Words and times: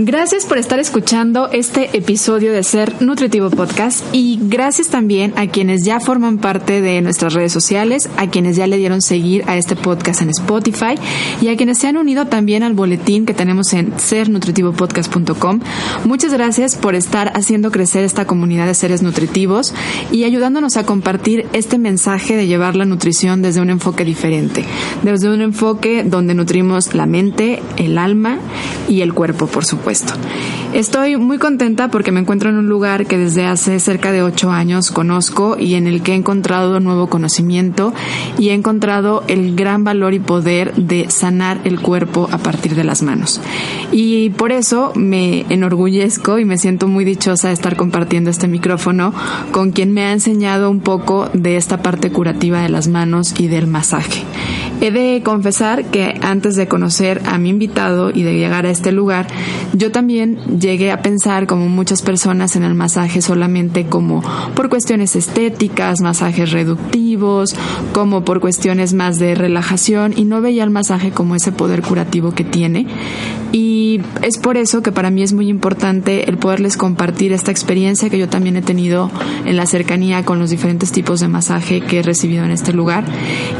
Gracias 0.00 0.46
por 0.46 0.58
estar 0.58 0.78
escuchando 0.78 1.48
este 1.50 1.96
episodio 1.96 2.52
de 2.52 2.62
Ser 2.62 3.02
Nutritivo 3.02 3.50
Podcast 3.50 4.04
y 4.12 4.38
gracias 4.40 4.86
también 4.86 5.34
a 5.36 5.48
quienes 5.48 5.84
ya 5.84 5.98
forman 5.98 6.38
parte 6.38 6.80
de 6.80 7.00
nuestras 7.02 7.34
redes 7.34 7.50
sociales, 7.50 8.08
a 8.16 8.28
quienes 8.28 8.54
ya 8.54 8.68
le 8.68 8.76
dieron 8.76 9.02
seguir 9.02 9.42
a 9.48 9.56
este 9.56 9.74
podcast 9.74 10.22
en 10.22 10.30
Spotify 10.30 10.94
y 11.40 11.48
a 11.48 11.56
quienes 11.56 11.78
se 11.78 11.88
han 11.88 11.96
unido 11.96 12.28
también 12.28 12.62
al 12.62 12.74
boletín 12.74 13.26
que 13.26 13.34
tenemos 13.34 13.72
en 13.72 13.92
sernutritivopodcast.com. 13.98 15.60
Muchas 16.04 16.32
gracias 16.32 16.76
por 16.76 16.94
estar 16.94 17.32
haciendo 17.34 17.72
crecer 17.72 18.04
esta 18.04 18.24
comunidad 18.24 18.66
de 18.68 18.74
seres 18.74 19.02
nutritivos 19.02 19.74
y 20.12 20.22
ayudándonos 20.22 20.76
a 20.76 20.86
compartir 20.86 21.46
este 21.54 21.76
mensaje 21.76 22.36
de 22.36 22.46
llevar 22.46 22.76
la 22.76 22.84
nutrición 22.84 23.42
desde 23.42 23.60
un 23.60 23.70
enfoque 23.70 24.04
diferente, 24.04 24.64
desde 25.02 25.28
un 25.28 25.40
enfoque 25.42 26.04
donde 26.04 26.34
nutrimos 26.34 26.94
la 26.94 27.06
mente, 27.06 27.60
el 27.78 27.98
alma 27.98 28.38
y 28.88 29.00
el 29.00 29.12
cuerpo, 29.12 29.48
por 29.48 29.64
supuesto. 29.64 29.87
Estoy 30.74 31.16
muy 31.16 31.38
contenta 31.38 31.88
porque 31.88 32.12
me 32.12 32.20
encuentro 32.20 32.50
en 32.50 32.56
un 32.56 32.68
lugar 32.68 33.06
que 33.06 33.16
desde 33.16 33.46
hace 33.46 33.80
cerca 33.80 34.12
de 34.12 34.22
ocho 34.22 34.50
años 34.50 34.90
conozco 34.90 35.56
y 35.58 35.74
en 35.74 35.86
el 35.86 36.02
que 36.02 36.12
he 36.12 36.14
encontrado 36.14 36.78
nuevo 36.78 37.08
conocimiento 37.08 37.94
y 38.38 38.50
he 38.50 38.52
encontrado 38.52 39.24
el 39.28 39.56
gran 39.56 39.84
valor 39.84 40.12
y 40.12 40.18
poder 40.18 40.74
de 40.74 41.10
sanar 41.10 41.58
el 41.64 41.80
cuerpo 41.80 42.28
a 42.30 42.38
partir 42.38 42.74
de 42.74 42.84
las 42.84 43.02
manos. 43.02 43.40
Y 43.90 44.30
por 44.30 44.52
eso 44.52 44.92
me 44.94 45.46
enorgullezco 45.48 46.38
y 46.38 46.44
me 46.44 46.58
siento 46.58 46.86
muy 46.86 47.04
dichosa 47.04 47.48
de 47.48 47.54
estar 47.54 47.76
compartiendo 47.76 48.28
este 48.28 48.46
micrófono 48.46 49.14
con 49.52 49.72
quien 49.72 49.92
me 49.92 50.04
ha 50.04 50.12
enseñado 50.12 50.70
un 50.70 50.80
poco 50.80 51.30
de 51.32 51.56
esta 51.56 51.82
parte 51.82 52.10
curativa 52.10 52.60
de 52.60 52.68
las 52.68 52.88
manos 52.88 53.34
y 53.38 53.48
del 53.48 53.66
masaje. 53.66 54.22
He 54.80 54.92
de 54.92 55.22
confesar 55.24 55.86
que 55.86 56.20
antes 56.22 56.54
de 56.54 56.68
conocer 56.68 57.20
a 57.26 57.36
mi 57.38 57.48
invitado 57.48 58.10
y 58.10 58.22
de 58.22 58.34
llegar 58.34 58.64
a 58.64 58.70
este 58.70 58.92
lugar, 58.92 59.26
yo 59.78 59.92
también 59.92 60.58
llegué 60.58 60.90
a 60.90 61.02
pensar, 61.02 61.46
como 61.46 61.68
muchas 61.68 62.02
personas, 62.02 62.56
en 62.56 62.64
el 62.64 62.74
masaje 62.74 63.22
solamente 63.22 63.86
como 63.86 64.22
por 64.54 64.68
cuestiones 64.68 65.14
estéticas, 65.14 66.00
masajes 66.00 66.50
reductivos, 66.50 67.54
como 67.92 68.24
por 68.24 68.40
cuestiones 68.40 68.92
más 68.92 69.18
de 69.18 69.36
relajación 69.36 70.14
y 70.16 70.24
no 70.24 70.40
veía 70.40 70.64
el 70.64 70.70
masaje 70.70 71.12
como 71.12 71.36
ese 71.36 71.52
poder 71.52 71.82
curativo 71.82 72.32
que 72.32 72.44
tiene. 72.44 72.86
Y 73.52 74.02
es 74.22 74.36
por 74.36 74.56
eso 74.56 74.82
que 74.82 74.92
para 74.92 75.10
mí 75.10 75.22
es 75.22 75.32
muy 75.32 75.48
importante 75.48 76.28
el 76.28 76.36
poderles 76.36 76.76
compartir 76.76 77.32
esta 77.32 77.50
experiencia 77.50 78.10
que 78.10 78.18
yo 78.18 78.28
también 78.28 78.56
he 78.56 78.62
tenido 78.62 79.10
en 79.46 79.56
la 79.56 79.66
cercanía 79.66 80.24
con 80.24 80.38
los 80.38 80.50
diferentes 80.50 80.92
tipos 80.92 81.20
de 81.20 81.28
masaje 81.28 81.80
que 81.80 82.00
he 82.00 82.02
recibido 82.02 82.44
en 82.44 82.50
este 82.50 82.72
lugar 82.72 83.04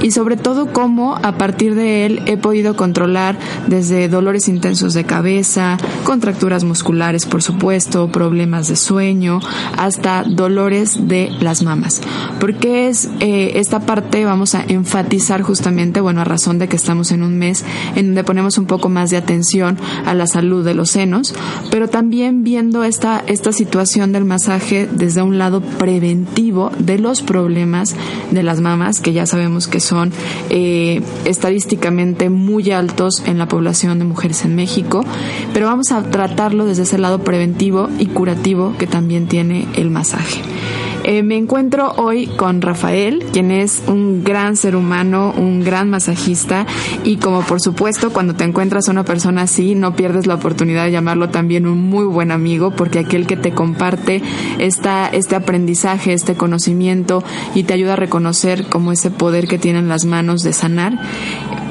y 0.02 0.10
sobre 0.10 0.36
todo 0.36 0.72
cómo 0.72 1.16
a 1.22 1.38
partir 1.38 1.74
de 1.74 2.04
él 2.04 2.22
he 2.26 2.36
podido 2.36 2.76
controlar 2.76 3.38
desde 3.66 4.08
dolores 4.08 4.48
intensos 4.48 4.92
de 4.92 5.04
cabeza, 5.04 5.78
contracturas 6.08 6.64
musculares 6.64 7.26
por 7.26 7.42
supuesto, 7.42 8.10
problemas 8.10 8.66
de 8.68 8.76
sueño, 8.76 9.40
hasta 9.76 10.22
dolores 10.24 11.06
de 11.06 11.30
las 11.38 11.62
mamas. 11.62 12.00
Porque 12.40 12.88
es 12.88 13.10
eh, 13.20 13.52
esta 13.56 13.80
parte 13.80 14.24
vamos 14.24 14.54
a 14.54 14.64
enfatizar 14.66 15.42
justamente, 15.42 16.00
bueno, 16.00 16.22
a 16.22 16.24
razón 16.24 16.58
de 16.58 16.66
que 16.66 16.76
estamos 16.76 17.12
en 17.12 17.22
un 17.22 17.36
mes 17.36 17.62
en 17.94 18.06
donde 18.06 18.24
ponemos 18.24 18.56
un 18.56 18.64
poco 18.64 18.88
más 18.88 19.10
de 19.10 19.18
atención 19.18 19.76
a 20.06 20.14
la 20.14 20.26
salud 20.26 20.64
de 20.64 20.72
los 20.72 20.88
senos, 20.88 21.34
pero 21.70 21.88
también 21.88 22.42
viendo 22.42 22.84
esta, 22.84 23.22
esta 23.26 23.52
situación 23.52 24.12
del 24.12 24.24
masaje 24.24 24.88
desde 24.90 25.20
un 25.20 25.36
lado 25.36 25.60
preventivo 25.60 26.72
de 26.78 26.98
los 26.98 27.20
problemas 27.20 27.94
de 28.30 28.42
las 28.42 28.62
mamas, 28.62 29.02
que 29.02 29.12
ya 29.12 29.26
sabemos 29.26 29.68
que 29.68 29.80
son 29.80 30.10
eh, 30.48 31.02
estadísticamente 31.26 32.30
muy 32.30 32.70
altos 32.70 33.22
en 33.26 33.36
la 33.36 33.46
población 33.46 33.98
de 33.98 34.06
mujeres 34.06 34.46
en 34.46 34.56
México, 34.56 35.04
pero 35.52 35.66
vamos 35.66 35.87
a 35.92 36.02
tratarlo 36.02 36.66
desde 36.66 36.82
ese 36.82 36.98
lado 36.98 37.20
preventivo 37.20 37.88
y 37.98 38.06
curativo 38.06 38.74
que 38.78 38.86
también 38.86 39.26
tiene 39.26 39.66
el 39.74 39.90
masaje. 39.90 40.42
Eh, 41.10 41.22
me 41.22 41.38
encuentro 41.38 41.94
hoy 41.96 42.26
con 42.26 42.60
Rafael, 42.60 43.24
quien 43.32 43.50
es 43.50 43.82
un 43.86 44.24
gran 44.24 44.56
ser 44.56 44.76
humano, 44.76 45.32
un 45.34 45.64
gran 45.64 45.88
masajista 45.88 46.66
y 47.02 47.16
como 47.16 47.40
por 47.40 47.62
supuesto 47.62 48.12
cuando 48.12 48.34
te 48.34 48.44
encuentras 48.44 48.88
a 48.88 48.92
una 48.92 49.04
persona 49.04 49.40
así 49.40 49.74
no 49.74 49.96
pierdes 49.96 50.26
la 50.26 50.34
oportunidad 50.34 50.84
de 50.84 50.90
llamarlo 50.90 51.30
también 51.30 51.66
un 51.66 51.78
muy 51.78 52.04
buen 52.04 52.30
amigo 52.30 52.72
porque 52.72 52.98
aquel 52.98 53.26
que 53.26 53.38
te 53.38 53.52
comparte 53.52 54.20
esta, 54.58 55.08
este 55.08 55.34
aprendizaje, 55.34 56.12
este 56.12 56.34
conocimiento 56.34 57.24
y 57.54 57.62
te 57.62 57.72
ayuda 57.72 57.94
a 57.94 57.96
reconocer 57.96 58.66
como 58.66 58.92
ese 58.92 59.10
poder 59.10 59.48
que 59.48 59.58
tienen 59.58 59.88
las 59.88 60.04
manos 60.04 60.42
de 60.42 60.52
sanar 60.52 60.98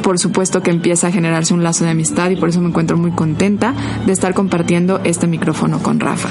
por 0.08 0.20
supuesto 0.20 0.64
que 0.64 0.72
empieza 0.72 1.08
a 1.08 1.12
generarse 1.12 1.54
un 1.54 1.64
lazo 1.64 1.84
de 1.84 1.90
amistad 1.90 2.30
y 2.30 2.38
por 2.38 2.48
eso 2.48 2.62
me 2.62 2.70
encuentro 2.70 2.96
muy 2.96 3.12
contenta 3.12 3.74
de 4.06 4.14
estar 4.14 4.34
compartiendo 4.34 5.02
este 5.04 5.28
micrófono 5.28 5.80
con 5.80 6.00
Rafa. 6.00 6.30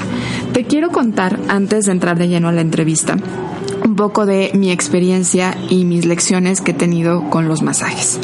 Te 0.51 0.63
quiero 0.63 0.89
contar, 0.89 1.39
antes 1.47 1.85
de 1.85 1.91
entrar 1.91 2.17
de 2.17 2.27
lleno 2.27 2.47
a 2.47 2.51
la 2.51 2.61
entrevista, 2.61 2.96
un 3.85 3.95
poco 3.95 4.25
de 4.25 4.51
mi 4.53 4.71
experiencia 4.71 5.57
y 5.69 5.85
mis 5.85 6.05
lecciones 6.05 6.61
que 6.61 6.71
he 6.71 6.73
tenido 6.73 7.29
con 7.29 7.47
los 7.47 7.61
masajes. 7.61 8.19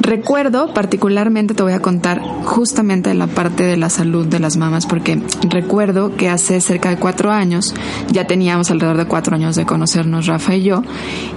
Recuerdo, 0.00 0.74
particularmente 0.74 1.54
te 1.54 1.62
voy 1.62 1.72
a 1.72 1.80
contar 1.80 2.20
justamente 2.20 3.14
la 3.14 3.26
parte 3.26 3.64
de 3.64 3.76
la 3.76 3.88
salud 3.88 4.26
de 4.26 4.38
las 4.38 4.56
mamás, 4.56 4.86
porque 4.86 5.20
recuerdo 5.48 6.14
que 6.16 6.28
hace 6.28 6.60
cerca 6.60 6.90
de 6.90 6.98
cuatro 6.98 7.30
años, 7.30 7.74
ya 8.10 8.26
teníamos 8.26 8.70
alrededor 8.70 8.98
de 8.98 9.06
cuatro 9.06 9.34
años 9.34 9.56
de 9.56 9.64
conocernos 9.64 10.26
Rafa 10.26 10.56
y 10.56 10.62
yo, 10.64 10.82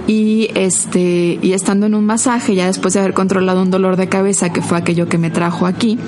y 0.06 0.50
este, 0.54 1.38
y 1.40 1.52
estando 1.52 1.86
en 1.86 1.94
un 1.94 2.04
masaje, 2.04 2.54
ya 2.54 2.66
después 2.66 2.94
de 2.94 3.00
haber 3.00 3.14
controlado 3.14 3.62
un 3.62 3.70
dolor 3.70 3.96
de 3.96 4.08
cabeza, 4.08 4.52
que 4.52 4.60
fue 4.60 4.76
aquello 4.76 5.08
que 5.08 5.16
me 5.16 5.30
trajo 5.30 5.66
aquí, 5.66 5.98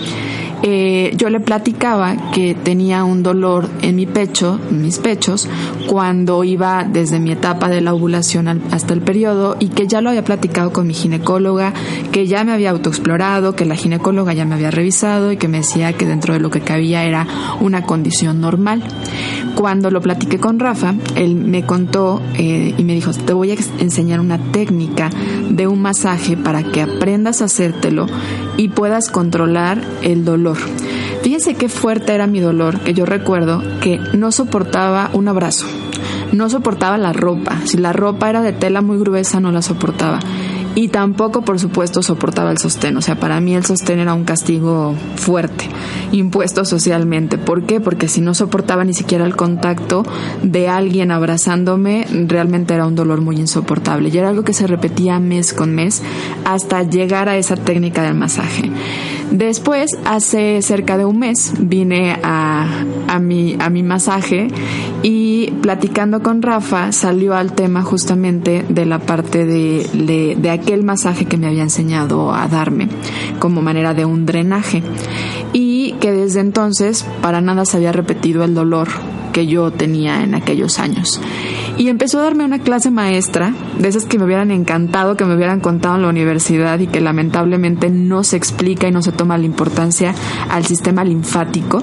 eh, 0.63 1.13
yo 1.17 1.31
le 1.31 1.41
platicaba 1.41 2.31
que 2.33 2.55
tenía 2.55 3.05
un 3.05 3.23
dolor 3.23 3.69
en 3.83 3.97
mi 3.97 4.07
pecho, 4.07 4.61
en 4.71 4.83
mis 4.83 4.99
pechos, 4.99 5.49
cuando 5.87 6.45
iba 6.45 6.85
desde 6.85 7.19
mi 7.19 7.33
etapa 7.33 7.69
de 7.69 7.81
la 7.81 7.95
ovulación 7.95 8.49
hasta 8.71 8.95
el 8.95 9.01
periodo 9.01 9.57
y 9.59 9.69
que 9.69 9.87
ya 9.87 10.01
lo 10.01 10.11
había 10.11 10.25
platicado 10.25 10.73
con 10.73 10.87
mi 10.87 10.95
ginecóloga, 10.95 11.73
que 12.13 12.27
ya 12.27 12.45
me 12.45 12.53
había 12.53 12.71
autoexplorado, 12.71 13.57
que 13.57 13.65
la 13.65 13.75
ginecóloga 13.75 14.33
ya 14.33 14.45
me 14.45 14.55
había 14.55 14.71
revisado 14.71 15.33
y 15.33 15.37
que 15.37 15.49
me 15.49 15.59
decía 15.59 15.93
que 15.93 16.07
dentro 16.07 16.35
de 16.35 16.41
lo 16.41 16.51
que 16.51 16.61
cabía 16.61 17.05
era 17.05 17.27
una 17.61 17.83
condición 17.83 18.41
normal. 18.41 18.83
Cuando 19.61 19.91
lo 19.91 20.01
platiqué 20.01 20.39
con 20.39 20.59
Rafa, 20.59 20.95
él 21.17 21.35
me 21.35 21.67
contó 21.67 22.23
eh, 22.33 22.75
y 22.79 22.83
me 22.83 22.95
dijo, 22.95 23.13
te 23.13 23.35
voy 23.35 23.51
a 23.51 23.57
enseñar 23.79 24.19
una 24.19 24.39
técnica 24.39 25.11
de 25.51 25.67
un 25.67 25.83
masaje 25.83 26.39
para 26.39 26.63
que 26.63 26.81
aprendas 26.81 27.43
a 27.43 27.45
hacértelo 27.45 28.07
y 28.57 28.69
puedas 28.69 29.11
controlar 29.11 29.83
el 30.01 30.25
dolor. 30.25 30.57
Fíjense 31.23 31.57
qué 31.57 31.69
fuerte 31.69 32.15
era 32.15 32.27
mi 32.27 32.41
dolor, 32.41 32.81
que 32.81 32.95
yo 32.95 33.05
recuerdo 33.05 33.63
que 33.83 34.01
no 34.17 34.33
soportaba 34.33 35.11
un 35.13 35.29
abrazo, 35.29 35.67
no 36.33 36.49
soportaba 36.49 36.97
la 36.97 37.13
ropa, 37.13 37.59
si 37.67 37.77
la 37.77 37.93
ropa 37.93 38.31
era 38.31 38.41
de 38.41 38.55
tela 38.55 38.81
muy 38.81 38.97
gruesa 38.97 39.41
no 39.41 39.53
la 39.53 39.61
soportaba 39.61 40.21
y 40.75 40.89
tampoco 40.89 41.43
por 41.43 41.59
supuesto 41.59 42.03
soportaba 42.03 42.51
el 42.51 42.59
sostén, 42.59 42.97
o 42.97 43.03
sea, 43.03 43.19
para 43.19 43.41
mí 43.41 43.55
el 43.55 43.65
sostén 43.65 43.99
era 43.99 44.15
un 44.15 44.25
castigo 44.25 44.95
fuerte, 45.17 45.69
impuesto 46.13 46.65
socialmente. 46.65 47.39
¿Por 47.39 47.65
qué? 47.65 47.81
Porque 47.81 48.09
si 48.09 48.21
no 48.21 48.35
soportaba 48.35 48.85
ni 48.85 48.95
siquiera 48.95 49.25
el 49.25 49.37
contacto 49.37 50.05
de 50.43 50.69
alguien 50.69 51.11
abrazándome, 51.11 52.07
realmente 52.27 52.75
era 52.75 52.87
un 52.87 52.95
dolor 52.95 53.21
muy 53.21 53.37
insoportable 53.37 54.11
y 54.13 54.19
era 54.19 54.29
algo 54.29 54.45
que 54.45 54.53
se 54.53 54.67
repetía 54.67 55.19
mes 55.19 55.53
con 55.53 55.75
mes 55.75 56.03
hasta 56.45 56.83
llegar 56.83 57.29
a 57.29 57.37
esa 57.37 57.57
técnica 57.57 58.03
del 58.03 58.15
masaje. 58.15 58.71
Después, 59.31 59.97
hace 60.05 60.61
cerca 60.63 60.99
de 60.99 61.05
un 61.05 61.19
mes, 61.21 61.53
vine 61.59 62.19
a, 62.23 62.85
a, 63.07 63.19
mi, 63.21 63.57
a 63.61 63.71
mi 63.71 63.83
masaje 63.83 64.49
y 65.03 65.53
platicando 65.63 66.23
con 66.23 66.43
Rafa 66.43 66.93
salió 66.93 67.35
al 67.35 67.53
tema 67.53 67.83
justamente 67.83 68.65
de 68.69 68.87
la 68.87 68.99
parte 68.99 69.47
de, 69.47 69.89
de, 69.93 70.37
de 70.37 70.51
aquel 70.51 70.83
masaje 70.83 71.27
que 71.27 71.37
me 71.37 71.47
había 71.47 71.63
enseñado 71.63 72.35
a 72.35 72.49
darme 72.49 72.89
como 73.39 73.63
manera 73.63 73.95
de 73.95 74.05
un 74.05 74.27
drenaje 74.27 74.83
y 75.53 75.93
que 76.01 76.13
desde 76.13 76.41
entonces 76.41 77.07
para 77.23 77.41
nada 77.41 77.65
se 77.65 77.77
había 77.77 77.93
repetido 77.93 78.45
el 78.45 78.55
dolor 78.55 78.89
que 79.33 79.47
yo 79.47 79.71
tenía 79.71 80.23
en 80.23 80.35
aquellos 80.35 80.79
años. 80.79 81.21
Y 81.81 81.89
empezó 81.89 82.19
a 82.19 82.25
darme 82.25 82.45
una 82.45 82.59
clase 82.59 82.91
maestra, 82.91 83.55
de 83.79 83.89
esas 83.89 84.05
que 84.05 84.19
me 84.19 84.27
hubieran 84.27 84.51
encantado, 84.51 85.17
que 85.17 85.25
me 85.25 85.35
hubieran 85.35 85.61
contado 85.61 85.97
en 85.97 86.03
la 86.03 86.11
universidad 86.11 86.79
y 86.79 86.87
que 86.87 87.01
lamentablemente 87.01 87.89
no 87.89 88.23
se 88.23 88.37
explica 88.37 88.87
y 88.87 88.93
no 88.93 89.01
se 89.01 89.13
toma 89.13 89.39
la 89.39 89.47
importancia 89.47 90.15
al 90.51 90.67
sistema 90.67 91.05
linfático. 91.05 91.81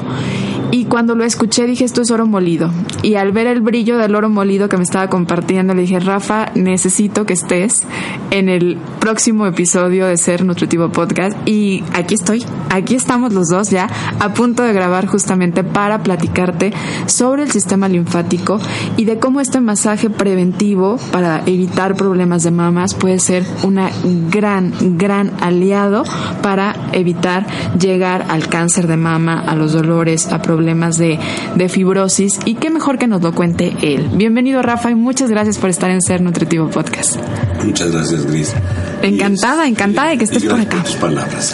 Cuando 0.89 1.15
lo 1.15 1.25
escuché 1.25 1.67
dije, 1.67 1.83
esto 1.83 2.01
es 2.01 2.11
oro 2.11 2.25
molido. 2.25 2.71
Y 3.03 3.15
al 3.15 3.33
ver 3.33 3.47
el 3.47 3.59
brillo 3.59 3.97
del 3.97 4.15
oro 4.15 4.29
molido 4.29 4.69
que 4.69 4.77
me 4.77 4.83
estaba 4.83 5.09
compartiendo, 5.09 5.73
le 5.73 5.81
dije, 5.81 5.99
Rafa, 5.99 6.51
necesito 6.55 7.25
que 7.25 7.33
estés 7.33 7.83
en 8.31 8.47
el 8.47 8.77
próximo 8.99 9.45
episodio 9.45 10.07
de 10.07 10.15
Ser 10.15 10.45
Nutritivo 10.45 10.89
Podcast. 10.89 11.37
Y 11.45 11.83
aquí 11.93 12.15
estoy, 12.15 12.45
aquí 12.69 12.95
estamos 12.95 13.33
los 13.33 13.49
dos 13.49 13.69
ya 13.69 13.89
a 14.19 14.33
punto 14.33 14.63
de 14.63 14.71
grabar 14.71 15.07
justamente 15.07 15.65
para 15.65 16.03
platicarte 16.03 16.71
sobre 17.05 17.43
el 17.43 17.51
sistema 17.51 17.89
linfático 17.89 18.59
y 18.95 19.03
de 19.03 19.19
cómo 19.19 19.41
este 19.41 19.59
masaje 19.59 20.09
preventivo 20.09 20.97
para 21.11 21.43
evitar 21.45 21.95
problemas 21.95 22.43
de 22.43 22.51
mamas 22.51 22.93
puede 22.93 23.19
ser 23.19 23.43
una 23.63 23.89
gran, 24.31 24.71
gran 24.97 25.33
aliado 25.41 26.03
para 26.41 26.75
evitar 26.93 27.45
llegar 27.77 28.25
al 28.29 28.47
cáncer 28.47 28.87
de 28.87 28.95
mama, 28.95 29.41
a 29.45 29.55
los 29.55 29.73
dolores, 29.73 30.31
a 30.31 30.41
problemas 30.41 30.76
de, 30.77 31.19
de 31.55 31.69
fibrosis 31.69 32.39
y 32.45 32.55
qué 32.55 32.69
mejor 32.69 32.99
que 32.99 33.07
nos 33.07 33.23
lo 33.23 33.33
cuente 33.33 33.73
él. 33.81 34.09
Bienvenido 34.13 34.61
Rafa 34.61 34.91
y 34.91 34.95
muchas 34.95 35.29
gracias 35.31 35.57
por 35.57 35.71
estar 35.71 35.89
en 35.89 36.01
Ser 36.01 36.21
Nutritivo 36.21 36.69
Podcast. 36.69 37.17
Muchas 37.63 37.91
gracias, 37.91 38.25
Gris. 38.27 38.53
Encantada, 39.01 39.67
encantada 39.67 40.09
de 40.11 40.17
que 40.19 40.25
estés 40.25 40.45
por 40.45 40.59
acá. 40.59 40.83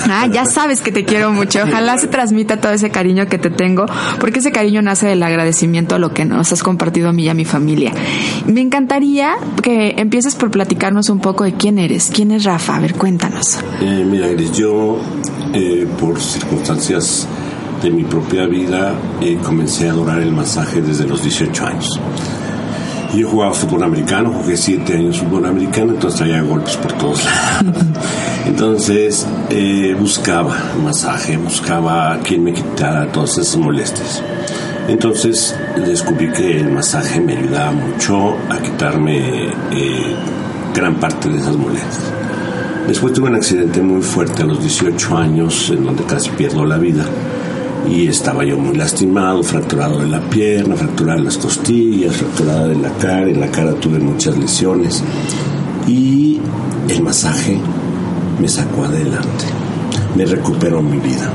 Ah, 0.10 0.28
ya 0.32 0.46
sabes 0.46 0.82
que 0.82 0.92
te 0.92 1.06
quiero 1.06 1.32
mucho. 1.32 1.60
Ojalá 1.64 1.98
se 1.98 2.08
transmita 2.08 2.60
todo 2.60 2.74
ese 2.74 2.90
cariño 2.90 3.28
que 3.28 3.38
te 3.38 3.50
tengo, 3.50 3.86
porque 4.20 4.40
ese 4.40 4.52
cariño 4.52 4.82
nace 4.82 5.08
del 5.08 5.24
agradecimiento 5.24 5.96
a 5.96 6.00
lo 6.00 6.14
que 6.14 6.26
nos 6.26 6.52
has 6.52 6.64
compartido 6.64 7.10
a 7.10 7.14
mí 7.14 7.24
y 7.24 7.30
a 7.30 7.34
mi 7.34 7.46
familia. 7.46 7.94
Me 8.46 8.62
encantaría 8.62 9.36
que 9.62 9.96
empieces 9.98 10.36
por 10.36 10.52
platicarnos 10.52 11.10
un 11.10 11.20
poco 11.20 11.46
de 11.46 11.54
quién 11.54 11.80
eres. 11.80 12.12
¿Quién 12.14 12.32
es 12.32 12.44
Rafa? 12.44 12.76
A 12.76 12.80
ver, 12.82 12.96
cuéntanos. 12.96 13.60
Eh, 13.82 14.06
mira, 14.10 14.28
Gris, 14.28 14.52
yo 14.52 15.00
eh, 15.54 15.88
por 16.00 16.20
circunstancias 16.20 17.28
de 17.84 17.92
mi 17.92 18.06
propia 18.06 18.46
vida 18.46 18.94
eh, 19.20 19.38
comencé 19.44 19.90
a 19.90 19.92
adorar 19.92 20.22
el 20.22 20.32
masaje 20.32 20.82
desde 20.82 21.06
los 21.06 21.22
18 21.22 21.66
años. 21.66 22.00
Yo 23.14 23.30
jugaba 23.30 23.54
fútbol 23.54 23.84
americano, 23.84 24.32
jugué 24.32 24.56
siete 24.56 24.94
años 24.94 25.20
fútbol 25.20 25.46
americano, 25.46 25.92
entonces 25.92 26.18
traía 26.18 26.42
golpes 26.42 26.78
por 26.78 26.94
todos 26.94 27.24
lados. 27.26 27.84
Entonces 28.46 29.28
eh, 29.50 29.96
buscaba 30.00 30.56
masaje, 30.84 31.38
buscaba 31.38 32.20
quien 32.24 32.44
me 32.44 32.54
quitara 32.54 33.12
todas 33.12 33.38
esas 33.38 33.58
molestias. 33.58 34.24
Entonces 34.88 35.56
descubrí 35.86 36.32
que 36.32 36.60
el 36.60 36.72
masaje 36.72 37.22
me 37.22 37.38
ayudaba 37.38 37.72
mucho 37.72 38.36
a 38.50 38.60
quitarme 38.62 39.48
eh, 39.72 40.16
gran 40.74 40.96
parte 40.96 41.30
de 41.30 41.38
esas 41.38 41.56
molestias. 41.56 42.12
Después 42.88 43.14
tuve 43.14 43.30
un 43.30 43.36
accidente 43.36 43.82
muy 43.82 44.02
fuerte 44.02 44.44
a 44.44 44.46
los 44.46 44.60
18 44.60 45.18
años 45.18 45.70
en 45.70 45.86
donde 45.86 46.04
casi 46.04 46.30
pierdo 46.32 46.66
la 46.66 46.78
vida 46.78 47.06
y 47.90 48.08
estaba 48.08 48.44
yo 48.44 48.58
muy 48.58 48.76
lastimado, 48.76 49.44
fracturado 49.44 50.00
de 50.00 50.08
la 50.08 50.22
pierna, 50.30 50.76
fracturado 50.76 51.20
de 51.20 51.26
las 51.26 51.38
costillas, 51.38 52.16
fracturada 52.16 52.68
de 52.68 52.76
la 52.76 52.90
cara, 52.98 53.30
en 53.30 53.40
la 53.40 53.48
cara 53.48 53.74
tuve 53.74 54.00
muchas 54.00 54.38
lesiones 54.38 55.04
y 55.88 56.40
el 56.90 57.02
masaje 57.02 57.58
me 58.40 58.48
sacó 58.48 58.86
adelante, 58.86 59.46
me 60.16 60.26
recuperó 60.26 60.82
mi 60.82 60.98
vida. 60.98 61.32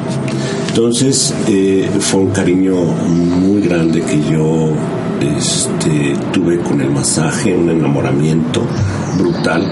Entonces 0.69 1.35
eh, 1.49 1.89
fue 2.01 2.21
un 2.21 2.31
cariño 2.31 2.75
muy 2.77 3.63
grande 3.63 4.01
que 4.03 4.21
yo 4.31 4.71
este, 5.21 6.15
tuve 6.33 6.59
con 6.61 6.81
el 6.81 6.91
masaje, 6.91 7.57
un 7.57 7.69
enamoramiento 7.69 8.63
brutal, 9.19 9.67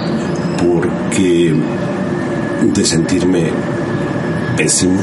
porque 0.59 1.55
de 2.75 2.85
sentirme 2.85 3.51
pésimo, 4.57 4.99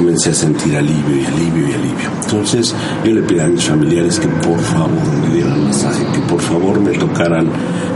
comencé 0.00 0.30
a 0.30 0.34
sentir 0.34 0.74
alivio 0.74 1.14
y 1.14 1.26
alivio 1.26 1.68
y 1.68 1.72
alivio. 1.72 2.08
Entonces 2.22 2.74
yo 3.04 3.12
le 3.12 3.20
pedí 3.20 3.38
a 3.40 3.48
mis 3.48 3.62
familiares 3.62 4.18
que 4.18 4.28
por 4.28 4.58
favor 4.58 4.90
me 5.22 5.34
dieran 5.34 5.66
masaje, 5.66 6.06
que 6.14 6.20
por 6.20 6.40
favor 6.40 6.80
me 6.80 6.92
tocaran 6.92 7.50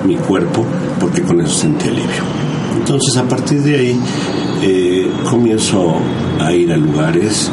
mi 0.05 0.17
cuerpo, 0.17 0.67
porque 1.01 1.23
con 1.23 1.41
eso 1.41 1.55
sentí 1.61 1.89
alivio. 1.89 2.23
Entonces 2.79 3.17
a 3.17 3.23
partir 3.27 3.63
de 3.63 3.75
ahí 3.75 4.01
eh, 4.63 5.11
comienzo 5.31 5.97
a 6.41 6.53
ir 6.53 6.71
a 6.73 6.77
lugares, 6.77 7.51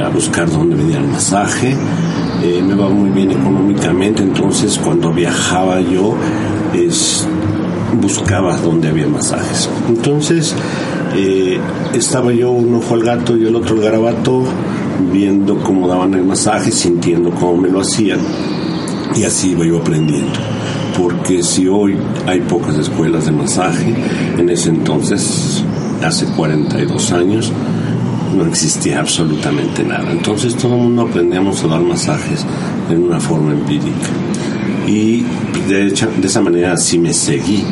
a 0.00 0.08
buscar 0.10 0.48
dónde 0.48 0.76
me 0.76 0.84
dieran 0.84 1.10
masaje. 1.10 1.74
Eh, 2.44 2.62
me 2.62 2.76
va 2.76 2.88
muy 2.88 3.10
bien 3.10 3.32
económicamente, 3.32 4.22
entonces 4.22 4.78
cuando 4.78 5.12
viajaba 5.12 5.80
yo 5.80 6.14
es, 6.72 7.26
buscaba 8.00 8.56
dónde 8.58 8.86
había 8.86 9.08
masajes. 9.08 9.68
Entonces 9.88 10.54
eh, 11.14 11.58
estaba 11.94 12.32
yo 12.32 12.50
un 12.50 12.74
ojo 12.74 12.94
al 12.94 13.02
gato 13.02 13.36
y 13.36 13.46
el 13.46 13.56
otro 13.56 13.76
al 13.76 13.82
garabato, 13.82 14.44
viendo 15.12 15.58
cómo 15.58 15.88
daban 15.88 16.14
el 16.14 16.24
masaje, 16.24 16.70
sintiendo 16.70 17.30
cómo 17.30 17.56
me 17.56 17.68
lo 17.68 17.80
hacían, 17.80 18.20
y 19.16 19.24
así 19.24 19.50
iba 19.50 19.64
yo 19.64 19.78
aprendiendo. 19.78 20.38
Porque 20.96 21.42
si 21.42 21.68
hoy 21.68 21.96
hay 22.26 22.40
pocas 22.40 22.76
escuelas 22.76 23.26
de 23.26 23.32
masaje, 23.32 23.94
en 24.36 24.50
ese 24.50 24.70
entonces, 24.70 25.62
hace 26.04 26.26
42 26.26 27.12
años, 27.12 27.52
no 28.36 28.46
existía 28.46 29.00
absolutamente 29.00 29.84
nada. 29.84 30.10
Entonces 30.10 30.56
todo 30.56 30.74
el 30.74 30.82
mundo 30.82 31.02
aprendíamos 31.02 31.62
a 31.64 31.68
dar 31.68 31.80
masajes 31.80 32.44
en 32.90 33.04
una 33.04 33.20
forma 33.20 33.52
empírica. 33.52 34.08
Y 34.86 35.24
de, 35.68 35.86
hecho, 35.86 36.08
de 36.16 36.26
esa 36.26 36.40
manera 36.40 36.76
sí 36.76 36.98
me 36.98 37.12
seguí 37.12 37.64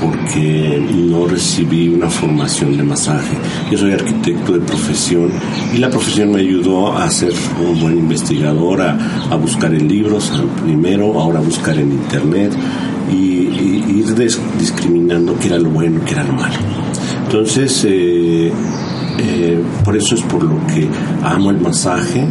porque 0.00 0.82
no 0.92 1.26
recibí 1.26 1.88
una 1.88 2.08
formación 2.08 2.76
de 2.76 2.82
masaje. 2.82 3.36
Yo 3.70 3.78
soy 3.78 3.92
arquitecto 3.92 4.52
de 4.52 4.60
profesión 4.60 5.30
y 5.74 5.78
la 5.78 5.90
profesión 5.90 6.32
me 6.32 6.40
ayudó 6.40 6.96
a 6.96 7.10
ser 7.10 7.32
un 7.60 7.80
buen 7.80 7.98
investigador, 7.98 8.80
a, 8.82 9.36
buscar 9.36 9.72
en 9.74 9.88
libros 9.88 10.32
primero, 10.64 11.18
ahora 11.18 11.40
buscar 11.40 11.76
en 11.78 11.92
internet 11.92 12.52
y, 13.10 13.48
ir 13.98 14.14
discriminando 14.58 15.36
qué 15.38 15.48
era 15.48 15.58
lo 15.58 15.70
bueno 15.70 16.00
qué 16.04 16.12
era 16.12 16.24
lo 16.24 16.32
malo. 16.34 16.54
Entonces, 17.24 17.84
eh, 17.88 18.52
eh, 19.18 19.62
por 19.84 19.96
eso 19.96 20.14
es 20.14 20.22
por 20.22 20.42
lo 20.42 20.64
que 20.66 20.88
amo 21.22 21.50
el 21.50 21.60
masaje 21.60 22.24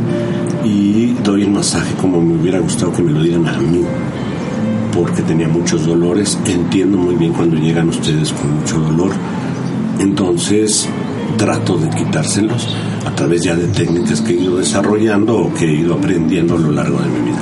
y 0.63 1.13
doy 1.23 1.43
el 1.43 1.51
masaje 1.51 1.93
como 1.99 2.21
me 2.21 2.35
hubiera 2.35 2.59
gustado 2.59 2.91
que 2.93 3.03
me 3.03 3.11
lo 3.11 3.21
dieran 3.21 3.47
a 3.47 3.57
mí 3.57 3.83
porque 4.93 5.21
tenía 5.21 5.47
muchos 5.47 5.85
dolores. 5.85 6.37
Entiendo 6.45 6.97
muy 6.97 7.15
bien 7.15 7.33
cuando 7.33 7.55
llegan 7.57 7.89
ustedes 7.89 8.31
con 8.31 8.59
mucho 8.59 8.79
dolor. 8.79 9.11
Entonces 9.99 10.87
trato 11.37 11.77
de 11.77 11.89
quitárselos 11.89 12.67
a 13.05 13.15
través 13.15 13.43
ya 13.43 13.55
de 13.55 13.67
técnicas 13.67 14.21
que 14.21 14.33
he 14.33 14.41
ido 14.41 14.57
desarrollando 14.57 15.37
o 15.37 15.53
que 15.53 15.65
he 15.65 15.73
ido 15.73 15.95
aprendiendo 15.95 16.55
a 16.55 16.59
lo 16.59 16.71
largo 16.71 16.99
de 16.99 17.07
mi 17.07 17.29
vida. 17.29 17.41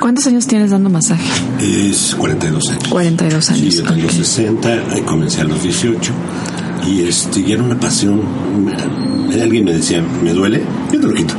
¿Cuántos 0.00 0.26
años 0.26 0.46
tienes 0.46 0.70
dando 0.70 0.90
masaje? 0.90 1.24
Es 1.60 2.14
42 2.16 2.70
años. 2.70 2.88
42 2.88 3.50
años. 3.50 3.74
Sí, 3.74 3.82
yo 3.82 3.92
tengo 3.92 4.08
60, 4.08 4.68
ahí 4.90 5.00
comencé 5.02 5.40
a 5.40 5.44
los 5.44 5.62
18 5.62 6.12
y 6.86 7.02
este 7.02 7.40
y 7.40 7.52
era 7.52 7.62
una 7.62 7.78
pasión 7.78 8.20
alguien 9.34 9.64
me 9.64 9.72
decía 9.72 10.02
me 10.22 10.32
duele 10.32 10.62
yo 10.92 11.00
te 11.00 11.06
lo 11.06 11.14
quito 11.14 11.34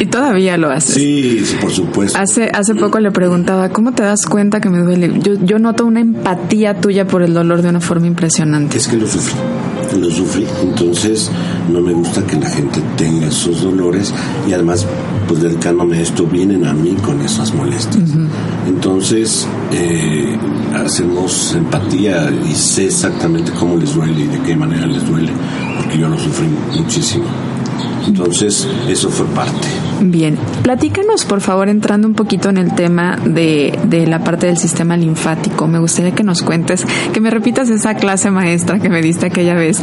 y 0.00 0.06
todavía 0.06 0.56
lo 0.56 0.70
haces. 0.70 0.94
Sí, 0.94 1.42
sí, 1.44 1.56
por 1.60 1.70
supuesto. 1.70 2.18
Hace 2.18 2.50
hace 2.52 2.74
poco 2.74 3.00
le 3.00 3.10
preguntaba 3.10 3.68
cómo 3.70 3.92
te 3.92 4.02
das 4.02 4.24
cuenta 4.26 4.60
que 4.60 4.70
me 4.70 4.78
duele 4.78 5.20
yo 5.20 5.34
yo 5.34 5.58
noto 5.58 5.84
una 5.84 6.00
empatía 6.00 6.80
tuya 6.80 7.06
por 7.06 7.22
el 7.22 7.34
dolor 7.34 7.62
de 7.62 7.68
una 7.68 7.80
forma 7.80 8.06
impresionante. 8.06 8.78
Es 8.78 8.88
que 8.88 8.96
lo 8.96 9.06
lo 9.96 10.10
sufrí 10.10 10.46
entonces 10.62 11.30
no 11.72 11.80
me 11.80 11.92
gusta 11.92 12.24
que 12.26 12.36
la 12.36 12.48
gente 12.48 12.80
tenga 12.96 13.26
esos 13.26 13.62
dolores 13.62 14.12
y 14.48 14.52
además 14.52 14.86
pues 15.30 15.42
dedicándome 15.42 15.98
a 15.98 16.00
esto 16.00 16.26
vienen 16.26 16.66
a 16.66 16.72
mí 16.72 16.96
con 17.04 17.20
esas 17.20 17.54
molestias. 17.54 18.10
Entonces 18.66 19.46
eh, 19.72 20.36
hacemos 20.74 21.54
empatía 21.54 22.28
y 22.50 22.52
sé 22.52 22.86
exactamente 22.86 23.52
cómo 23.52 23.76
les 23.76 23.94
duele 23.94 24.22
y 24.22 24.26
de 24.26 24.40
qué 24.40 24.56
manera 24.56 24.88
les 24.88 25.06
duele, 25.06 25.30
porque 25.76 25.98
yo 25.98 26.08
lo 26.08 26.18
sufrí 26.18 26.48
muchísimo. 26.76 27.26
Entonces, 28.06 28.66
eso 28.88 29.10
fue 29.10 29.26
parte. 29.26 29.68
Bien, 30.02 30.38
platícanos 30.62 31.26
por 31.26 31.40
favor 31.42 31.68
entrando 31.68 32.08
un 32.08 32.14
poquito 32.14 32.48
en 32.48 32.56
el 32.56 32.74
tema 32.74 33.18
de, 33.22 33.78
de, 33.84 34.06
la 34.06 34.24
parte 34.24 34.46
del 34.46 34.56
sistema 34.56 34.96
linfático. 34.96 35.68
Me 35.68 35.78
gustaría 35.78 36.12
que 36.12 36.22
nos 36.22 36.42
cuentes, 36.42 36.86
que 37.12 37.20
me 37.20 37.30
repitas 37.30 37.68
esa 37.68 37.94
clase 37.94 38.30
maestra 38.30 38.78
que 38.78 38.88
me 38.88 39.02
diste 39.02 39.26
aquella 39.26 39.54
vez. 39.54 39.80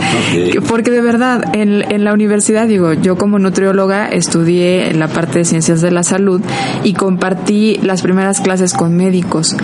Porque 0.68 0.90
de 0.90 1.02
verdad, 1.02 1.56
en, 1.56 1.84
en, 1.92 2.04
la 2.04 2.14
universidad, 2.14 2.68
digo, 2.68 2.94
yo 2.94 3.16
como 3.18 3.38
nutrióloga 3.38 4.08
estudié 4.08 4.94
la 4.94 5.08
parte 5.08 5.40
de 5.40 5.46
ciencias 5.46 5.82
de 5.82 5.92
la 5.92 6.02
salud 6.02 6.42
y 6.84 6.94
compartí 6.94 7.80
las 7.84 8.02
primeras 8.02 8.42
clases 8.42 8.74
con 8.74 8.96
médicos. 8.98 9.56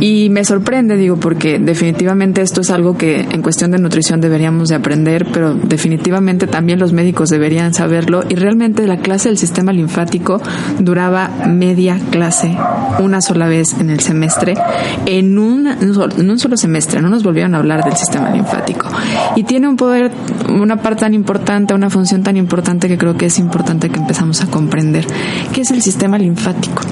Y 0.00 0.30
me 0.30 0.44
sorprende, 0.44 0.96
digo, 0.96 1.16
porque 1.16 1.60
definitivamente 1.60 2.42
esto 2.42 2.62
es 2.62 2.70
algo 2.70 2.96
que 2.98 3.20
en 3.20 3.40
cuestión 3.40 3.70
de 3.70 3.78
nutrición 3.78 4.20
deberíamos 4.20 4.68
de 4.68 4.74
aprender, 4.74 5.28
pero 5.32 5.54
definitivamente 5.54 6.48
también 6.48 6.80
los 6.80 6.92
médicos 6.92 7.28
deberían 7.30 7.72
saberlo. 7.92 8.24
Y 8.28 8.36
realmente 8.36 8.86
la 8.86 8.98
clase 8.98 9.28
del 9.28 9.36
sistema 9.36 9.72
linfático 9.72 10.40
duraba 10.78 11.28
media 11.46 11.98
clase, 12.10 12.56
una 13.00 13.20
sola 13.20 13.48
vez 13.48 13.74
en 13.78 13.90
el 13.90 14.00
semestre, 14.00 14.54
en 15.04 15.38
un, 15.38 15.66
en 15.66 16.30
un 16.30 16.38
solo 16.38 16.56
semestre. 16.56 17.02
No 17.02 17.10
nos 17.10 17.22
volvieron 17.22 17.54
a 17.54 17.58
hablar 17.58 17.84
del 17.84 17.96
sistema 17.96 18.30
linfático. 18.30 18.88
Y 19.36 19.44
tiene 19.44 19.68
un 19.68 19.76
poder, 19.76 20.10
una 20.48 20.76
parte 20.76 21.00
tan 21.00 21.14
importante, 21.14 21.74
una 21.74 21.90
función 21.90 22.22
tan 22.22 22.36
importante 22.36 22.88
que 22.88 22.96
creo 22.96 23.16
que 23.16 23.26
es 23.26 23.38
importante 23.38 23.90
que 23.90 23.98
empezamos 23.98 24.40
a 24.42 24.46
comprender. 24.46 25.06
¿Qué 25.52 25.60
es 25.60 25.70
el 25.70 25.82
sistema 25.82 26.16
linfático? 26.16 26.82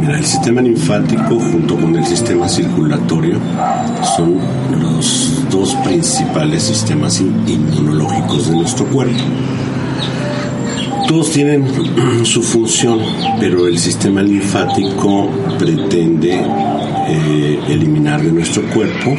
Mira, 0.00 0.18
el 0.18 0.24
sistema 0.24 0.60
linfático 0.60 1.38
junto 1.38 1.76
con 1.76 1.94
el 1.94 2.04
sistema 2.04 2.48
circulatorio 2.48 3.38
son 4.16 4.38
los 4.80 5.44
dos 5.50 5.74
principales 5.84 6.62
sistemas 6.62 7.20
inmunológicos 7.20 8.48
de 8.48 8.56
nuestro 8.56 8.86
cuerpo. 8.86 9.22
Todos 11.12 11.30
tienen 11.32 11.66
su 12.24 12.42
función, 12.42 12.98
pero 13.38 13.66
el 13.66 13.78
sistema 13.78 14.22
linfático 14.22 15.28
pretende 15.58 16.40
eh, 16.40 17.60
eliminar 17.68 18.22
de 18.22 18.32
nuestro 18.32 18.62
cuerpo 18.70 19.14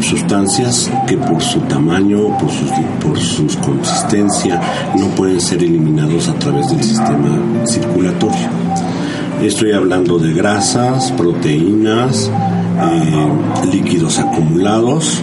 sustancias 0.00 0.90
que 1.06 1.18
por 1.18 1.42
su 1.42 1.60
tamaño, 1.60 2.38
por, 2.38 2.50
sus, 2.50 2.70
por 3.02 3.18
su 3.18 3.60
consistencia, 3.60 4.58
no 4.96 5.08
pueden 5.08 5.38
ser 5.38 5.62
eliminados 5.62 6.30
a 6.30 6.34
través 6.38 6.70
del 6.70 6.82
sistema 6.82 7.38
circulatorio. 7.66 8.48
Estoy 9.42 9.72
hablando 9.72 10.18
de 10.18 10.32
grasas, 10.32 11.12
proteínas, 11.12 12.30
eh, 12.80 13.66
líquidos 13.70 14.18
acumulados, 14.18 15.22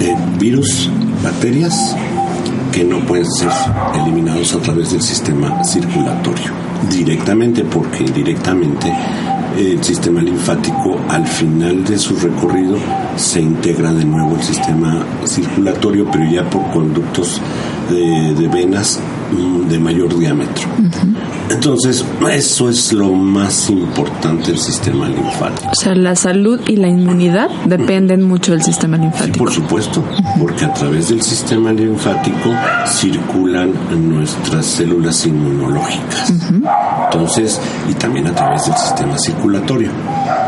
eh, 0.00 0.16
virus, 0.40 0.90
bacterias 1.22 1.94
que 2.74 2.82
no 2.82 2.98
pueden 3.06 3.30
ser 3.30 3.50
eliminados 3.94 4.52
a 4.52 4.58
través 4.58 4.90
del 4.90 5.00
sistema 5.00 5.62
circulatorio 5.62 6.52
directamente 6.90 7.62
porque 7.62 8.02
indirectamente 8.02 8.92
el 9.56 9.82
sistema 9.84 10.20
linfático 10.20 10.98
al 11.08 11.24
final 11.24 11.84
de 11.84 11.96
su 11.96 12.16
recorrido 12.16 12.76
se 13.16 13.40
integra 13.40 13.92
de 13.92 14.04
nuevo 14.04 14.34
el 14.34 14.42
sistema 14.42 15.06
circulatorio, 15.24 16.08
pero 16.10 16.28
ya 16.28 16.50
por 16.50 16.68
conductos 16.72 17.40
de, 17.88 18.48
venas 18.48 18.98
mm, 19.30 19.68
de 19.68 19.78
mayor 19.78 20.18
diámetro. 20.18 20.66
Entonces, 21.50 22.04
eso 22.30 22.68
es 22.68 22.92
lo 22.92 23.12
más 23.12 23.68
importante 23.70 24.48
del 24.48 24.58
sistema 24.58 25.08
linfático. 25.08 25.70
O 25.70 25.74
sea, 25.74 25.94
la 25.94 26.16
salud 26.16 26.60
y 26.66 26.76
la 26.76 26.88
inmunidad 26.88 27.50
dependen 27.66 28.22
mucho 28.22 28.52
del 28.52 28.62
sistema 28.62 28.96
linfático. 28.96 29.38
por 29.38 29.52
supuesto, 29.52 30.02
porque 30.38 30.64
a 30.64 30.72
través 30.72 31.08
del 31.08 31.22
sistema 31.22 31.72
linfático 31.72 32.50
circulan 32.86 33.72
nuestras 34.08 34.64
células 34.66 35.26
inmunológicas. 35.26 36.32
Entonces, 37.12 37.60
y 37.88 37.94
también 37.94 38.26
a 38.26 38.34
través 38.34 38.66
del 38.66 38.76
sistema 38.76 39.18
circulatorio. 39.18 39.90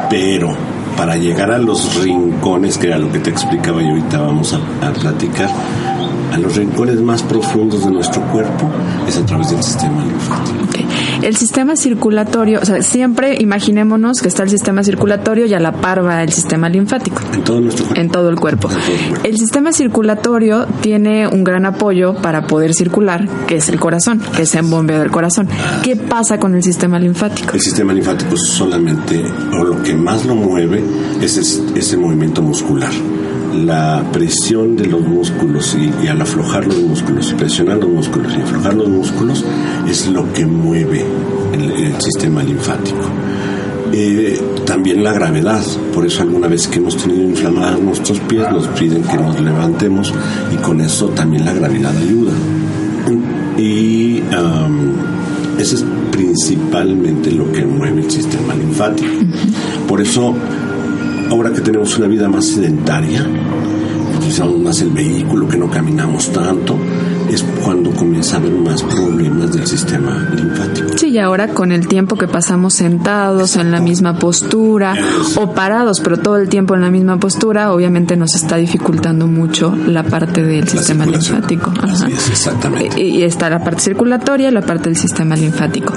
Pero 0.08 0.56
para 0.96 1.16
llegar 1.16 1.50
a 1.52 1.58
los 1.58 2.02
rincones, 2.02 2.78
que 2.78 2.86
era 2.86 2.98
lo 2.98 3.12
que 3.12 3.18
te 3.18 3.30
explicaba 3.30 3.82
y 3.82 3.88
ahorita 3.88 4.18
vamos 4.18 4.54
a 4.54 4.92
platicar, 4.92 5.50
a 6.32 6.38
los 6.38 6.56
rincones 6.56 7.00
más 7.00 7.22
profundos 7.22 7.84
de 7.84 7.90
nuestro 7.90 8.22
cuerpo 8.32 8.70
es 9.06 9.16
a 9.16 9.26
través 9.26 9.50
del 9.50 9.62
sistema 9.62 10.04
linfático. 10.04 10.56
El 11.22 11.36
sistema 11.36 11.76
circulatorio, 11.76 12.60
o 12.60 12.64
sea, 12.64 12.82
siempre 12.82 13.36
imaginémonos 13.40 14.20
que 14.20 14.28
está 14.28 14.42
el 14.42 14.50
sistema 14.50 14.82
circulatorio 14.82 15.46
y 15.46 15.54
a 15.54 15.60
la 15.60 15.72
par 15.72 16.04
va 16.04 16.22
el 16.22 16.32
sistema 16.32 16.68
linfático. 16.68 17.20
En 17.32 17.42
todo 17.42 17.60
nuestro 17.60 17.86
cuerpo. 17.86 18.00
En 18.00 18.10
todo 18.10 18.28
el 18.28 18.36
cuerpo. 18.36 18.68
Todo 18.68 18.78
el 18.78 19.10
cuerpo. 19.10 19.26
El 19.26 19.38
sistema 19.38 19.72
circulatorio 19.72 20.66
tiene 20.80 21.26
un 21.26 21.44
gran 21.44 21.66
apoyo 21.66 22.14
para 22.14 22.46
poder 22.46 22.74
circular, 22.74 23.26
que 23.46 23.56
es 23.56 23.68
el 23.68 23.80
corazón, 23.80 24.20
que 24.36 24.42
es 24.42 24.54
el 24.54 24.66
bombeo 24.66 25.00
del 25.00 25.10
corazón. 25.10 25.48
¿Qué 25.82 25.96
pasa 25.96 26.38
con 26.38 26.54
el 26.54 26.62
sistema 26.62 26.98
linfático? 26.98 27.54
El 27.54 27.60
sistema 27.60 27.92
linfático 27.92 28.36
solamente, 28.36 29.22
o 29.58 29.64
lo 29.64 29.82
que 29.82 29.94
más 29.94 30.24
lo 30.26 30.34
mueve, 30.34 30.82
es 31.20 31.36
ese 31.36 31.96
movimiento 31.96 32.42
muscular 32.42 32.92
la 33.56 34.04
presión 34.12 34.76
de 34.76 34.86
los 34.86 35.00
músculos 35.00 35.76
y, 35.76 36.06
al 36.06 36.20
aflojar 36.20 36.66
los 36.66 36.78
músculos, 36.78 37.30
y 37.32 37.34
presionar 37.34 37.78
los 37.78 37.88
músculos 37.88 38.32
y 38.36 38.40
aflojar 38.40 38.74
los 38.74 38.88
músculos 38.88 39.44
es 39.88 40.08
lo 40.08 40.32
que 40.32 40.46
mueve 40.46 41.04
el, 41.52 42.00
sistema 42.00 42.42
linfático. 42.42 43.08
Eh, 43.92 44.38
también 44.66 45.02
la 45.02 45.12
gravedad, 45.12 45.64
por 45.94 46.04
eso 46.04 46.22
alguna 46.22 46.48
vez 46.48 46.68
que 46.68 46.78
hemos 46.78 46.96
tenido 46.96 47.22
inflamados 47.22 47.80
nuestros 47.80 48.20
pies 48.20 48.50
nos 48.50 48.66
piden 48.68 49.02
que 49.02 49.16
nos 49.16 49.40
levantemos 49.40 50.12
y 50.52 50.56
con 50.56 50.80
eso 50.80 51.08
también 51.08 51.44
la 51.44 51.52
gravedad 51.52 51.96
ayuda. 51.96 52.32
Y 53.56 54.20
eso 55.58 55.76
es 55.76 55.84
principalmente 56.10 57.30
lo 57.30 57.50
que 57.50 57.64
mueve 57.64 58.02
el 58.02 58.10
sistema 58.10 58.54
linfático. 58.54 59.08
Por 59.88 60.00
eso 60.00 60.34
ahora 61.30 61.52
que 61.52 61.60
tenemos 61.60 61.96
una 61.98 62.06
vida 62.06 62.28
más 62.28 62.46
sedentaria, 62.46 63.26
utilizamos 64.16 64.58
más 64.60 64.80
el 64.80 64.90
vehículo, 64.90 65.48
que 65.48 65.56
no 65.56 65.70
caminamos 65.70 66.32
tanto, 66.32 66.76
cuando 67.66 67.90
comienza 67.90 68.36
a 68.36 68.38
haber 68.38 68.52
más 68.52 68.80
problemas 68.84 69.52
del 69.52 69.66
sistema 69.66 70.30
linfático. 70.36 70.96
Sí, 70.96 71.08
y 71.08 71.18
ahora 71.18 71.48
con 71.48 71.72
el 71.72 71.88
tiempo 71.88 72.14
que 72.14 72.28
pasamos 72.28 72.74
sentados 72.74 73.56
en 73.56 73.72
la 73.72 73.80
misma 73.80 74.20
postura 74.20 74.94
o 75.34 75.52
parados, 75.52 75.98
pero 76.00 76.16
todo 76.16 76.36
el 76.36 76.48
tiempo 76.48 76.76
en 76.76 76.82
la 76.82 76.92
misma 76.92 77.18
postura, 77.18 77.72
obviamente 77.72 78.16
nos 78.16 78.36
está 78.36 78.54
dificultando 78.54 79.26
mucho 79.26 79.74
la 79.74 80.04
parte 80.04 80.44
del 80.44 80.68
sistema 80.68 81.06
linfático. 81.06 81.72
Así 81.82 82.12
es, 82.12 82.30
exactamente. 82.30 83.02
Y 83.02 83.24
está 83.24 83.50
la 83.50 83.64
parte 83.64 83.80
circulatoria 83.80 84.52
la 84.52 84.62
parte 84.62 84.84
del 84.84 84.96
sistema 84.96 85.34
linfático. 85.34 85.92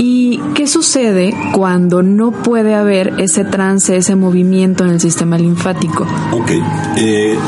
¿Y 0.00 0.40
qué 0.54 0.66
sucede 0.66 1.32
cuando 1.52 2.02
no 2.02 2.32
puede 2.32 2.74
haber 2.74 3.14
ese 3.18 3.44
trance, 3.44 3.96
ese 3.96 4.16
movimiento 4.16 4.84
en 4.84 4.90
el 4.90 5.00
sistema 5.00 5.38
linfático? 5.38 6.04
Ok. 6.32 6.50
Eh, 6.96 7.38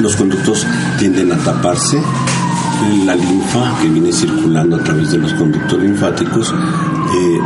los 0.00 0.16
conductos 0.16 0.66
tienden 0.98 1.32
a 1.32 1.36
taparse, 1.36 1.98
la 3.04 3.14
linfa 3.14 3.78
que 3.80 3.88
viene 3.88 4.12
circulando 4.12 4.76
a 4.76 4.80
través 4.80 5.10
de 5.12 5.18
los 5.18 5.32
conductos 5.34 5.78
linfáticos 5.80 6.52
eh, 6.52 7.38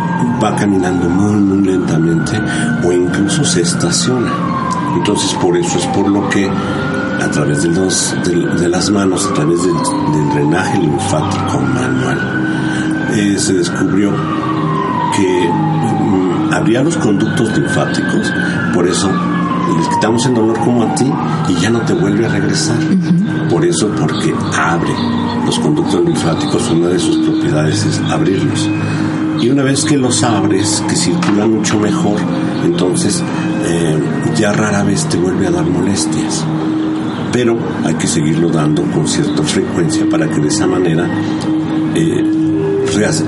va 0.43 0.55
caminando 0.57 1.09
muy, 1.09 1.41
muy 1.41 1.67
lentamente 1.67 2.41
o 2.85 2.93
incluso 2.93 3.45
se 3.45 3.63
estaciona. 3.63 4.31
Entonces 4.97 5.33
por 5.35 5.57
eso 5.57 5.79
es 5.79 5.87
por 5.87 6.09
lo 6.09 6.29
que 6.29 6.49
a 6.49 7.31
través 7.31 7.63
de, 7.63 7.71
los, 7.71 8.15
las 8.69 8.91
manos, 8.91 9.27
a 9.27 9.35
través 9.35 9.63
del, 9.63 9.75
drenaje 10.35 10.79
linfático 10.79 11.61
manual, 11.61 13.09
eh, 13.15 13.37
se 13.39 13.55
descubrió 13.55 14.13
que 15.17 15.51
mm, 15.51 16.53
habría 16.53 16.83
los 16.83 16.97
conductos 16.97 17.57
linfáticos, 17.57 18.33
por 18.75 18.87
eso 18.87 19.11
les 19.77 19.89
quitamos 19.89 20.25
el 20.27 20.35
dolor 20.35 20.59
como 20.61 20.83
a 20.85 20.95
ti 20.95 21.11
y 21.49 21.55
ya 21.61 21.71
no 21.71 21.81
te 21.81 21.95
vuelve 21.95 22.27
a 22.27 22.29
regresar. 22.29 22.77
Por 23.51 23.65
eso, 23.65 23.89
porque 23.99 24.35
abre 24.57 24.93
los 25.45 25.59
conductos 25.59 26.05
linfáticos, 26.05 26.71
una 26.71 26.89
de 26.89 26.99
sus 26.99 27.17
propiedades 27.19 27.85
es 27.85 27.99
abrirlos. 28.11 28.69
Y 29.41 29.49
una 29.49 29.63
vez 29.63 29.85
que 29.85 29.97
los 29.97 30.23
abres, 30.23 30.83
que 30.89 30.97
circulan 30.97 31.55
mucho 31.55 31.79
mejor, 31.79 32.19
entonces 32.65 33.23
eh, 33.65 33.99
ya 34.37 34.53
rara 34.53 34.83
vez 34.83 35.05
te 35.09 35.17
vuelve 35.17 35.47
a 35.47 35.51
dar 35.51 35.65
molestias. 35.65 36.45
Pero 37.33 37.57
hay 37.85 37.95
que 37.95 38.07
seguirlo 38.07 38.49
dando 38.49 38.83
con 38.83 39.07
cierta 39.07 39.43
frecuencia 39.43 40.07
para 40.11 40.29
que 40.29 40.41
de 40.41 40.49
esa 40.49 40.67
manera 40.67 41.09
eh, 41.95 42.25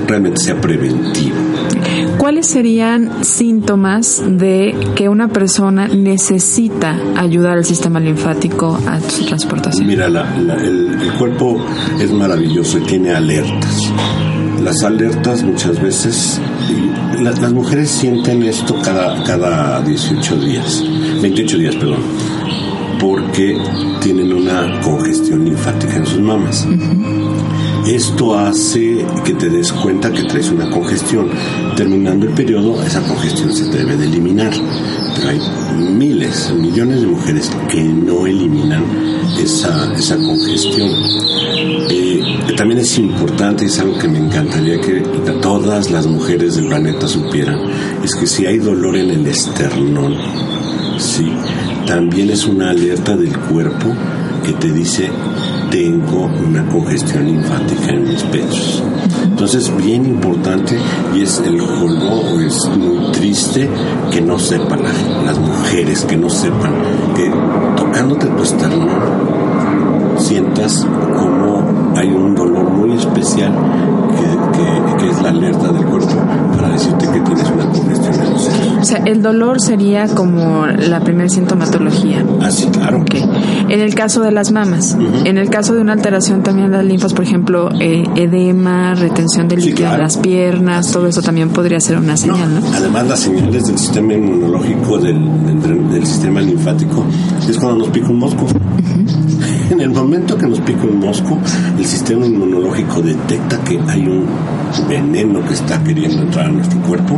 realmente 0.07 0.41
sea 0.41 0.59
preventivo. 0.59 1.37
¿Cuáles 2.21 2.45
serían 2.45 3.25
síntomas 3.25 4.21
de 4.23 4.75
que 4.95 5.09
una 5.09 5.29
persona 5.29 5.87
necesita 5.87 6.95
ayudar 7.15 7.53
al 7.53 7.65
sistema 7.65 7.99
linfático 7.99 8.77
a 8.85 9.01
su 9.01 9.25
transportación? 9.25 9.87
Mira, 9.87 10.05
el, 10.05 11.13
cuerpo 11.17 11.65
es 11.99 12.11
maravilloso 12.11 12.77
y 12.77 12.81
tiene 12.81 13.11
alertas. 13.11 13.91
Las 14.63 14.83
alertas 14.83 15.41
muchas 15.41 15.81
veces, 15.81 16.39
las 17.19 17.51
mujeres 17.51 17.89
sienten 17.89 18.43
esto 18.43 18.79
cada, 18.83 19.23
cada 19.23 19.81
18 19.81 20.35
días, 20.41 20.83
28 21.23 21.57
días, 21.57 21.75
perdón, 21.75 22.01
porque 22.99 23.57
tienen 23.99 24.31
una 24.31 24.79
congestión 24.81 25.43
linfática 25.43 25.95
en 25.95 26.05
sus 26.05 26.19
mamas. 26.19 26.67
Esto 27.91 28.39
hace 28.39 29.05
que 29.25 29.33
te 29.33 29.49
des 29.49 29.69
cuenta 29.73 30.09
que 30.13 30.23
traes 30.23 30.49
una 30.49 30.69
congestión. 30.69 31.27
Terminando 31.75 32.25
el 32.25 32.33
periodo, 32.33 32.81
esa 32.83 33.01
congestión 33.01 33.53
se 33.53 33.65
debe 33.65 33.97
de 33.97 34.05
eliminar. 34.05 34.53
Pero 35.13 35.27
hay 35.27 35.41
miles, 35.97 36.53
millones 36.57 37.01
de 37.01 37.07
mujeres 37.07 37.51
que 37.69 37.83
no 37.83 38.25
eliminan 38.25 38.85
esa, 39.37 39.93
esa 39.93 40.15
congestión. 40.15 40.89
Eh, 41.89 42.23
también 42.55 42.79
es 42.79 42.97
importante, 42.97 43.65
es 43.65 43.77
algo 43.79 43.97
que 43.97 44.07
me 44.07 44.19
encantaría 44.19 44.79
que 44.79 45.01
todas 45.41 45.91
las 45.91 46.07
mujeres 46.07 46.55
del 46.55 46.67
planeta 46.67 47.09
supieran, 47.09 47.59
es 48.01 48.15
que 48.15 48.25
si 48.25 48.45
hay 48.45 48.57
dolor 48.59 48.95
en 48.95 49.09
el 49.09 49.27
esternón, 49.27 50.15
sí, 50.97 51.29
también 51.85 52.29
es 52.29 52.45
una 52.45 52.69
alerta 52.69 53.17
del 53.17 53.37
cuerpo 53.37 53.93
que 54.45 54.53
te 54.53 54.71
dice 54.71 55.09
tengo 55.71 56.29
una 56.47 56.65
congestión 56.67 57.25
linfática 57.25 57.91
en 57.91 58.07
mis 58.07 58.21
pechos. 58.23 58.83
Entonces, 59.23 59.75
bien 59.77 60.05
importante 60.05 60.77
y 61.15 61.21
es 61.21 61.39
el 61.39 61.57
colmo, 61.57 62.39
es 62.39 62.69
muy 62.77 63.11
triste 63.11 63.67
que 64.11 64.21
no 64.21 64.37
sepan 64.37 64.81
las 65.25 65.39
mujeres, 65.39 66.05
que 66.05 66.17
no 66.17 66.29
sepan 66.29 66.73
que 67.15 67.31
tocándote 67.75 68.27
tu 68.27 68.43
esternón 68.43 69.41
sientas 70.17 70.85
como 71.17 71.63
hay 71.95 72.09
un 72.09 72.35
dolor 72.35 72.69
muy 72.69 72.95
especial 72.95 73.51
que, 74.17 74.90
es 75.09 75.21
la 75.21 75.29
alerta 75.29 75.71
del 75.71 75.85
cuerpo 75.85 76.15
para 76.55 76.69
decirte 76.69 77.05
que 77.11 77.19
tienes 77.21 77.49
una 77.49 77.65
congestión 77.65 78.31
los 78.31 78.49
O 78.79 78.83
sea, 78.83 78.97
el 79.05 79.21
dolor 79.21 79.61
sería 79.61 80.07
como 80.07 80.67
la 80.67 80.99
primera 81.01 81.29
sintomatología. 81.29 82.23
Ah, 82.41 82.51
sí, 82.51 82.67
claro. 82.67 83.01
Okay. 83.01 83.23
En 83.69 83.79
el 83.79 83.95
caso 83.95 84.21
de 84.21 84.31
las 84.31 84.51
mamas, 84.51 84.97
en 85.25 85.37
el 85.37 85.49
caso 85.49 85.73
de 85.73 85.81
una 85.81 85.93
alteración 85.93 86.43
también 86.43 86.71
de 86.71 86.77
las 86.77 86.85
linfas, 86.85 87.13
por 87.13 87.23
ejemplo, 87.23 87.69
eh, 87.79 88.03
edema, 88.15 88.95
retención 88.95 89.47
de 89.47 89.57
líquido 89.57 89.93
en 89.93 89.99
las 89.99 90.17
piernas, 90.17 90.91
todo 90.91 91.07
eso 91.07 91.21
también 91.21 91.49
podría 91.49 91.79
ser 91.79 91.97
una 91.97 92.17
señal, 92.17 92.53
¿no? 92.53 92.61
Además, 92.75 93.07
las 93.07 93.19
señales 93.19 93.65
del 93.65 93.77
sistema 93.77 94.13
inmunológico, 94.13 94.97
del, 94.97 95.19
del, 95.91 96.05
sistema 96.05 96.41
linfático, 96.41 97.05
es 97.47 97.57
cuando 97.57 97.79
nos 97.79 97.89
pica 97.89 98.07
un 98.09 98.19
mosco. 98.19 98.45
En 99.71 99.79
el 99.79 99.91
momento 99.91 100.37
que 100.37 100.47
nos 100.47 100.59
pica 100.59 100.83
un 100.83 100.99
mosco, 100.99 101.39
el 101.79 101.85
sistema 101.85 102.25
inmunológico 102.25 103.01
detecta 103.01 103.57
que 103.63 103.79
hay 103.87 104.05
un 104.05 104.25
veneno 104.89 105.41
que 105.47 105.53
está 105.53 105.81
queriendo 105.81 106.23
entrar 106.23 106.47
a 106.47 106.51
nuestro 106.51 106.77
cuerpo, 106.81 107.17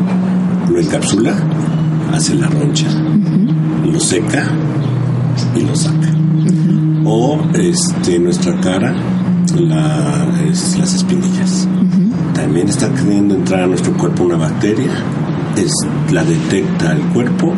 lo 0.69 0.79
encapsula, 0.79 1.33
hace 2.13 2.35
la 2.35 2.45
roncha, 2.45 2.87
lo 3.91 3.99
seca 3.99 4.47
y 5.55 5.61
lo 5.61 5.75
saca. 5.75 6.13
O 7.05 7.41
este, 7.55 8.19
nuestra 8.19 8.55
cara, 8.61 8.93
las 9.57 10.93
espinillas. 10.93 11.67
También 12.35 12.69
está 12.69 12.87
queriendo 12.93 13.33
entrar 13.33 13.63
a 13.63 13.67
nuestro 13.67 13.93
cuerpo 13.93 14.25
una 14.25 14.37
bacteria, 14.37 14.91
es, 15.57 15.73
la 16.11 16.23
detecta 16.23 16.91
el 16.91 17.01
cuerpo, 17.13 17.51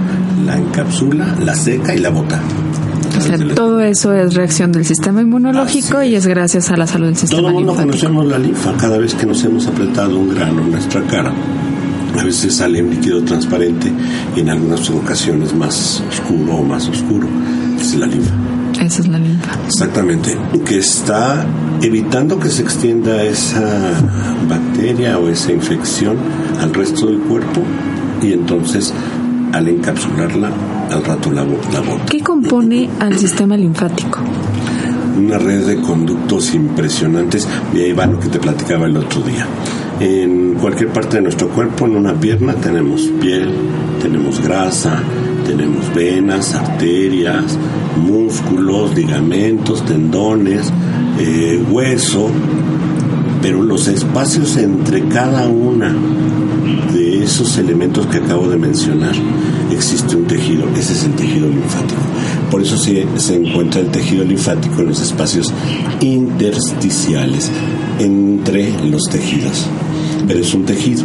la 0.46 0.58
encapsula, 0.58 1.36
la 1.44 1.54
seca 1.54 1.94
y 1.94 2.00
la 2.00 2.12
bota 2.12 2.40
todo 3.56 3.82
eso 3.82 4.14
es 4.14 4.34
reacción 4.34 4.72
del 4.72 4.86
sistema 4.86 5.22
inmunológico 5.22 6.02
y 6.04 6.16
es 6.16 6.28
gracias 6.28 6.70
a 6.72 6.78
la 6.78 6.88
salud 6.88 7.08
del 7.08 7.18
sistema 7.18 7.42
Todo 7.42 7.50
el 7.50 7.56
mundo 7.56 7.76
conocemos 7.76 8.26
la 8.26 8.40
linfa. 8.40 8.74
Cada 8.78 8.98
vez 8.98 9.14
que 9.16 9.26
nos 9.26 9.44
hemos 9.44 9.68
apretado 9.68 10.18
un 10.18 10.34
grano 10.34 10.62
en 10.62 10.72
nuestra 10.72 11.02
cara, 11.04 11.34
a 12.20 12.24
veces 12.24 12.56
sale 12.56 12.82
un 12.82 12.90
líquido 12.90 13.24
transparente 13.24 13.92
y 14.36 14.40
en 14.40 14.50
algunas 14.50 14.90
ocasiones 14.90 15.54
más 15.54 16.04
oscuro 16.10 16.56
o 16.56 16.64
más 16.64 16.88
oscuro. 16.88 17.28
Es 17.80 17.96
la 17.96 18.08
linfa. 18.08 18.34
Esa 18.82 19.02
es 19.02 19.08
la 19.08 19.20
linfa. 19.20 19.52
Exactamente. 19.68 20.38
Que 20.66 20.78
está 20.80 21.46
evitando 21.82 22.40
que 22.40 22.50
se 22.50 22.62
extienda 22.62 23.24
esa 23.24 23.62
bacteria 24.50 25.18
o 25.18 25.30
esa 25.30 25.52
infección 25.52 26.18
al 26.62 26.74
resto 26.74 27.08
del 27.08 27.20
cuerpo 27.20 27.62
y 28.22 28.34
entonces 28.34 28.94
al 29.54 29.68
encapsularla 29.68 30.52
al 30.92 31.04
rato 31.04 31.32
la, 31.32 31.44
la 31.44 32.06
¿Qué 32.10 32.22
compone 32.22 32.90
al 33.00 33.18
sistema 33.18 33.58
linfático? 33.58 34.20
Una 35.18 35.38
red 35.38 35.66
de 35.66 35.82
conductos 35.82 36.54
impresionantes, 36.54 37.48
y 37.74 37.80
ahí 37.80 37.94
va 37.94 38.06
lo 38.06 38.20
que 38.20 38.28
te 38.28 38.40
platicaba 38.40 38.86
el 38.86 38.98
otro 38.98 39.22
día. 39.22 39.48
En 40.00 40.56
cualquier 40.56 40.90
parte 40.90 41.18
de 41.18 41.24
nuestro 41.24 41.48
cuerpo, 41.50 41.86
en 41.86 41.96
una 41.96 42.14
pierna, 42.14 42.54
tenemos 42.56 43.02
piel, 43.22 43.50
tenemos 44.02 44.42
grasa, 44.42 45.02
tenemos 45.46 45.94
venas, 45.94 46.54
arterias, 46.54 47.58
músculos, 47.98 48.94
ligamentos, 48.94 49.86
tendones, 49.86 50.72
eh, 51.18 51.64
hueso, 51.72 52.30
pero 53.46 53.62
los 53.62 53.88
espacios 53.88 54.58
entre 54.58 55.08
cada 55.08 55.48
una 55.48 55.94
de 56.92 57.24
esos 57.24 57.60
elementos 57.60 58.08
que 58.08 58.18
acabo 58.18 58.48
de 58.48 58.58
mencionar 58.58 59.14
existe 59.72 60.16
un 60.16 60.26
tejido, 60.26 60.68
ese 60.76 60.94
es 60.94 61.04
el 61.04 61.12
tejido 61.14 61.48
linfático. 61.48 62.02
Por 62.50 62.64
eso 62.64 62.76
se, 62.76 63.06
se 63.18 63.36
encuentra 63.36 63.82
el 63.82 63.92
tejido 63.92 64.26
linfático 64.26 64.82
en 64.82 64.88
los 64.88 65.00
espacios 65.00 65.54
intersticiales 66.02 67.52
entre 68.00 68.72
los 68.90 69.04
tejidos. 69.12 69.68
Pero 70.28 70.40
es 70.40 70.52
un 70.56 70.66
tejido. 70.66 71.04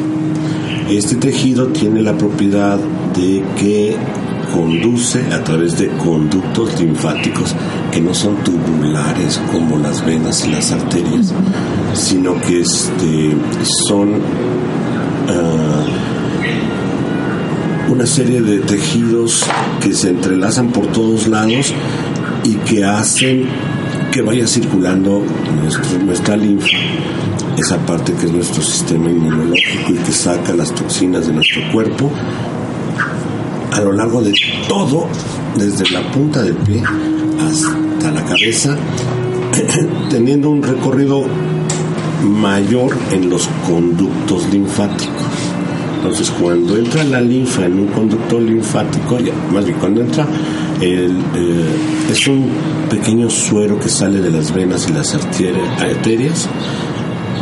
Este 0.88 1.16
tejido 1.16 1.66
tiene 1.66 2.00
la 2.00 2.16
propiedad 2.16 2.78
de 3.14 3.44
que 3.58 3.96
conduce 4.54 5.20
a 5.30 5.44
través 5.44 5.76
de 5.76 5.88
conductos 5.88 6.80
linfáticos 6.80 7.54
que 7.90 8.00
no 8.00 8.14
son 8.14 8.36
tubulares 8.44 9.40
como 9.52 9.78
las 9.78 10.04
venas 10.04 10.44
y 10.46 10.50
las 10.50 10.70
arterias, 10.72 11.32
sino 11.94 12.40
que 12.40 12.60
este, 12.60 13.36
son 13.86 14.14
ah, 15.28 15.84
una 17.90 18.06
serie 18.06 18.40
de 18.40 18.58
tejidos 18.58 19.44
que 19.80 19.92
se 19.92 20.10
entrelazan 20.10 20.70
por 20.70 20.86
todos 20.88 21.26
lados 21.26 21.74
y 22.44 22.54
que 22.54 22.84
hacen 22.84 23.46
que 24.12 24.22
vaya 24.22 24.46
circulando 24.46 25.22
nuestra 26.04 26.36
linfa, 26.36 26.66
esa 27.56 27.78
parte 27.86 28.12
que 28.14 28.26
es 28.26 28.32
nuestro 28.32 28.62
sistema 28.62 29.08
inmunológico 29.08 29.92
y 29.92 29.94
que 29.94 30.12
saca 30.12 30.52
las 30.52 30.74
toxinas 30.74 31.26
de 31.26 31.32
nuestro 31.32 31.60
cuerpo 31.72 32.10
a 33.72 33.80
lo 33.80 33.92
largo 33.92 34.20
de 34.20 34.32
todo, 34.68 35.06
desde 35.56 35.88
la 35.90 36.10
punta 36.10 36.42
del 36.42 36.56
pie 36.56 36.82
hasta 37.40 37.79
la 38.08 38.24
cabeza, 38.24 38.76
teniendo 40.10 40.50
un 40.50 40.62
recorrido 40.62 41.24
mayor 42.22 42.96
en 43.12 43.28
los 43.28 43.48
conductos 43.66 44.48
linfáticos. 44.50 45.26
Entonces, 45.96 46.30
cuando 46.30 46.78
entra 46.78 47.04
la 47.04 47.20
linfa 47.20 47.66
en 47.66 47.78
un 47.78 47.88
conducto 47.88 48.40
linfático, 48.40 49.18
más 49.52 49.66
bien 49.66 49.78
cuando 49.78 50.00
entra, 50.00 50.26
el, 50.80 51.10
eh, 51.34 52.10
es 52.10 52.26
un 52.26 52.48
pequeño 52.88 53.28
suero 53.28 53.78
que 53.78 53.90
sale 53.90 54.20
de 54.20 54.30
las 54.30 54.54
venas 54.54 54.88
y 54.88 54.94
las 54.94 55.14
arterias, 55.14 56.48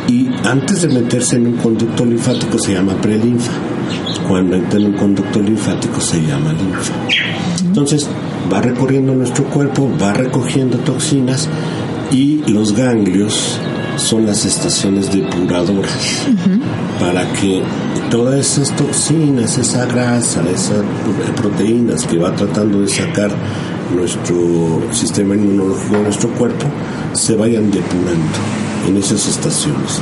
y 0.09 0.29
antes 0.45 0.83
de 0.83 0.89
meterse 0.89 1.37
en 1.37 1.47
un 1.47 1.57
conducto 1.59 2.05
linfático 2.05 2.59
se 2.59 2.75
llama 2.75 2.95
prelinfa. 3.01 3.53
Cuando 4.27 4.57
entra 4.57 4.81
en 4.81 4.87
un 4.87 4.95
conducto 4.95 5.41
linfático 5.41 6.01
se 6.01 6.21
llama 6.21 6.53
linfa. 6.53 6.95
Entonces, 7.65 8.09
va 8.53 8.61
recorriendo 8.61 9.15
nuestro 9.15 9.45
cuerpo, 9.45 9.91
va 10.01 10.13
recogiendo 10.13 10.79
toxinas 10.79 11.49
y 12.11 12.43
los 12.51 12.75
ganglios 12.75 13.59
son 13.97 14.27
las 14.27 14.45
estaciones 14.45 15.13
depuradoras 15.13 16.23
para 17.01 17.31
que 17.33 17.63
todas 18.11 18.39
esas 18.39 18.75
toxinas, 18.77 19.59
esa 19.59 19.87
grasa, 19.87 20.43
esas 20.51 20.83
proteínas 21.37 22.05
que 22.07 22.19
va 22.19 22.35
tratando 22.35 22.81
de 22.81 22.89
sacar 22.89 23.31
nuestro 23.95 24.83
sistema 24.93 25.35
inmunológico 25.35 25.97
de 25.97 26.03
nuestro 26.03 26.31
cuerpo 26.31 26.67
se 27.13 27.37
vayan 27.37 27.71
depurando 27.71 28.39
en 28.87 28.97
esas 28.97 29.27
estaciones. 29.27 30.01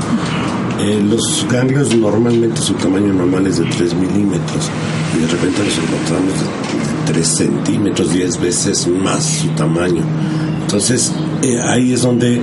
Eh, 0.80 1.02
los 1.08 1.46
ganglios 1.50 1.94
normalmente 1.96 2.60
su 2.60 2.74
tamaño 2.74 3.12
normal 3.12 3.46
es 3.46 3.58
de 3.58 3.64
3 3.64 3.94
milímetros 3.94 4.70
y 5.16 5.20
de 5.20 5.26
repente 5.26 5.64
los 5.64 5.78
encontramos 5.78 6.34
3 7.06 7.26
centímetros, 7.26 8.12
10 8.12 8.40
veces 8.40 8.86
más 8.86 9.24
su 9.24 9.48
tamaño. 9.50 10.02
Entonces 10.62 11.12
eh, 11.42 11.60
ahí 11.62 11.92
es 11.92 12.02
donde 12.02 12.40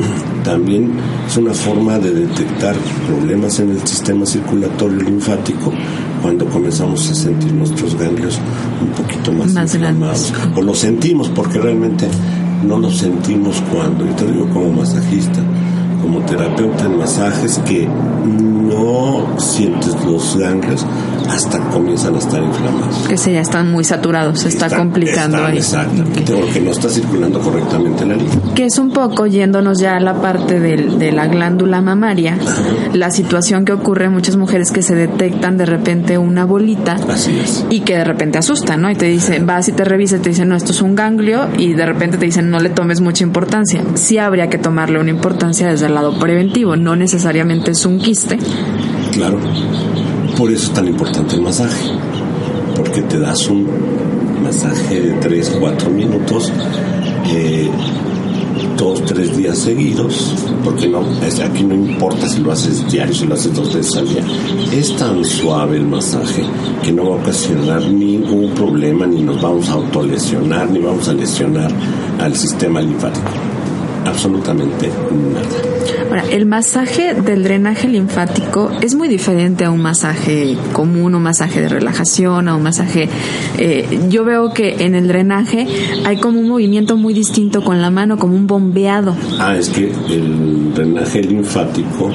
también 0.44 0.92
es 1.26 1.36
una 1.36 1.52
forma 1.52 1.98
de 1.98 2.10
detectar 2.10 2.74
problemas 3.06 3.60
en 3.60 3.70
el 3.70 3.86
sistema 3.86 4.24
circulatorio 4.24 5.02
linfático 5.02 5.72
cuando 6.22 6.46
comenzamos 6.46 7.08
a 7.10 7.14
sentir 7.14 7.52
nuestros 7.52 7.94
ganglios 7.96 8.38
un 8.80 8.88
poquito 8.88 9.32
más, 9.32 9.52
más 9.52 9.74
grandes. 9.74 10.32
O 10.56 10.62
lo 10.62 10.74
sentimos 10.74 11.28
porque 11.28 11.58
realmente 11.58 12.08
no 12.66 12.78
lo 12.78 12.90
sentimos 12.90 13.62
cuando, 13.72 14.06
yo 14.06 14.12
te 14.14 14.26
digo 14.26 14.48
como 14.48 14.72
masajista, 14.72 15.40
como 16.06 16.20
terapeuta 16.20 16.84
en 16.84 16.98
masajes 16.98 17.58
que 17.66 17.88
no 18.24 19.36
sientes 19.38 19.96
los 20.04 20.36
ganglios 20.36 20.86
hasta 21.28 21.58
comienzan 21.70 22.14
a 22.14 22.18
estar 22.18 22.42
inflamados. 22.42 23.08
Que 23.08 23.16
se 23.16 23.32
ya 23.32 23.40
están 23.40 23.70
muy 23.70 23.84
saturados, 23.84 24.40
se 24.40 24.48
está, 24.48 24.70
complicando 24.70 25.44
ahí. 25.44 25.58
Exactamente, 25.58 26.32
porque 26.32 26.60
no 26.60 26.70
está 26.70 26.88
circulando 26.88 27.40
correctamente 27.40 28.06
la 28.06 28.14
linfa. 28.14 28.54
Que 28.54 28.66
es 28.66 28.78
un 28.78 28.90
poco 28.90 29.26
yéndonos 29.26 29.80
ya 29.80 29.96
a 29.96 30.00
la 30.00 30.20
parte 30.20 30.60
del, 30.60 30.98
de 30.98 31.12
la 31.12 31.26
glándula 31.26 31.80
mamaria, 31.80 32.38
la 32.92 33.10
situación 33.10 33.64
que 33.64 33.72
ocurre 33.72 34.06
en 34.06 34.12
muchas 34.12 34.36
mujeres 34.36 34.70
que 34.70 34.82
se 34.82 34.94
detectan 34.94 35.56
de 35.56 35.66
repente 35.66 36.18
una 36.18 36.44
bolita 36.44 36.96
Así 37.08 37.38
es. 37.38 37.66
y 37.70 37.80
que 37.80 37.96
de 37.96 38.04
repente 38.04 38.38
asustan, 38.38 38.82
¿no? 38.82 38.90
Y 38.90 38.94
te 38.94 39.06
dicen, 39.06 39.46
vas 39.46 39.68
y 39.68 39.72
te 39.72 39.84
revisas, 39.84 40.22
te 40.22 40.30
dicen, 40.30 40.48
no, 40.48 40.56
esto 40.56 40.72
es 40.72 40.82
un 40.82 40.94
ganglio 40.94 41.48
y 41.58 41.74
de 41.74 41.86
repente 41.86 42.18
te 42.18 42.24
dicen, 42.24 42.50
no 42.50 42.60
le 42.60 42.70
tomes 42.70 43.00
mucha 43.00 43.24
importancia. 43.24 43.82
Sí 43.94 44.18
habría 44.18 44.48
que 44.48 44.58
tomarle 44.58 45.00
una 45.00 45.10
importancia 45.10 45.68
desde 45.68 45.86
el 45.86 45.95
lado 45.96 46.18
preventivo, 46.18 46.76
no 46.76 46.94
necesariamente 46.94 47.72
es 47.72 47.84
un 47.86 47.98
quiste. 47.98 48.38
Claro. 49.12 49.38
Por 50.36 50.50
eso 50.52 50.66
es 50.66 50.72
tan 50.72 50.86
importante 50.86 51.34
el 51.36 51.42
masaje. 51.42 51.90
Porque 52.76 53.00
te 53.02 53.18
das 53.18 53.48
un 53.48 53.66
masaje 54.44 55.00
de 55.00 55.12
3, 55.14 55.56
4 55.58 55.90
minutos, 55.90 56.52
eh, 57.32 57.68
dos, 58.76 59.02
tres 59.06 59.34
días 59.36 59.56
seguidos, 59.56 60.34
porque 60.62 60.86
no, 60.88 61.00
es- 61.26 61.40
aquí 61.40 61.64
no 61.64 61.74
importa 61.74 62.28
si 62.28 62.40
lo 62.40 62.52
haces 62.52 62.86
diario, 62.90 63.14
si 63.14 63.26
lo 63.26 63.34
haces 63.34 63.54
dos 63.54 63.74
veces 63.74 63.96
al 63.96 64.06
día. 64.08 64.22
Es 64.72 64.94
tan 64.96 65.24
suave 65.24 65.78
el 65.78 65.86
masaje 65.86 66.42
que 66.82 66.92
no 66.92 67.08
va 67.10 67.16
a 67.16 67.20
ocasionar 67.20 67.80
ningún 67.86 68.50
problema, 68.50 69.06
ni 69.06 69.22
nos 69.22 69.40
vamos 69.40 69.68
a 69.70 69.72
autolesionar, 69.74 70.68
ni 70.70 70.78
vamos 70.80 71.08
a 71.08 71.14
lesionar 71.14 71.70
al 72.20 72.34
sistema 72.36 72.80
linfático. 72.82 73.30
Absolutamente 74.06 74.88
nada. 74.88 75.46
Ahora, 76.08 76.24
el 76.30 76.46
masaje 76.46 77.14
del 77.14 77.42
drenaje 77.42 77.88
linfático 77.88 78.70
es 78.80 78.94
muy 78.94 79.08
diferente 79.08 79.64
a 79.64 79.70
un 79.70 79.82
masaje 79.82 80.56
común, 80.72 81.14
un 81.14 81.22
masaje 81.22 81.60
de 81.60 81.68
relajación, 81.68 82.48
a 82.48 82.54
un 82.54 82.62
masaje... 82.62 83.08
eh, 83.58 84.00
yo 84.08 84.24
veo 84.24 84.52
que 84.52 84.76
en 84.84 84.94
el 84.94 85.08
drenaje 85.08 85.66
hay 86.04 86.18
como 86.18 86.38
un 86.40 86.48
movimiento 86.48 86.96
muy 86.96 87.12
distinto 87.12 87.64
con 87.64 87.82
la 87.82 87.90
mano, 87.90 88.18
como 88.18 88.34
un 88.36 88.46
bombeado. 88.46 89.16
Ah, 89.38 89.56
es 89.56 89.68
que 89.68 89.92
el 90.08 90.72
drenaje 90.74 91.22
linfático 91.22 92.10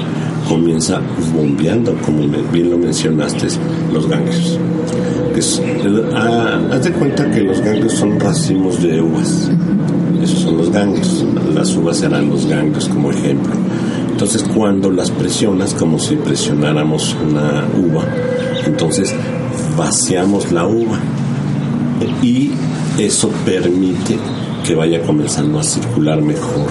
comienza 0.52 1.00
bombeando, 1.34 1.96
como 2.06 2.28
bien 2.52 2.70
lo 2.70 2.78
mencionaste, 2.78 3.48
los 3.94 4.06
ganglios. 4.06 4.60
Ah, 6.14 6.60
haz 6.74 6.84
de 6.84 6.92
cuenta 6.92 7.32
que 7.32 7.40
los 7.40 7.62
ganglios 7.62 7.94
son 7.94 8.20
racimos 8.20 8.84
de 8.84 9.02
uvas. 9.02 9.50
Esos 10.22 10.40
son 10.40 10.58
los 10.58 10.70
ganglios. 10.70 11.26
Las 11.56 11.74
uvas 11.78 11.98
serán 11.98 12.30
los 12.30 12.46
ganglios 12.46 12.90
como 12.90 13.12
ejemplo. 13.12 13.54
Entonces, 14.12 14.44
cuando 14.44 14.92
las 14.92 15.10
presionas, 15.10 15.74
como 15.74 15.98
si 15.98 16.18
presionáramos 16.18 17.16
una 17.26 17.66
uva, 17.82 18.04
entonces 18.66 19.16
vaciamos 19.78 20.52
la 20.52 20.68
uva 20.68 21.00
y 22.22 22.52
eso 23.00 23.30
permite 23.46 24.18
que 24.66 24.76
vaya 24.76 25.02
comenzando 25.02 25.60
a 25.60 25.64
circular 25.64 26.22
mejor 26.22 26.68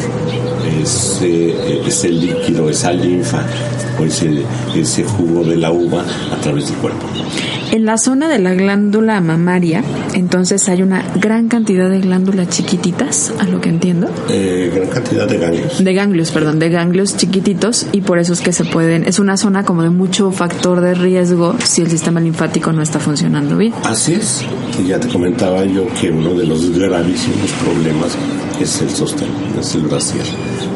ese, 0.83 1.87
ese 1.87 2.09
líquido, 2.09 2.69
esa 2.69 2.93
linfa 2.93 3.45
o 3.99 4.05
ese, 4.05 4.43
ese 4.75 5.05
jugo 5.05 5.45
de 5.45 5.57
la 5.57 5.71
uva 5.71 6.05
a 6.33 6.37
través 6.41 6.69
del 6.69 6.77
cuerpo. 6.77 7.07
En 7.73 7.85
la 7.85 7.99
zona 7.99 8.29
de 8.29 8.41
la 8.41 8.53
glándula 8.55 9.21
mamaria, 9.21 9.85
entonces 10.15 10.69
hay 10.69 10.83
una 10.83 11.05
gran 11.15 11.47
cantidad 11.47 11.89
de 11.89 12.01
glándulas 12.01 12.49
chiquititas, 12.49 13.33
a 13.39 13.45
lo 13.45 13.61
que 13.61 13.69
entiendo. 13.69 14.09
Eh, 14.29 14.73
gran 14.75 14.89
cantidad 14.89 15.29
de 15.29 15.39
ganglios. 15.39 15.85
De 15.85 15.95
ganglios, 15.95 16.33
perdón, 16.33 16.59
de 16.59 16.69
ganglios 16.69 17.17
chiquititos 17.17 17.87
y 17.93 18.01
por 18.01 18.19
eso 18.19 18.33
es 18.33 18.41
que 18.41 18.53
se 18.53 18.65
pueden, 18.65 19.05
es 19.05 19.21
una 19.21 19.37
zona 19.37 19.65
como 19.65 19.85
de 19.85 19.91
mucho 19.91 20.33
factor 20.33 20.81
de 20.81 20.95
riesgo 20.95 21.55
si 21.63 21.83
el 21.83 21.91
sistema 21.91 22.19
linfático 22.19 22.73
no 22.73 22.83
está 22.83 22.99
funcionando 22.99 23.57
bien. 23.57 23.73
Así 23.85 24.15
es. 24.15 24.45
Y 24.83 24.89
ya 24.89 24.99
te 24.99 25.07
comentaba 25.07 25.65
yo 25.65 25.87
que 26.01 26.11
uno 26.11 26.35
de 26.35 26.47
los 26.47 26.77
gravísimos 26.77 27.53
problemas 27.65 28.17
es 28.65 28.81
el 28.83 28.91
sostén, 28.91 29.29
es 29.59 29.75
el 29.75 29.83
brasier. 29.83 30.25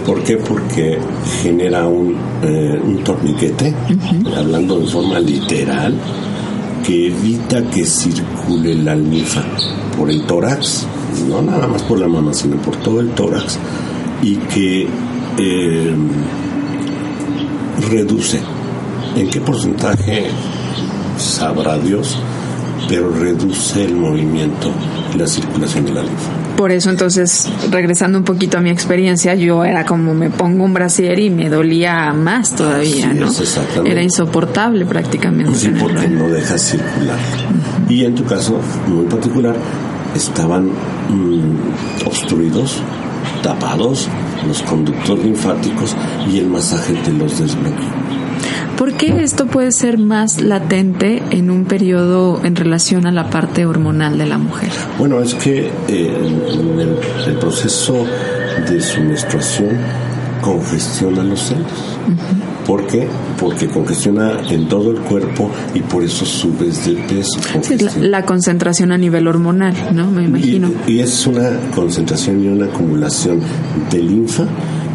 ¿Por 0.06 0.22
qué? 0.22 0.36
Porque 0.36 0.98
genera 1.42 1.86
un, 1.86 2.16
eh, 2.42 2.80
un 2.82 3.02
torniquete, 3.04 3.74
hablando 4.36 4.78
de 4.80 4.86
forma 4.86 5.18
literal, 5.18 5.94
que 6.86 7.06
evita 7.08 7.62
que 7.70 7.84
circule 7.84 8.74
la 8.74 8.94
linfa 8.94 9.42
por 9.96 10.10
el 10.10 10.22
tórax, 10.22 10.86
no 11.28 11.42
nada 11.42 11.66
más 11.66 11.82
por 11.82 11.98
la 11.98 12.08
mama, 12.08 12.34
sino 12.34 12.56
por 12.56 12.76
todo 12.76 13.00
el 13.00 13.10
tórax, 13.10 13.58
y 14.22 14.36
que 14.36 14.86
eh, 15.38 15.94
reduce. 17.90 18.40
¿En 19.16 19.30
qué 19.30 19.40
porcentaje? 19.40 20.26
Sabrá 21.16 21.78
Dios, 21.78 22.18
pero 22.88 23.10
reduce 23.10 23.84
el 23.84 23.94
movimiento 23.94 24.70
y 25.14 25.18
la 25.18 25.26
circulación 25.26 25.86
de 25.86 25.92
la 25.94 26.02
linfa. 26.02 26.43
Por 26.56 26.70
eso 26.70 26.90
entonces, 26.90 27.50
regresando 27.70 28.16
un 28.16 28.24
poquito 28.24 28.58
a 28.58 28.60
mi 28.60 28.70
experiencia, 28.70 29.34
yo 29.34 29.64
era 29.64 29.84
como 29.84 30.14
me 30.14 30.30
pongo 30.30 30.64
un 30.64 30.72
brasier 30.72 31.18
y 31.18 31.30
me 31.30 31.48
dolía 31.50 32.12
más 32.12 32.54
todavía, 32.54 33.10
Así 33.10 33.18
¿no? 33.18 33.28
es. 33.28 33.60
Era 33.84 34.02
insoportable 34.02 34.86
prácticamente. 34.86 35.54
Sí, 35.54 35.72
porque 35.78 36.08
no 36.08 36.28
deja 36.28 36.56
circular. 36.56 37.18
Y 37.88 38.04
en 38.04 38.14
tu 38.14 38.24
caso, 38.24 38.60
muy 38.86 39.06
particular, 39.06 39.56
estaban 40.14 40.66
mm, 40.66 42.06
obstruidos, 42.06 42.80
tapados 43.42 44.08
los 44.46 44.62
conductos 44.62 45.18
linfáticos 45.18 45.96
y 46.30 46.38
el 46.38 46.46
masaje 46.46 46.94
te 47.04 47.12
los 47.12 47.38
desbloqueó. 47.38 48.23
¿Por 48.76 48.92
qué 48.94 49.22
esto 49.22 49.46
puede 49.46 49.72
ser 49.72 49.98
más 49.98 50.40
latente 50.40 51.22
en 51.30 51.50
un 51.50 51.64
periodo 51.64 52.40
en 52.44 52.56
relación 52.56 53.06
a 53.06 53.12
la 53.12 53.30
parte 53.30 53.66
hormonal 53.66 54.18
de 54.18 54.26
la 54.26 54.38
mujer? 54.38 54.70
Bueno, 54.98 55.20
es 55.20 55.34
que 55.34 55.70
eh, 55.88 56.50
en 56.52 56.80
el, 56.80 56.96
el 57.26 57.34
proceso 57.38 58.04
de 58.68 58.80
su 58.80 59.00
menstruación 59.00 59.70
congestiona 60.40 61.22
los 61.22 61.40
senos. 61.40 61.98
¿Por 62.66 62.86
qué? 62.86 63.06
Porque 63.38 63.68
congestiona 63.68 64.40
en 64.50 64.68
todo 64.68 64.90
el 64.90 64.98
cuerpo 65.00 65.50
y 65.74 65.80
por 65.80 66.02
eso 66.02 66.24
subes 66.24 66.86
de 66.86 66.94
peso. 66.94 67.40
Sí, 67.62 67.78
la, 67.78 67.92
la 68.00 68.24
concentración 68.24 68.90
a 68.90 68.98
nivel 68.98 69.26
hormonal, 69.28 69.74
¿no? 69.92 70.10
Me 70.10 70.24
imagino. 70.24 70.70
Y, 70.86 70.92
y 70.92 71.00
es 71.00 71.26
una 71.26 71.50
concentración 71.74 72.42
y 72.42 72.48
una 72.48 72.66
acumulación 72.66 73.40
de 73.90 73.98
linfa 74.02 74.44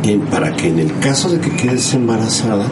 en- 0.03 0.21
para 0.21 0.55
que 0.55 0.69
en 0.69 0.79
el 0.79 0.97
caso 0.99 1.29
de 1.29 1.39
que 1.39 1.55
quedes 1.55 1.93
embarazada 1.93 2.65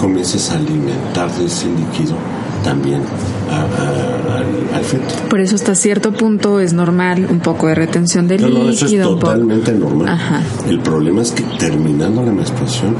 comiences 0.00 0.50
a 0.50 0.56
alimentar 0.56 1.30
de 1.32 1.46
ese 1.46 1.66
líquido 1.66 2.14
también 2.62 3.02
a- 3.50 3.56
a- 3.56 4.38
al, 4.38 4.74
al 4.74 4.84
feto. 4.84 5.14
Por 5.28 5.40
eso 5.40 5.54
hasta 5.54 5.74
cierto 5.74 6.12
punto 6.12 6.60
es 6.60 6.72
normal 6.72 7.26
un 7.30 7.40
poco 7.40 7.66
de 7.68 7.74
retención 7.74 8.26
de 8.26 8.38
No, 8.38 8.48
no, 8.48 8.68
eso 8.70 8.86
es 8.86 8.90
líquido. 8.92 9.16
totalmente 9.16 9.72
normal. 9.72 10.08
Ajá. 10.08 10.42
El 10.68 10.80
problema 10.80 11.20
es 11.22 11.32
que 11.32 11.42
terminando 11.58 12.22
la 12.24 12.32
menstruación 12.32 12.96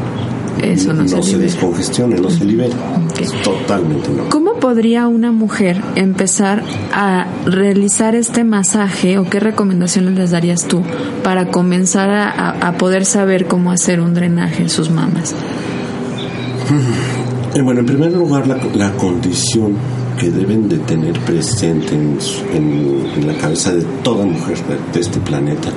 Eso 0.62 0.93
no 0.95 1.07
se 1.09 1.17
libera. 1.21 1.38
descongestione, 1.38 2.17
no 2.21 2.31
se 2.31 2.45
libera. 2.45 2.75
Es 3.21 3.31
totalmente 3.43 4.09
normal. 4.09 4.29
¿Cómo 4.31 4.55
podría 4.55 5.07
una 5.09 5.33
mujer 5.33 5.81
empezar 5.95 6.62
a 6.93 7.27
realizar 7.47 8.14
este 8.14 8.45
masaje 8.45 9.19
o 9.19 9.25
qué 9.29 9.40
recomendaciones 9.40 10.14
les 10.14 10.31
darías 10.31 10.64
tú 10.67 10.83
para 11.23 11.49
comenzar 11.49 12.11
a, 12.11 12.31
a- 12.31 12.69
a 12.69 12.73
poder 12.79 13.05
saber 13.05 13.47
cómo 13.47 13.71
hacer 13.73 14.01
un 14.01 14.14
drenaje 14.14 14.62
en 14.62 14.71
sus 14.71 14.90
mamas? 14.90 15.35
Eh, 17.55 17.62
bueno, 17.62 17.81
en 17.81 17.87
primer 17.87 18.12
lugar, 18.12 18.47
la, 18.47 18.59
la 18.75 18.90
condición 18.93 19.75
que 20.19 20.31
deben 20.31 20.69
de 20.69 20.79
tener 20.79 21.19
presente 21.21 21.95
en, 21.95 22.19
en- 22.53 23.07
en 23.17 23.27
la 23.27 23.35
cabeza 23.35 23.73
de 23.75 23.83
toda 24.03 24.25
mujer 24.25 24.57
de, 24.93 25.01
este 25.01 25.19
planeta 25.21 25.69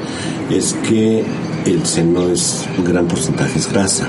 es 0.49 0.73
que 0.87 1.23
el 1.65 1.85
seno 1.85 2.29
es 2.29 2.65
un 2.77 2.85
gran 2.85 3.07
porcentaje 3.07 3.59
es 3.59 3.71
grasa 3.71 4.07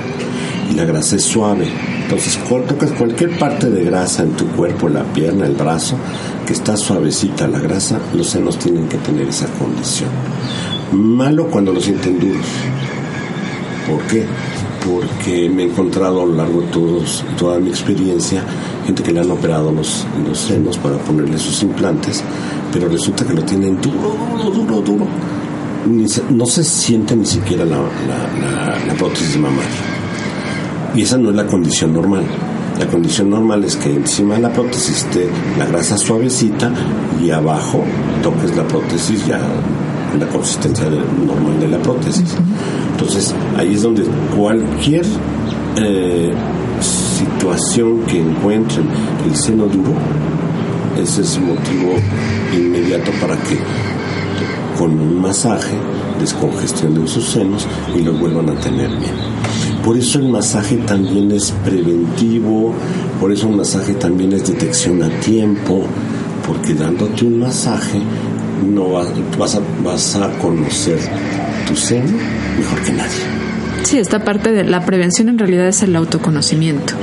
la 0.75 0.85
grasa 0.85 1.17
es 1.17 1.23
suave. 1.23 1.67
Entonces, 2.03 2.39
tocas 2.69 2.91
cualquier 2.93 3.39
parte 3.39 3.69
de 3.71 3.85
grasa 3.85 4.23
en 4.23 4.31
tu 4.33 4.47
cuerpo, 4.49 4.89
la 4.89 5.03
pierna, 5.05 5.47
el 5.47 5.55
brazo, 5.55 5.97
que 6.47 6.53
está 6.53 6.77
suavecita 6.77 7.47
la 7.49 7.59
grasa, 7.59 7.99
los 8.15 8.29
senos 8.29 8.59
tienen 8.59 8.89
que 8.89 8.97
tener 8.99 9.29
esa 9.29 9.47
condición. 9.59 10.09
Malo 10.93 11.47
cuando 11.49 11.73
los 11.73 11.85
sienten 11.85 12.19
duros. 12.19 12.47
¿Por 13.87 14.01
qué? 14.03 14.25
Porque 14.87 15.49
me 15.51 15.63
he 15.63 15.67
encontrado 15.67 16.23
a 16.23 16.27
lo 16.27 16.35
largo 16.35 16.61
de 16.63 16.67
todos, 16.69 17.25
toda 17.39 17.59
mi 17.59 17.69
experiencia 17.69 18.43
gente 18.87 19.03
que 19.03 19.13
le 19.13 19.21
han 19.21 19.31
operado 19.31 19.71
los, 19.71 20.07
senos 20.39 20.79
para 20.79 20.97
ponerle 20.97 21.37
sus 21.39 21.63
implantes, 21.63 22.23
pero 22.73 22.89
resulta 22.89 23.23
que 23.27 23.35
lo 23.35 23.43
tienen 23.43 23.79
duro, 23.83 24.17
duro, 24.43 24.51
duro, 24.51 24.81
duro. 24.81 25.07
No 26.31 26.47
se 26.47 26.65
siente 26.65 27.15
ni 27.15 27.27
siquiera 27.27 27.65
la, 27.67 27.77
la, 27.77 27.87
la- 28.79 28.87
la 28.87 28.95
prótesis 28.95 29.37
mamaria. 29.37 29.98
Y 30.95 31.03
esa 31.03 31.19
no 31.19 31.31
es 31.31 31.37
la 31.37 31.47
condición 31.47 31.93
normal. 31.93 32.25
La 32.79 32.87
condición 32.87 33.31
normal 33.31 33.65
es 33.65 33.77
que 33.77 33.93
encima 33.93 34.37
de 34.37 34.43
la 34.43 34.53
prótesis 34.53 34.99
esté 34.99 35.29
la 35.59 35.67
grasa 35.67 35.99
suavecita 35.99 36.71
y 37.23 37.31
abajo 37.31 37.83
toques 38.23 38.57
la 38.57 38.67
prótesis 38.67 39.27
ya 39.27 39.41
la 40.19 40.27
consistencia 40.29 40.85
normal 40.89 41.59
de 41.61 41.69
la 41.69 41.79
prótesis. 41.79 42.35
Entonces 42.93 43.35
ahí 43.57 43.75
es 43.75 43.83
donde 43.83 44.05
cualquier 44.37 45.05
eh, 45.77 46.33
situación 46.81 48.01
que 48.03 48.21
encuentren 48.21 48.87
el 49.27 49.37
seno 49.37 49.67
duro 49.67 49.95
ese 51.01 51.23
es 51.23 51.39
motivo 51.39 51.95
inmediato 52.53 53.13
para 53.21 53.37
que 53.37 53.57
con 54.77 54.99
un 54.99 55.21
masaje 55.21 55.77
descongestionen 56.19 57.07
sus 57.09 57.25
senos 57.25 57.67
y 57.97 58.03
los 58.03 58.19
vuelvan 58.19 58.51
a 58.51 58.55
tener 58.61 58.89
bien. 58.89 59.15
Por 59.85 59.97
eso 59.97 60.19
el 60.19 60.29
masaje 60.29 60.77
también 60.79 61.31
es 61.33 61.53
preventivo, 61.65 62.75
por 63.21 63.33
eso 63.33 63.49
el 63.49 63.57
masaje 63.57 63.95
también 63.95 64.33
es 64.33 64.47
detección 64.47 65.03
a 65.03 65.09
tiempo, 65.21 65.85
porque 66.47 66.75
dándote 66.75 67.25
un 67.25 67.39
masaje 67.41 68.01
no 68.67 68.91
vas, 68.91 69.55
a, 69.55 69.61
vas 69.85 70.17
a 70.17 70.31
conocer 70.39 70.99
tu 71.67 71.77
seno 71.77 72.19
mejor 72.59 72.83
que 72.83 72.93
nadie. 72.93 73.39
Sí, 73.85 73.99
esta 73.99 74.25
parte 74.25 74.53
de 74.53 74.65
la 74.65 74.85
prevención 74.85 75.29
en 75.29 75.39
realidad 75.39 75.69
es 75.69 75.83
el 75.83 75.95
autoconocimiento. 75.97 76.95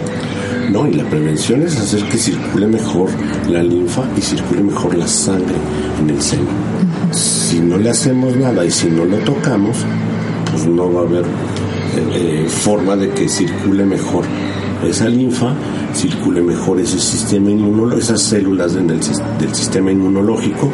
No, 0.71 0.88
y 0.88 0.93
la 0.93 1.04
prevención 1.06 1.62
es 1.62 1.78
hacer 1.80 2.04
que 2.04 2.17
circule 2.17 2.67
mejor 2.67 3.10
la 3.49 3.63
linfa 3.63 4.04
y 4.17 4.21
circule 4.21 4.62
mejor 4.63 4.95
la 4.95 5.08
sangre 5.08 5.56
en 6.01 6.10
el 6.10 6.21
seno. 6.21 6.74
Si 7.11 7.59
no 7.59 7.77
le 7.77 7.89
hacemos 7.89 8.35
nada 8.35 8.65
y 8.65 8.71
si 8.71 8.87
no 8.87 9.05
lo 9.05 9.17
tocamos, 9.17 9.77
pues 10.51 10.65
no 10.65 10.91
va 10.91 11.01
a 11.01 11.03
haber 11.03 11.23
eh, 11.23 12.45
eh, 12.45 12.49
forma 12.49 12.95
de 12.95 13.09
que 13.09 13.27
circule 13.29 13.85
mejor 13.85 14.25
esa 14.83 15.07
linfa, 15.07 15.53
circule 15.93 16.41
mejor 16.41 16.79
ese 16.79 16.99
sistema 16.99 17.49
inmunológico, 17.49 18.01
esas 18.01 18.21
células 18.21 18.73
del, 18.73 18.87
del 18.87 19.55
sistema 19.55 19.91
inmunológico 19.91 20.69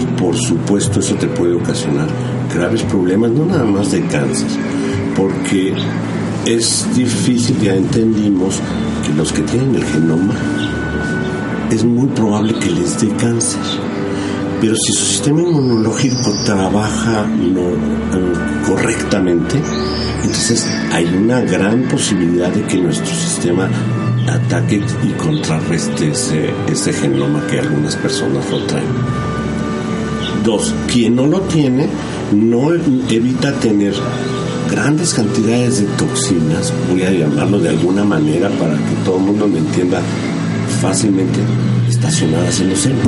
y 0.00 0.20
por 0.20 0.36
supuesto 0.36 1.00
eso 1.00 1.14
te 1.14 1.26
puede 1.26 1.54
ocasionar 1.54 2.08
graves 2.54 2.82
problemas, 2.82 3.30
no 3.30 3.46
nada 3.46 3.64
más 3.64 3.90
de 3.90 4.00
cáncer, 4.06 4.48
porque 5.16 5.74
es 6.46 6.86
difícil, 6.94 7.58
ya 7.60 7.74
entendimos 7.74 8.60
que 9.06 9.12
los 9.14 9.32
que 9.32 9.42
tienen 9.42 9.74
el 9.74 9.84
genoma 9.84 10.34
es 11.70 11.84
muy 11.84 12.08
probable 12.08 12.54
que 12.54 12.70
les 12.70 13.00
dé 13.00 13.08
cáncer. 13.16 13.60
Pero 14.60 14.74
si 14.74 14.92
su 14.92 15.04
sistema 15.04 15.40
inmunológico 15.42 16.32
trabaja 16.44 17.26
correctamente, 18.66 19.60
entonces 20.22 20.66
hay 20.92 21.04
una 21.06 21.40
gran 21.42 21.82
posibilidad 21.84 22.50
de 22.50 22.62
que 22.62 22.78
nuestro 22.78 23.14
sistema 23.14 23.68
ataque 24.28 24.82
y 25.04 25.12
contrarreste 25.12 26.10
ese, 26.10 26.50
ese 26.68 26.92
genoma 26.92 27.46
que 27.46 27.60
algunas 27.60 27.96
personas 27.96 28.50
lo 28.50 28.64
traen. 28.64 28.86
Dos, 30.44 30.74
quien 30.90 31.16
no 31.16 31.26
lo 31.26 31.40
tiene 31.42 31.88
no 32.32 32.72
evita 32.74 33.52
tener 33.54 33.94
grandes 34.70 35.14
cantidades 35.14 35.80
de 35.80 35.86
toxinas, 35.96 36.72
voy 36.90 37.02
a 37.02 37.10
llamarlo 37.10 37.58
de 37.58 37.70
alguna 37.70 38.04
manera 38.04 38.48
para 38.50 38.74
que 38.74 38.94
todo 39.04 39.16
el 39.16 39.22
mundo 39.22 39.48
me 39.48 39.58
entienda 39.58 40.00
fácilmente, 40.80 41.38
estacionadas 41.88 42.60
en 42.60 42.70
los 42.70 42.78
senos. 42.78 43.06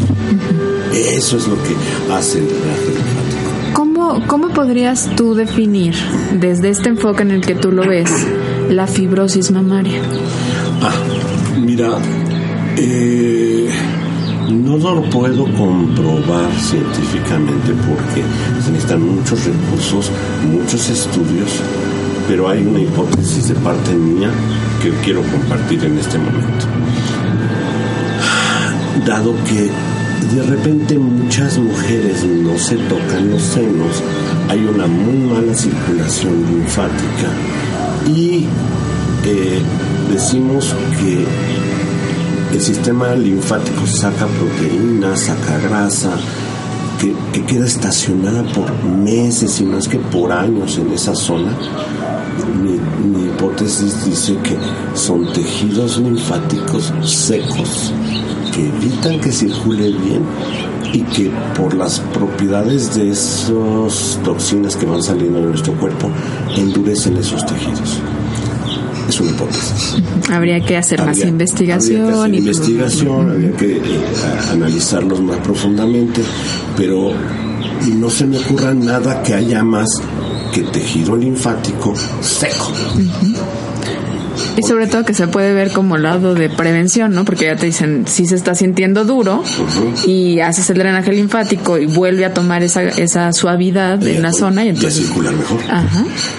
Eso 0.93 1.37
es 1.37 1.47
lo 1.47 1.57
que 1.63 1.77
hace 2.13 2.39
el 2.39 2.49
drenaje 2.49 2.87
linfático. 2.87 3.51
¿Cómo, 3.75 4.27
¿Cómo 4.27 4.49
podrías 4.49 5.11
tú 5.17 5.35
definir, 5.35 5.95
desde 6.39 6.71
este 6.71 6.89
enfoque 6.89 7.23
en 7.23 7.31
el 7.31 7.41
que 7.41 7.55
tú 7.55 7.71
lo 7.71 7.87
ves, 7.87 8.11
la 8.69 8.87
fibrosis 8.87 9.51
mamaria? 9.53 10.03
Ah, 10.83 10.93
mira, 11.61 11.91
eh, 12.77 13.71
no 14.51 14.77
lo 14.79 15.03
puedo 15.11 15.45
comprobar 15.55 16.53
científicamente 16.59 17.73
porque 17.89 18.23
se 18.63 18.71
necesitan 18.71 19.03
muchos 19.03 19.45
recursos, 19.45 20.11
muchos 20.51 20.89
estudios, 20.89 21.61
pero 22.29 22.49
hay 22.49 22.67
una 22.67 22.81
hipótesis 22.81 23.49
de 23.49 23.55
parte 23.57 23.93
mía 23.93 24.31
que 24.83 24.91
quiero 25.05 25.23
compartir 25.23 25.85
en 25.85 25.99
este 25.99 26.19
momento. 26.19 26.67
Dado 29.07 29.35
que 29.45 29.71
de 30.27 30.43
repente 30.43 30.99
muchas 30.99 31.59
mujeres 31.59 32.25
no 32.25 32.59
se 32.59 32.77
tocan 32.77 33.31
los 33.31 33.43
senos, 33.43 34.03
hay 34.49 34.65
una 34.65 34.87
muy 34.87 35.29
mala 35.29 35.55
circulación 35.55 36.45
linfática 36.47 37.29
y 38.07 38.47
eh, 39.25 39.63
decimos 40.11 40.75
que 40.99 41.27
el 42.55 42.61
sistema 42.61 43.15
linfático 43.15 43.87
saca 43.87 44.27
proteínas, 44.27 45.21
saca 45.21 45.59
grasa, 45.59 46.11
que, 47.01 47.43
queda 47.45 47.67
estacionada 47.67 48.43
por 48.53 48.71
meses 48.85 49.61
y 49.61 49.65
no 49.65 49.79
es 49.79 49.89
que 49.89 49.99
por 49.99 50.31
años 50.31 50.77
en 50.79 50.93
esa 50.93 51.15
zona. 51.15 51.57
Mi, 52.63 53.25
hipótesis 53.25 54.05
dice 54.05 54.37
que 54.43 54.57
son 54.95 55.33
tejidos 55.33 55.99
linfáticos 55.99 56.93
secos 57.03 57.93
que 58.61 58.69
evitan 58.69 59.21
que 59.21 59.33
circule 59.33 59.91
bien 59.91 60.23
y 60.93 61.01
que 61.03 61.31
por 61.57 61.75
las 61.75 62.01
propiedades 62.01 62.95
de 62.95 63.11
esas 63.11 64.19
toxinas 64.25 64.77
que 64.77 64.87
van 64.87 65.03
saliendo 65.03 65.41
de 65.41 65.47
nuestro 65.47 65.73
cuerpo 65.75 66.11
endurecen 66.57 67.17
esos 67.17 67.45
tejidos 67.47 68.01
es 69.09 69.21
una 69.21 69.31
hipótesis. 69.31 69.97
Habría 70.31 70.61
que 70.61 70.77
hacer 70.77 71.05
más 71.05 71.19
investigación. 71.19 72.15
Habría 72.15 72.31
que 72.31 72.39
investigación, 72.39 73.31
habría 73.31 73.53
que 73.57 73.77
eh, 73.79 73.81
analizarlos 74.53 75.21
más 75.21 75.39
profundamente, 75.39 76.23
pero 76.77 77.13
no 77.97 78.09
se 78.09 78.27
me 78.27 78.39
ocurra 78.39 78.73
nada 78.73 79.21
que 79.23 79.35
haya 79.35 79.65
más 79.65 79.89
que 80.53 80.63
tejido 80.63 81.17
linfático 81.17 81.93
seco. 82.21 82.73
Y 84.61 84.63
sobre 84.63 84.87
todo 84.89 85.05
que 85.07 85.15
se 85.15 85.27
puede 85.27 85.55
ver 85.55 85.73
como 85.73 85.97
lado 85.97 86.35
de 86.35 86.51
prevención, 86.51 87.15
¿no? 87.15 87.25
Porque 87.25 87.47
ya 87.47 87.57
te 87.57 87.65
dicen, 87.65 88.05
si 88.07 88.27
se 88.27 88.35
está 88.35 88.55
sintiendo 88.55 89.07
duro 89.07 89.43
y 90.07 90.41
haces 90.41 90.69
el 90.69 90.77
drenaje 90.77 91.13
linfático 91.13 91.79
y 91.79 91.87
vuelve 91.87 92.27
a 92.27 92.35
tomar 92.35 92.63
esa, 92.63 92.83
esa 92.83 93.33
suavidad 93.33 94.07
en 94.07 94.21
la 94.21 94.35
zona 94.35 94.67
y 94.67 94.69
entonces... 94.69 95.07
circular 95.07 95.33
mejor. 95.33 95.61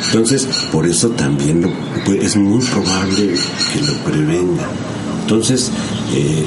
Entonces, 0.06 0.48
por 0.72 0.86
eso 0.86 1.10
también 1.10 1.68
pues, 2.06 2.24
es 2.24 2.36
muy 2.36 2.64
probable 2.64 3.34
que 3.74 3.82
lo 3.88 3.94
prevenga. 4.04 4.68
Entonces, 5.24 5.72
eh, 6.14 6.46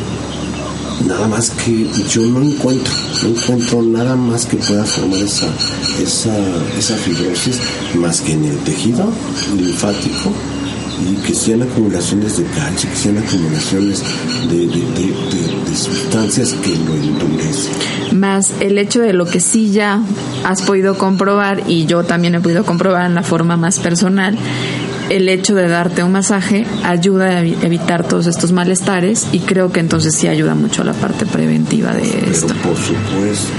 nada 1.08 1.26
más 1.26 1.50
que 1.50 1.88
yo 2.08 2.22
no 2.22 2.40
encuentro, 2.40 2.92
no 3.24 3.30
encuentro 3.30 3.82
nada 3.82 4.14
más 4.14 4.46
que 4.46 4.58
pueda 4.58 4.84
formar 4.84 5.20
esa, 5.20 5.48
esa, 6.00 6.36
esa 6.78 6.94
fibrosis 6.94 7.58
más 7.96 8.20
que 8.20 8.34
en 8.34 8.44
el 8.44 8.58
tejido 8.58 9.08
linfático 9.56 10.30
y 11.02 11.14
que 11.26 11.34
sean 11.34 11.62
acumulaciones 11.62 12.38
de 12.38 12.44
calcio, 12.44 12.90
que 12.90 12.96
sean 12.96 13.18
acumulaciones 13.18 14.02
de, 14.48 15.74
sustancias 15.74 16.52
que 16.52 16.70
lo 16.76 16.94
endurecen. 16.94 17.72
Más 18.12 18.52
el 18.60 18.78
hecho 18.78 19.00
de 19.00 19.12
lo 19.12 19.26
que 19.26 19.40
sí 19.40 19.72
ya 19.72 20.00
has 20.44 20.62
podido 20.62 20.96
comprobar 20.96 21.64
y 21.66 21.86
yo 21.86 22.04
también 22.04 22.36
he 22.36 22.40
podido 22.40 22.64
comprobar 22.64 23.06
en 23.06 23.14
la 23.14 23.22
forma 23.22 23.56
más 23.56 23.80
personal, 23.80 24.38
el 25.10 25.28
hecho 25.28 25.54
de 25.54 25.68
darte 25.68 26.02
un 26.02 26.12
masaje 26.12 26.64
ayuda 26.82 27.38
a 27.38 27.40
evitar 27.40 28.06
todos 28.06 28.26
estos 28.26 28.52
malestares 28.52 29.26
y 29.32 29.40
creo 29.40 29.72
que 29.72 29.80
entonces 29.80 30.14
sí 30.14 30.28
ayuda 30.28 30.54
mucho 30.54 30.82
a 30.82 30.84
la 30.84 30.92
parte 30.92 31.26
preventiva 31.26 31.92
de 31.92 32.30
esto. 32.30 32.54
Por 32.62 32.76
supuesto. 32.76 33.54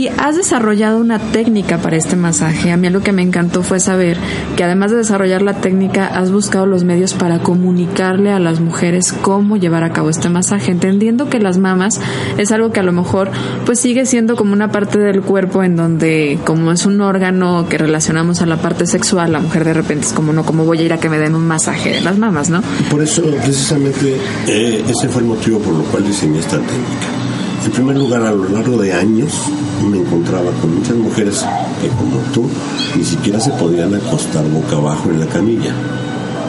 Y 0.00 0.08
has 0.08 0.34
desarrollado 0.34 0.98
una 0.98 1.18
técnica 1.18 1.76
para 1.76 1.98
este 1.98 2.16
masaje. 2.16 2.72
A 2.72 2.78
mí 2.78 2.88
lo 2.88 3.02
que 3.02 3.12
me 3.12 3.20
encantó 3.20 3.62
fue 3.62 3.80
saber 3.80 4.16
que 4.56 4.64
además 4.64 4.90
de 4.92 4.96
desarrollar 4.96 5.42
la 5.42 5.60
técnica, 5.60 6.06
has 6.06 6.32
buscado 6.32 6.64
los 6.64 6.84
medios 6.84 7.12
para 7.12 7.40
comunicarle 7.40 8.32
a 8.32 8.38
las 8.38 8.60
mujeres 8.60 9.12
cómo 9.12 9.58
llevar 9.58 9.84
a 9.84 9.92
cabo 9.92 10.08
este 10.08 10.30
masaje, 10.30 10.72
entendiendo 10.72 11.28
que 11.28 11.38
las 11.38 11.58
mamas 11.58 12.00
es 12.38 12.50
algo 12.50 12.72
que 12.72 12.80
a 12.80 12.82
lo 12.82 12.92
mejor 12.92 13.30
pues 13.66 13.78
sigue 13.78 14.06
siendo 14.06 14.36
como 14.36 14.54
una 14.54 14.72
parte 14.72 14.98
del 14.98 15.20
cuerpo 15.20 15.62
en 15.62 15.76
donde 15.76 16.38
como 16.46 16.72
es 16.72 16.86
un 16.86 17.02
órgano 17.02 17.66
que 17.68 17.76
relacionamos 17.76 18.40
a 18.40 18.46
la 18.46 18.56
parte 18.56 18.86
sexual, 18.86 19.32
la 19.32 19.40
mujer 19.40 19.66
de 19.66 19.74
repente 19.74 20.06
es 20.06 20.14
como 20.14 20.32
no, 20.32 20.46
como 20.46 20.64
voy 20.64 20.78
a 20.78 20.82
ir 20.82 20.94
a 20.94 20.98
que 20.98 21.10
me 21.10 21.18
den 21.18 21.34
un 21.34 21.46
masaje 21.46 21.90
de 21.90 22.00
las 22.00 22.16
mamas, 22.16 22.48
¿no? 22.48 22.62
Por 22.90 23.02
eso 23.02 23.20
precisamente 23.44 24.16
eh, 24.48 24.82
ese 24.88 25.10
fue 25.10 25.20
el 25.20 25.28
motivo 25.28 25.58
por 25.58 25.74
lo 25.74 25.82
cual 25.84 26.06
diseñé 26.06 26.38
esta 26.38 26.56
técnica. 26.56 27.19
En 27.64 27.70
primer 27.72 27.96
lugar, 27.96 28.22
a 28.22 28.32
lo 28.32 28.48
largo 28.48 28.78
de 28.78 28.92
años 28.92 29.32
me 29.90 29.98
encontraba 29.98 30.50
con 30.60 30.76
muchas 30.76 30.96
mujeres 30.96 31.44
que 31.80 31.88
como 31.88 32.16
tú 32.32 32.48
ni 32.96 33.04
siquiera 33.04 33.38
se 33.38 33.50
podían 33.52 33.94
acostar 33.94 34.44
boca 34.48 34.76
abajo 34.76 35.10
en 35.10 35.20
la 35.20 35.26
camilla. 35.26 35.74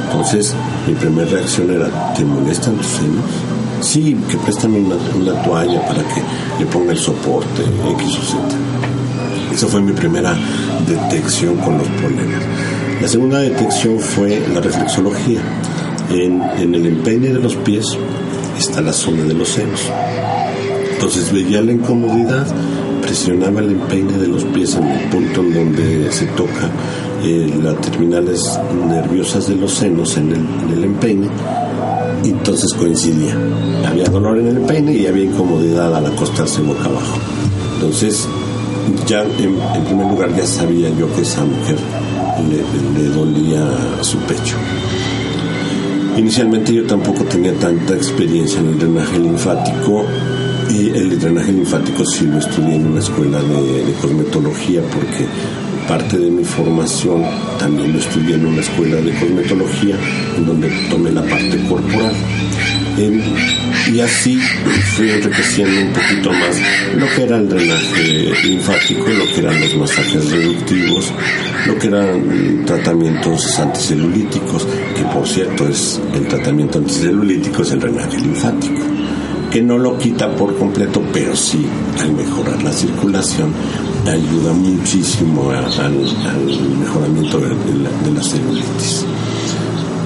Entonces, 0.06 0.56
mi 0.88 0.94
primera 0.94 1.30
reacción 1.30 1.70
era, 1.70 2.14
¿te 2.14 2.24
molestan 2.24 2.76
tus 2.76 2.88
senos? 2.88 3.26
Sí, 3.82 4.18
que 4.30 4.38
préstame 4.38 4.80
una, 4.80 5.44
toalla 5.44 5.86
para 5.86 6.02
que 6.04 6.22
le 6.60 6.66
ponga 6.68 6.92
el 6.92 6.98
soporte 6.98 7.62
X 7.62 8.18
o 8.18 8.22
Z. 8.22 9.54
Esa 9.54 9.68
fue 9.68 9.82
mi 9.82 9.92
primera 9.92 10.34
detección 10.88 11.58
con 11.58 11.78
los 11.78 11.88
problemas. 11.88 12.42
La 13.02 13.08
segunda 13.08 13.40
detección 13.40 14.00
fue 14.00 14.42
la 14.54 14.62
reflexología. 14.62 15.42
En 16.10 16.42
el 16.76 16.86
empeine 16.86 17.30
de 17.30 17.40
los 17.40 17.56
pies 17.56 17.98
está 18.58 18.82
la 18.82 18.94
zona 18.94 19.24
de 19.24 19.34
los 19.34 19.50
senos. 19.50 19.82
Entonces 21.02 21.34
veía 21.34 21.64
la 21.64 21.72
incomodidad, 21.72 22.46
presionaba 23.02 23.62
el 23.62 23.72
empeine 23.72 24.20
de 24.20 24.28
los 24.28 24.44
pies 24.44 24.76
en 24.76 24.86
el 24.86 25.10
punto 25.10 25.42
en 25.42 25.52
donde 25.52 26.12
se 26.12 26.28
toca 26.28 26.70
eh, 27.24 27.52
las 27.60 27.82
terminales 27.82 28.40
nerviosas 28.88 29.48
de 29.48 29.56
los 29.56 29.74
senos 29.74 30.16
en 30.18 30.32
el, 30.72 30.84
empeine 30.84 31.28
y 32.24 32.30
entonces 32.30 32.72
coincidía. 32.76 33.36
Había 33.84 34.04
dolor 34.04 34.38
en 34.38 34.50
el 34.50 34.60
peine 34.60 34.94
y 34.94 35.08
había 35.08 35.24
incomodidad 35.24 35.96
al 35.96 36.06
acostarse 36.06 36.62
boca 36.62 36.86
abajo. 36.86 37.18
Entonces, 37.74 38.28
ya 39.08 39.24
en, 39.24 39.84
primer 39.84 40.06
lugar 40.06 40.36
ya 40.38 40.46
sabía 40.46 40.90
yo 40.90 41.12
que 41.16 41.24
esa 41.24 41.44
mujer 41.44 41.78
le, 42.48 43.02
le 43.02 43.10
dolía 43.10 43.68
su 44.02 44.20
pecho. 44.20 44.56
Inicialmente 46.16 46.76
yo 46.76 46.86
tampoco 46.86 47.24
tenía 47.24 47.56
tanta 47.56 47.96
experiencia 47.96 48.60
en 48.60 48.68
el 48.68 48.78
drenaje 48.78 49.18
linfático 49.18 50.06
y 50.72 50.90
el 50.90 51.20
drenaje 51.20 51.52
linfático 51.52 52.04
sí 52.06 52.26
lo 52.26 52.40
estudié 52.40 52.76
en 52.76 52.88
una 52.88 53.00
escuela 53.00 53.40
de, 53.42 53.94
cosmetología 54.02 54.82
porque 54.94 55.26
parte 55.88 56.18
de 56.18 56.30
mi 56.30 56.44
formación 56.44 57.26
también 57.60 57.92
lo 57.92 58.00
estudié 58.00 58.36
en 58.36 58.46
una 58.46 58.62
escuela 58.62 58.96
de 58.98 59.12
cosmetología 59.12 59.96
en 60.38 60.46
donde 60.46 60.70
tomé 60.90 61.12
la 61.12 61.24
parte 61.24 61.58
corporal. 61.68 62.14
y 63.92 64.00
así 64.00 64.40
fui 64.96 65.10
enriqueciendo 65.10 65.82
un 65.82 65.94
poquito 65.94 66.32
más 66.32 66.58
lo 66.96 67.08
que 67.16 67.24
era 67.24 67.38
el 67.38 67.50
drenaje 67.50 68.32
linfático, 68.44 69.10
lo 69.10 69.26
que 69.34 69.40
eran 69.40 69.60
los 69.60 69.76
masajes 69.76 70.32
reductivos, 70.32 71.12
lo 71.68 71.78
que 71.78 71.88
eran 71.88 72.66
tratamientos 72.66 73.60
anticelulíticos, 73.60 74.68
que 74.96 75.04
por 75.14 75.28
cierto 75.28 75.68
es 75.68 76.00
el 76.14 76.28
tratamiento 76.28 76.78
anticelulítico 76.78 77.62
es 77.64 77.72
el 77.72 77.80
drenaje 77.80 78.18
linfático 78.20 78.91
que 79.52 79.62
no 79.62 79.78
lo 79.78 79.98
quita 79.98 80.34
por 80.36 80.58
completo, 80.58 81.04
pero 81.14 81.36
sí 81.36 81.66
al 82.00 82.14
mejorar 82.14 82.64
la 82.64 82.72
circulación 82.72 83.52
ayuda 84.08 84.54
muchísimo 84.54 85.52
al, 85.52 85.94
mejoramiento 86.80 87.38
de, 87.40 87.50
la, 88.14 88.24
celulitis. 88.24 89.06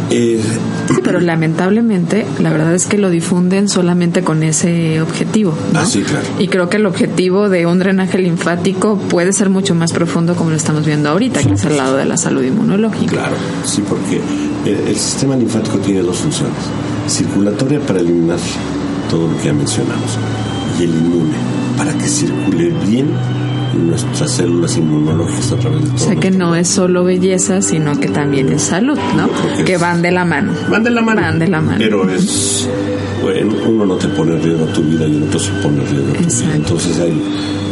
Eh, 0.10 0.40
sí, 0.88 1.02
pero 1.04 1.20
lamentablemente 1.20 2.26
la 2.40 2.52
verdad 2.52 2.74
es 2.74 2.86
que 2.86 2.98
lo 2.98 3.10
difunden 3.10 3.70
solamente 3.70 4.24
con 4.24 4.42
ese 4.42 5.00
objetivo. 5.02 5.56
Ah, 5.74 5.86
sí, 5.86 6.02
claro. 6.02 6.26
Y 6.40 6.48
creo 6.48 6.70
que 6.70 6.78
el 6.78 6.86
objetivo 6.88 7.48
de 7.48 7.68
un 7.68 7.80
drenaje 7.80 8.18
linfático 8.18 8.98
puede 8.98 9.32
ser 9.32 9.50
mucho 9.50 9.76
más 9.76 9.94
profundo 9.94 10.36
como 10.36 10.50
lo 10.50 10.56
estamos 10.56 10.86
viendo 10.86 11.10
ahorita, 11.10 11.44
que 11.44 11.54
es 11.54 11.66
al 11.66 11.78
lado 11.78 11.98
de 11.98 12.06
la 12.06 12.18
salud 12.18 12.44
inmunológica. 12.44 13.14
Claro, 13.14 13.36
sí, 13.64 13.84
porque 13.88 14.22
el, 14.66 14.88
el 14.88 14.96
sistema 14.96 15.36
linfático 15.36 15.78
tiene 15.78 16.02
dos 16.02 16.18
funciones. 16.18 16.56
Circulatoria 17.08 17.80
para 17.80 18.00
eliminar 18.00 18.40
todo 19.16 19.30
lo 19.30 19.38
que 19.38 19.46
ya 19.46 19.54
mencionamos. 19.54 20.20
Y 20.78 20.84
el 20.84 20.90
inmune, 20.90 21.38
para 21.78 21.94
que 21.94 22.06
circule 22.06 22.74
bien 22.86 23.08
nuestras 23.88 24.32
células 24.32 24.76
inmunológicas 24.78 25.54
a 25.54 25.56
través 25.56 25.84
de 25.84 25.88
todo. 25.88 25.96
O 25.96 26.00
sea 26.00 26.16
que 26.18 26.32
no 26.32 26.56
es 26.56 26.68
solo 26.68 27.06
belleza, 27.06 27.62
sino 27.62 27.98
que 27.98 28.10
también 28.10 28.52
es 28.52 28.64
salud, 28.64 28.98
¿no? 29.16 29.30
que 29.64 29.78
van 29.78 30.02
de 30.02 30.12
la 30.12 30.26
mano. 30.26 30.52
Van 30.70 30.84
de 30.84 30.90
la 30.92 31.02
mano. 31.02 31.22
Van 31.22 31.40
de 31.40 31.48
la 31.48 31.62
mano. 31.62 31.78
Pero 31.78 32.10
es, 32.10 32.70
bueno, 33.26 33.56
uno 33.68 33.86
no 33.88 33.96
te 33.96 34.08
pone 34.10 34.36
en 34.36 34.44
riesgo 34.44 34.66
tu 34.68 34.84
vida 34.84 35.08
y 35.08 35.16
el 35.16 35.24
otro 35.24 35.40
se 35.40 35.52
pone 35.54 35.82
en 35.82 35.88
riesgo 35.88 36.14
tu 36.14 36.44
vida. 36.44 36.56
Entonces 36.56 37.00
ahí, 37.00 37.22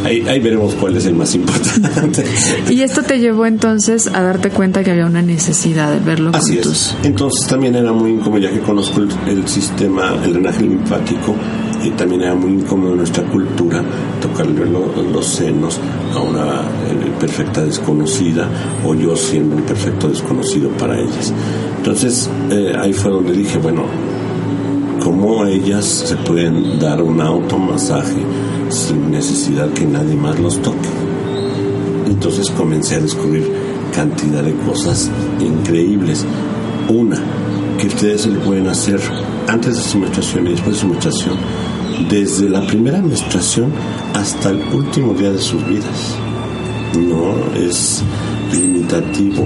ahí, 0.03 0.27
ahí, 0.27 0.39
veremos 0.39 0.73
cuál 0.73 0.97
es 0.97 1.05
el 1.05 1.13
más 1.13 1.35
importante. 1.35 2.23
y 2.71 2.81
esto 2.81 3.03
te 3.03 3.19
llevó 3.19 3.45
entonces 3.45 4.07
a 4.07 4.23
darte 4.23 4.49
cuenta 4.49 4.83
que 4.83 4.89
había 4.89 5.05
una 5.05 5.21
necesidad 5.21 5.93
de 5.93 5.99
verlo 5.99 6.31
Así 6.33 6.57
es. 6.57 6.95
Entonces 7.03 7.47
también 7.47 7.75
era 7.75 7.93
muy 7.93 8.13
incómodo, 8.13 8.39
ya 8.39 8.49
que 8.49 8.61
conozco 8.61 9.01
el, 9.01 9.09
el 9.27 9.47
sistema, 9.47 10.15
el 10.23 10.33
drenaje 10.33 10.63
linfático, 10.63 11.35
y 11.83 11.91
también 11.91 12.21
era 12.21 12.33
muy 12.33 12.53
incómodo 12.53 12.91
en 12.91 12.97
nuestra 12.97 13.23
cultura 13.25 13.83
tocarle 14.21 14.65
los 14.65 15.25
senos 15.25 15.79
a 16.15 16.19
una 16.19 16.61
eh, 16.61 17.11
perfecta 17.19 17.63
desconocida 17.63 18.47
o 18.85 18.95
yo 18.95 19.15
siendo 19.15 19.55
un 19.57 19.63
perfecto 19.63 20.07
desconocido 20.07 20.69
para 20.71 20.97
ellas. 20.97 21.31
Entonces 21.77 22.29
eh, 22.49 22.73
ahí 22.79 22.93
fue 22.93 23.11
donde 23.11 23.33
dije, 23.33 23.57
bueno, 23.57 23.83
¿cómo 25.43 25.51
ellas 25.51 25.86
se 25.86 26.15
pueden 26.15 26.79
dar 26.79 27.01
un 27.01 27.19
automasaje 27.19 28.21
sin 28.69 29.12
necesidad 29.12 29.69
que 29.73 29.86
nadie 29.86 30.15
más 30.15 30.39
los 30.39 30.62
toque? 30.62 30.89
Entonces 32.08 32.49
comencé 32.51 32.95
a 32.95 32.99
descubrir 32.99 33.51
cantidad 33.93 34.41
de 34.41 34.53
cosas 34.56 35.12
increíbles. 35.41 36.25
Una, 36.88 37.17
que 37.77 37.88
ustedes 37.88 38.25
le 38.27 38.39
pueden 38.39 38.67
hacer 38.67 39.01
antes 39.47 39.75
de 39.75 39.82
su 39.82 39.99
menstruación 39.99 40.47
y 40.47 40.51
después 40.51 40.75
de 40.75 40.82
su 40.82 40.88
menstruación 40.88 41.36
desde 42.10 42.49
la 42.49 42.65
primera 42.65 43.01
menstruación 43.01 43.71
hasta 44.13 44.49
el 44.49 44.62
último 44.73 45.13
día 45.13 45.32
de 45.32 45.39
sus 45.39 45.65
vidas. 45.67 46.15
No 46.95 47.34
es 47.56 48.01
limitativo, 48.53 49.45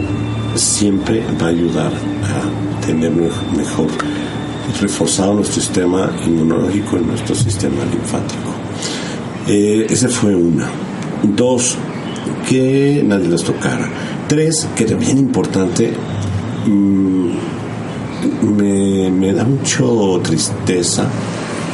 siempre 0.56 1.24
va 1.42 1.48
a 1.48 1.50
ayudar 1.50 1.92
a 1.92 2.86
tener 2.86 3.12
mejor 3.12 3.88
reforzado 4.82 5.34
nuestro 5.34 5.62
sistema 5.62 6.12
inmunológico 6.26 6.98
y 6.98 7.06
nuestro 7.06 7.36
sistema 7.36 7.84
linfático. 7.86 8.52
Eh, 9.48 9.88
ese 9.90 10.08
fue 10.10 10.36
una. 10.36 10.68
Dos, 11.24 11.78
que 12.48 13.04
nadie 13.06 13.28
les 13.30 13.44
tocara. 13.44 13.90
Tres, 14.28 14.68
que 14.76 14.86
bien 14.96 15.18
importante, 15.18 15.94
mm, 16.66 17.30
me, 18.58 19.10
me 19.10 19.34
da 19.34 19.44
mucho 19.44 20.20
tristeza 20.24 21.08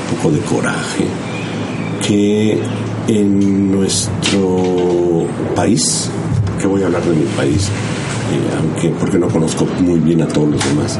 poco 0.10 0.32
de 0.32 0.40
coraje 0.42 1.06
que 2.06 2.60
en 3.08 3.72
nuestro 3.72 5.26
país, 5.56 6.10
que 6.60 6.68
voy 6.68 6.84
a 6.84 6.86
hablar 6.86 7.04
de 7.04 7.16
mi 7.16 7.26
país, 7.36 7.68
eh, 7.68 8.58
aunque 8.60 8.90
porque 9.00 9.18
no 9.18 9.28
conozco 9.28 9.66
muy 9.80 10.00
bien 10.00 10.22
a 10.22 10.28
todos 10.28 10.50
los 10.50 10.66
demás, 10.66 11.00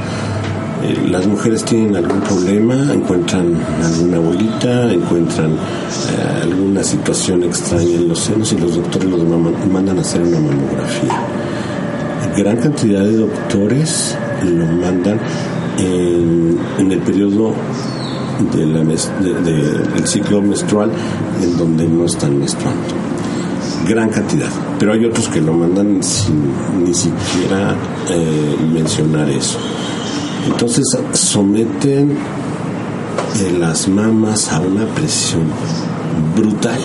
las 1.10 1.28
mujeres 1.28 1.64
tienen 1.64 1.96
algún 1.96 2.20
problema, 2.22 2.76
encuentran 2.94 3.58
alguna 3.84 4.20
bolita, 4.20 4.92
encuentran 4.92 5.52
eh, 5.52 6.42
alguna 6.44 6.84
situación 6.84 7.44
extraña 7.44 7.96
en 7.96 8.10
los 8.10 8.20
senos 8.20 8.52
y 8.52 8.58
los 8.58 8.76
doctores 8.76 9.10
los 9.10 9.24
mandan 9.72 9.98
a 9.98 10.02
hacer 10.02 10.22
una 10.22 10.40
mamografía. 10.40 11.22
Gran 12.38 12.58
cantidad 12.58 13.04
de 13.04 13.18
doctores 13.18 14.18
lo 14.44 14.66
mandan 14.66 15.20
en, 15.78 16.58
en 16.80 16.92
el 16.92 17.00
periodo 17.00 17.54
del 18.52 20.08
ciclo 20.08 20.42
menstrual 20.42 20.92
en 21.42 21.58
donde 21.58 21.88
no 21.88 22.06
están 22.06 22.40
menstruando. 22.40 22.94
Gran 23.88 24.10
cantidad. 24.10 24.50
Pero 24.80 24.94
hay 24.94 25.06
otros 25.06 25.28
que 25.28 25.42
lo 25.42 25.54
mandan 25.54 26.02
sin 26.02 26.52
ni 26.84 26.94
siquiera 26.94 27.76
eh, 28.10 28.56
mencionar 28.74 29.30
eso. 29.30 29.60
Entonces 30.46 30.86
someten 31.14 32.18
las 33.60 33.88
mamas 33.88 34.52
a 34.52 34.60
una 34.60 34.86
presión 34.86 35.44
brutal 36.36 36.80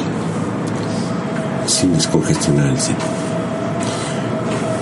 sin 1.66 1.92
descongestionar 1.92 2.68
el 2.68 2.78
seno. 2.78 2.98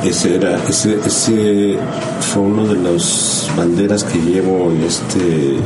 Ese, 0.05 0.37
era, 0.37 0.57
ese, 0.69 0.99
ese 1.05 1.79
fue 2.21 2.43
uno 2.43 2.67
de 2.67 2.77
las 2.77 3.51
banderas 3.57 4.05
que 4.05 4.19
llevo 4.19 4.71
en 4.71 4.83
este 4.83 5.59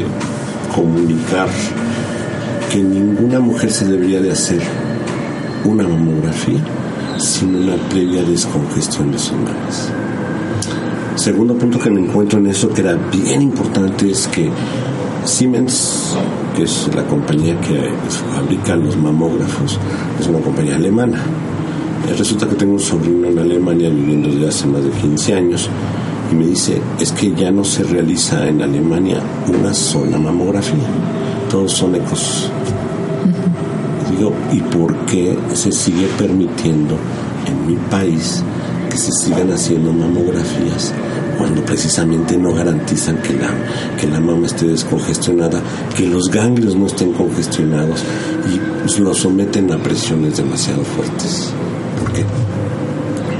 comunicar 0.74 1.48
que 2.72 2.78
ninguna 2.78 3.40
mujer 3.40 3.70
se 3.70 3.84
debería 3.84 4.20
de 4.20 4.30
hacer 4.30 4.62
una 5.64 5.82
mamografía 5.82 6.60
sin 7.18 7.54
una 7.54 7.76
previa 7.88 8.22
descongestión 8.22 9.12
de 9.12 9.18
sus 9.18 9.32
mamas. 9.32 9.90
Segundo 11.16 11.54
punto 11.54 11.78
que 11.78 11.90
me 11.90 12.00
encuentro 12.00 12.38
en 12.38 12.46
eso 12.46 12.68
que 12.70 12.80
era 12.80 12.94
bien 12.94 13.42
importante 13.42 14.10
es 14.10 14.26
que 14.28 14.48
Siemens, 15.24 16.16
que 16.56 16.62
es 16.62 16.88
la 16.94 17.06
compañía 17.06 17.60
que 17.60 17.92
fabrica 18.34 18.76
los 18.76 18.96
mamógrafos, 18.96 19.78
es 20.18 20.26
una 20.26 20.40
compañía 20.40 20.76
alemana. 20.76 21.20
Resulta 22.16 22.48
que 22.48 22.54
tengo 22.54 22.72
un 22.72 22.80
sobrino 22.80 23.28
en 23.28 23.38
Alemania 23.38 23.90
viviendo 23.90 24.28
desde 24.28 24.48
hace 24.48 24.66
más 24.66 24.82
de 24.82 24.90
15 24.90 25.34
años 25.34 25.68
y 26.32 26.34
me 26.34 26.46
dice, 26.46 26.80
es 26.98 27.12
que 27.12 27.32
ya 27.34 27.50
no 27.50 27.64
se 27.64 27.82
realiza 27.82 28.48
en 28.48 28.62
Alemania 28.62 29.20
una 29.48 29.74
sola 29.74 30.18
mamografía, 30.18 30.88
todos 31.50 31.72
son 31.72 31.96
ecos. 31.96 32.50
Digo, 34.10 34.32
¿y 34.52 34.60
por 34.60 34.96
qué 35.06 35.36
se 35.52 35.72
sigue 35.72 36.08
permitiendo 36.18 36.96
en 37.46 37.66
mi 37.66 37.76
país 37.90 38.42
se 39.00 39.10
sigan 39.12 39.50
haciendo 39.52 39.92
mamografías 39.92 40.92
cuando 41.38 41.64
precisamente 41.64 42.36
no 42.36 42.52
garantizan 42.52 43.16
que 43.22 43.32
la, 43.32 43.48
que 43.98 44.06
la 44.06 44.20
mama 44.20 44.46
esté 44.46 44.66
descongestionada, 44.66 45.62
que 45.96 46.06
los 46.06 46.30
ganglios 46.30 46.76
no 46.76 46.86
estén 46.86 47.12
congestionados 47.12 48.04
y 48.46 49.00
lo 49.00 49.14
someten 49.14 49.72
a 49.72 49.78
presiones 49.78 50.36
demasiado 50.36 50.82
fuertes? 50.82 51.50
¿Por 51.98 52.12
qué? 52.12 52.24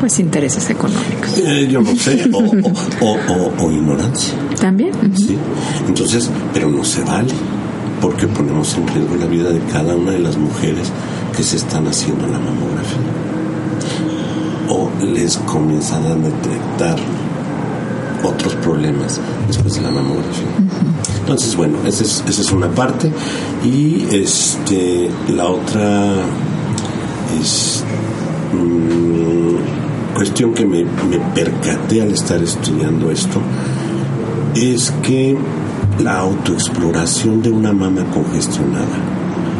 Pues 0.01 0.19
intereses 0.19 0.71
económicos. 0.71 1.39
Eh, 1.39 1.69
yo 1.71 1.83
no 1.83 1.95
sé, 1.95 2.25
o, 2.33 3.71
ignorancia. 3.71 4.35
También. 4.59 4.93
Sí. 5.15 5.37
Entonces, 5.87 6.31
pero 6.55 6.71
no 6.71 6.83
se 6.85 7.03
vale, 7.03 7.33
porque 8.01 8.27
ponemos 8.27 8.75
en 8.77 8.89
riesgo 8.89 9.17
la 9.17 9.27
vida 9.27 9.51
de 9.51 9.61
cada 9.71 9.95
una 9.95 10.13
de 10.13 10.21
las 10.21 10.39
mujeres 10.39 10.91
que 11.37 11.43
se 11.43 11.57
están 11.57 11.87
haciendo 11.87 12.27
la 12.27 12.39
mamografía. 12.39 12.99
O 14.71 14.89
les 15.03 15.37
comienzan 15.39 16.05
a 16.07 16.15
detectar 16.15 16.97
otros 18.23 18.55
problemas 18.57 19.21
después 19.47 19.75
de 19.75 19.81
la 19.83 19.91
mamografía. 19.91 20.47
Entonces, 21.21 21.57
bueno, 21.57 21.79
esa 21.87 22.05
es, 22.05 22.25
esa 22.29 22.41
es 22.41 22.53
una 22.53 22.69
parte. 22.69 23.11
Y 23.65 24.07
este 24.13 25.11
la 25.29 25.47
otra 25.47 26.15
es 27.41 27.85
mm, 28.53 30.15
cuestión 30.15 30.55
que 30.55 30.65
me, 30.65 30.85
me 30.85 31.19
percaté 31.35 32.03
al 32.03 32.13
estar 32.13 32.43
estudiando 32.43 33.11
esto, 33.11 33.41
es 34.55 34.93
que 35.03 35.37
la 35.99 36.19
autoexploración 36.19 37.43
de 37.43 37.51
una 37.51 37.73
mama 37.73 38.05
congestionada, 38.13 38.99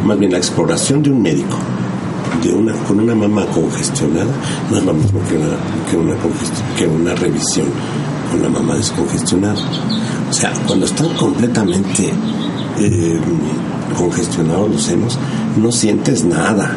más 0.05 0.17
bien 0.17 0.31
la 0.31 0.37
exploración 0.37 1.03
de 1.03 1.11
un 1.11 1.21
médico 1.21 1.57
de 2.41 2.53
una, 2.53 2.73
con 2.83 2.99
una 2.99 3.15
mama 3.15 3.45
congestionada 3.47 4.31
no 4.69 4.77
es 4.77 4.83
lo 4.83 4.93
mismo 4.93 5.19
que 5.27 5.35
una, 5.37 5.57
que 5.89 5.97
una, 5.97 6.15
que 6.77 6.87
una 6.87 7.15
revisión 7.15 7.67
con 8.31 8.41
la 8.41 8.49
mama 8.49 8.75
descongestionada. 8.75 9.61
O 10.29 10.33
sea, 10.33 10.53
cuando 10.65 10.85
están 10.85 11.09
completamente 11.15 12.09
eh, 12.79 13.19
congestionados 13.97 14.71
los 14.71 14.81
senos, 14.81 15.17
no 15.57 15.71
sientes 15.71 16.23
nada. 16.23 16.75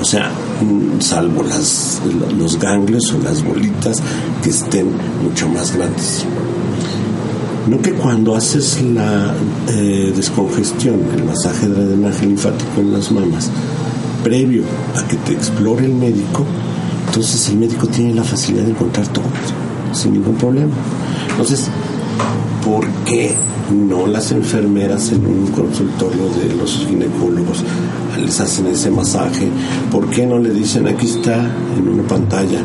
O 0.00 0.04
sea, 0.04 0.30
mm, 0.60 1.00
salvo 1.00 1.42
las, 1.42 2.00
los 2.36 2.58
ganglios 2.58 3.12
o 3.12 3.18
las 3.22 3.44
bolitas 3.44 4.02
que 4.42 4.50
estén 4.50 4.90
mucho 5.22 5.48
más 5.48 5.76
grandes. 5.76 6.24
No 7.68 7.80
que 7.82 7.92
cuando 7.92 8.34
haces 8.34 8.82
la 8.82 9.34
eh, 9.68 10.12
descongestión, 10.16 11.00
el 11.14 11.24
masaje 11.24 11.68
de 11.68 11.86
drenaje 11.86 12.26
linfático 12.26 12.80
en 12.80 12.92
las 12.92 13.12
mamas, 13.12 13.50
previo 14.28 14.62
a 14.94 15.08
que 15.08 15.16
te 15.16 15.32
explore 15.32 15.86
el 15.86 15.94
médico, 15.94 16.44
entonces 17.06 17.48
el 17.48 17.56
médico 17.56 17.86
tiene 17.86 18.12
la 18.12 18.22
facilidad 18.22 18.64
de 18.64 18.72
encontrar 18.72 19.06
todo 19.08 19.24
sin 19.92 20.12
ningún 20.12 20.34
problema. 20.34 20.74
Entonces, 21.30 21.68
¿por 22.62 22.86
qué 23.06 23.34
no 23.88 24.06
las 24.06 24.30
enfermeras 24.32 25.12
en 25.12 25.26
un 25.26 25.46
consultorio 25.46 26.28
de 26.28 26.54
los 26.56 26.84
ginecólogos 26.86 27.64
les 28.22 28.38
hacen 28.38 28.66
ese 28.66 28.90
masaje? 28.90 29.48
¿Por 29.90 30.10
qué 30.10 30.26
no 30.26 30.38
le 30.38 30.50
dicen 30.50 30.86
aquí 30.88 31.06
está 31.06 31.50
en 31.78 31.88
una 31.88 32.02
pantalla 32.02 32.60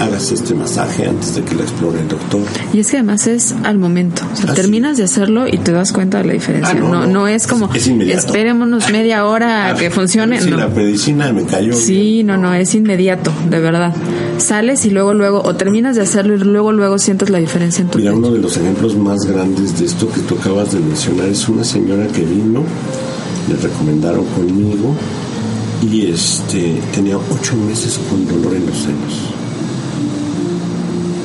hagas 0.00 0.32
este 0.32 0.54
masaje 0.54 1.06
antes 1.06 1.34
de 1.34 1.42
que 1.42 1.54
lo 1.54 1.62
explore 1.62 2.00
el 2.00 2.08
doctor. 2.08 2.40
Y 2.72 2.80
es 2.80 2.90
que 2.90 2.96
además 2.96 3.26
es 3.26 3.54
al 3.64 3.78
momento. 3.78 4.22
O 4.32 4.36
sea, 4.36 4.50
ah, 4.50 4.54
terminas 4.54 4.96
de 4.96 5.04
hacerlo 5.04 5.46
y 5.46 5.58
te 5.58 5.72
das 5.72 5.92
cuenta 5.92 6.18
de 6.18 6.24
la 6.24 6.32
diferencia. 6.32 6.74
Ah, 6.74 6.80
no, 6.80 7.06
no, 7.06 7.28
es 7.28 7.46
como 7.46 7.72
es 7.74 7.86
esperémonos 7.86 8.90
media 8.90 9.26
hora 9.26 9.66
a 9.66 9.70
ah, 9.70 9.74
que 9.74 9.90
funcione. 9.90 10.40
Si 10.40 10.50
la 10.50 10.68
medicina 10.68 11.32
me 11.32 11.44
cayó. 11.44 11.74
Sí, 11.74 12.22
no, 12.24 12.36
no, 12.36 12.54
es 12.54 12.74
inmediato, 12.74 13.30
de 13.48 13.60
verdad. 13.60 13.94
Sales 14.38 14.86
y 14.86 14.90
luego, 14.90 15.12
luego, 15.12 15.42
o 15.44 15.54
terminas 15.54 15.96
de 15.96 16.02
hacerlo 16.02 16.34
y 16.34 16.38
luego, 16.38 16.72
luego 16.72 16.98
sientes 16.98 17.28
la 17.28 17.38
diferencia 17.38 17.82
en 17.82 17.88
tu 17.88 17.98
Mira, 17.98 18.14
uno 18.14 18.30
de 18.30 18.38
los 18.38 18.56
ejemplos 18.56 18.96
más 18.96 19.20
grandes 19.26 19.78
de 19.78 19.84
esto 19.84 20.10
que 20.10 20.20
tú 20.20 20.36
acabas 20.40 20.72
de 20.72 20.80
mencionar 20.80 21.28
es 21.28 21.46
una 21.48 21.62
señora 21.62 22.06
que 22.06 22.22
vino, 22.22 22.64
le 23.48 23.56
recomendaron 23.56 24.24
conmigo 24.26 24.94
y 25.82 26.06
este 26.06 26.80
tenía 26.94 27.16
ocho 27.16 27.56
meses 27.56 27.98
con 28.08 28.26
dolor 28.26 28.54
en 28.54 28.66
los 28.66 28.76
senos 28.76 29.39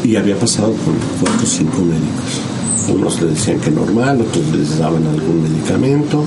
y 0.05 0.15
había 0.15 0.37
pasado 0.37 0.67
con 0.67 0.95
cuatro 1.19 1.43
o 1.43 1.45
cinco 1.45 1.79
médicos. 1.79 2.41
Unos 2.93 3.21
le 3.21 3.29
decían 3.29 3.59
que 3.59 3.71
normal, 3.71 4.21
otros 4.21 4.45
les 4.55 4.77
daban 4.77 5.05
algún 5.07 5.41
medicamento 5.41 6.23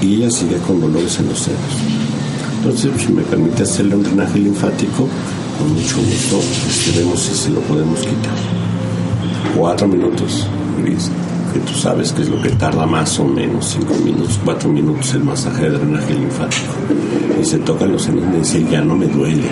y 0.00 0.14
ella 0.14 0.30
sigue 0.30 0.56
con 0.58 0.80
dolores 0.80 1.18
en 1.18 1.28
los 1.28 1.38
senos. 1.38 1.60
Entonces, 2.58 2.90
si 2.96 3.12
me 3.12 3.22
permite 3.22 3.64
hacerle 3.64 3.96
un 3.96 4.02
drenaje 4.02 4.38
linfático, 4.38 5.06
con 5.58 5.74
mucho 5.74 5.96
gusto, 5.98 6.40
este, 6.68 6.98
vemos 6.98 7.20
si 7.20 7.34
se 7.34 7.50
lo 7.50 7.60
podemos 7.60 8.00
quitar. 8.00 8.34
Cuatro 9.56 9.86
minutos, 9.86 10.46
Gris 10.82 11.10
que 11.52 11.60
tú 11.60 11.72
sabes 11.74 12.12
que 12.12 12.22
es 12.22 12.28
lo 12.28 12.40
que 12.40 12.50
tarda 12.50 12.86
más 12.86 13.18
o 13.18 13.24
menos, 13.24 13.76
cinco 13.78 13.94
minutos, 14.04 14.40
cuatro 14.44 14.70
minutos 14.70 15.14
el 15.14 15.24
masaje 15.24 15.68
de 15.68 15.78
drenaje 15.78 16.14
linfático. 16.14 16.72
Y 17.40 17.44
se 17.44 17.58
tocan 17.58 17.92
los 17.92 18.02
senos 18.02 18.24
y 18.24 18.26
me 18.26 18.38
dice, 18.38 18.64
ya 18.70 18.80
no 18.80 18.96
me 18.96 19.06
duele. 19.06 19.48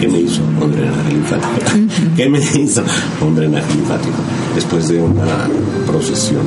¿Qué 0.00 0.08
me 0.08 0.20
hizo? 0.20 0.42
Un 0.60 0.72
drenaje 0.72 1.12
linfático. 1.12 2.16
¿Qué 2.16 2.28
me 2.28 2.38
hizo? 2.38 2.82
Un 3.20 3.34
drenaje 3.36 3.74
linfático. 3.74 4.16
Después 4.54 4.88
de 4.88 5.00
una 5.00 5.48
procesión 5.86 6.42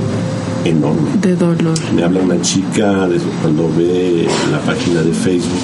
enorme. 0.65 1.09
De 1.21 1.36
dolor. 1.36 1.77
Me 1.95 2.03
habla 2.03 2.21
una 2.21 2.41
chica 2.41 3.07
cuando 3.41 3.69
ve 3.77 4.27
la 4.51 4.59
página 4.59 5.01
de 5.01 5.13
Facebook 5.13 5.61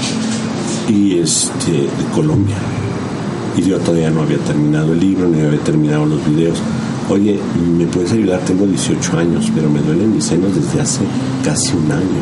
y 0.87 1.19
este 1.19 1.71
de 1.71 2.05
Colombia. 2.13 2.57
Y 3.57 3.63
yo 3.63 3.77
todavía 3.79 4.09
no 4.09 4.21
había 4.21 4.37
terminado 4.37 4.93
el 4.93 4.99
libro, 4.99 5.27
ni 5.27 5.41
había 5.41 5.59
terminado 5.59 6.05
los 6.05 6.25
videos 6.25 6.59
oye, 7.09 7.39
¿me 7.77 7.85
puedes 7.87 8.11
ayudar? 8.11 8.39
Tengo 8.41 8.65
18 8.65 9.17
años, 9.17 9.51
pero 9.53 9.69
me 9.69 9.79
duelen 9.79 10.15
mis 10.15 10.25
senos 10.25 10.55
desde 10.55 10.81
hace 10.81 11.01
casi 11.43 11.75
un 11.75 11.91
año. 11.91 12.21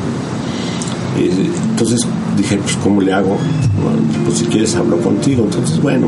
Eh, 1.17 1.49
entonces 1.69 1.99
dije, 2.37 2.57
pues 2.57 2.75
¿cómo 2.77 3.01
le 3.01 3.13
hago? 3.13 3.37
pues 4.25 4.39
si 4.39 4.45
quieres 4.45 4.75
hablo 4.75 4.97
contigo. 4.97 5.43
Entonces, 5.43 5.81
bueno, 5.81 6.07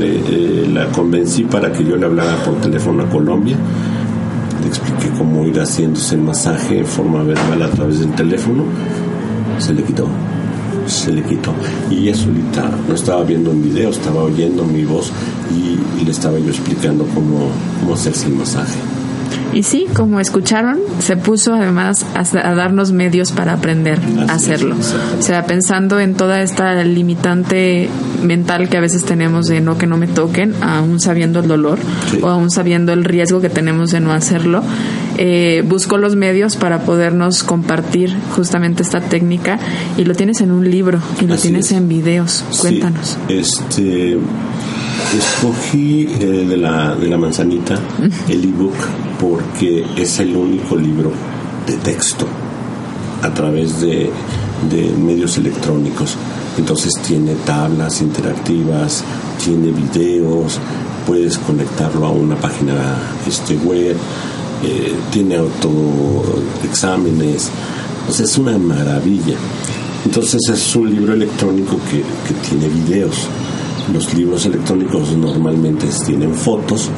eh, 0.00 0.68
la 0.72 0.86
convencí 0.86 1.44
para 1.44 1.72
que 1.72 1.84
yo 1.84 1.96
le 1.96 2.06
hablara 2.06 2.36
por 2.44 2.60
teléfono 2.60 3.02
a 3.02 3.08
Colombia. 3.08 3.56
Le 4.60 4.68
expliqué 4.68 5.10
cómo 5.16 5.46
ir 5.46 5.58
haciéndose 5.58 6.14
el 6.14 6.22
masaje 6.22 6.78
en 6.78 6.86
forma 6.86 7.22
verbal 7.22 7.62
a 7.62 7.70
través 7.70 8.00
del 8.00 8.10
teléfono. 8.12 8.64
Se 9.58 9.74
le 9.74 9.82
quitó 9.82 10.06
se 10.86 11.12
le 11.12 11.22
quitó. 11.22 11.54
Y 11.90 12.08
ella 12.08 12.16
solita 12.16 12.70
no 12.88 12.94
estaba 12.94 13.22
viendo 13.24 13.50
un 13.50 13.62
video, 13.62 13.90
estaba 13.90 14.22
oyendo 14.22 14.64
mi 14.64 14.84
voz 14.84 15.12
y, 15.50 16.04
le 16.04 16.10
estaba 16.10 16.38
yo 16.38 16.48
explicando 16.48 17.04
cómo, 17.14 17.50
cómo 17.80 17.92
hacerse 17.92 18.26
el 18.26 18.34
masaje. 18.34 18.78
Y 19.52 19.64
sí, 19.64 19.86
como 19.94 20.20
escucharon, 20.20 20.78
se 21.00 21.16
puso 21.16 21.54
además 21.54 22.06
a, 22.14 22.54
darnos 22.54 22.92
medios 22.92 23.32
para 23.32 23.54
aprender 23.54 23.98
a 24.28 24.34
hacerlo. 24.34 24.76
o 25.18 25.22
sea, 25.22 25.44
pensando 25.44 25.98
en 25.98 26.14
toda 26.14 26.40
esta 26.40 26.82
limitante 26.84 27.88
mental 28.22 28.68
que 28.68 28.76
a 28.76 28.80
veces 28.80 29.04
tenemos 29.04 29.48
de 29.48 29.60
no 29.60 29.76
que 29.76 29.86
no 29.86 29.96
me 29.96 30.06
toquen, 30.06 30.54
aún 30.62 31.00
sabiendo 31.00 31.40
el 31.40 31.48
dolor 31.48 31.78
o 32.22 32.28
aún 32.28 32.50
sabiendo 32.50 32.92
el 32.92 33.04
riesgo 33.04 33.40
que 33.40 33.50
tenemos 33.50 33.90
de 33.90 34.00
no 34.00 34.12
hacerlo, 34.12 34.62
eh, 35.22 35.62
buscó 35.66 35.98
los 35.98 36.16
medios 36.16 36.56
para 36.56 36.80
podernos 36.80 37.42
compartir 37.42 38.16
justamente 38.34 38.82
esta 38.82 39.00
técnica 39.00 39.58
y 39.98 40.04
lo 40.04 40.14
tienes 40.14 40.40
en 40.40 40.50
un 40.50 40.70
libro 40.70 40.98
y 41.20 41.26
lo 41.26 41.36
tienes 41.36 41.70
en 41.72 41.88
videos. 41.88 42.42
Cuéntanos. 42.58 43.18
este 43.28 44.16
escogí 45.16 46.08
eh, 46.20 46.46
de, 46.48 46.56
la, 46.56 46.94
de 46.94 47.08
la 47.08 47.18
manzanita 47.18 47.78
el 48.28 48.44
ebook 48.44 48.76
porque 49.20 49.84
es 49.96 50.20
el 50.20 50.34
único 50.34 50.74
libro 50.76 51.12
de 51.66 51.74
texto 51.74 52.26
a 53.22 53.28
través 53.34 53.80
de, 53.80 54.10
medios 54.98 55.36
electrónicos. 55.36 56.16
Entonces 56.58 56.92
tiene 57.06 57.34
tablas 57.46 58.00
interactivas, 58.00 59.04
tiene 59.42 59.70
videos, 59.70 60.58
puedes 61.06 61.38
conectarlo 61.38 62.06
a 62.06 62.10
una 62.10 62.36
página 62.36 62.74
este, 63.26 63.56
web, 63.56 63.96
eh, 64.64 64.94
tiene 65.10 65.36
autoexámenes, 65.36 67.50
o 68.08 68.12
sea, 68.12 68.24
es 68.24 68.38
una 68.38 68.56
maravilla. 68.58 69.34
Entonces 70.04 70.40
es 70.48 70.76
un 70.76 70.88
libro 70.90 71.14
electrónico 71.14 71.78
que, 71.90 71.98
que 71.98 72.34
tiene 72.48 72.68
videos. 72.68 73.26
Los 73.92 74.14
libros 74.14 74.46
electrónicos 74.46 75.16
normalmente 75.16 75.86
tienen 76.06 76.32
fotos 76.34 76.90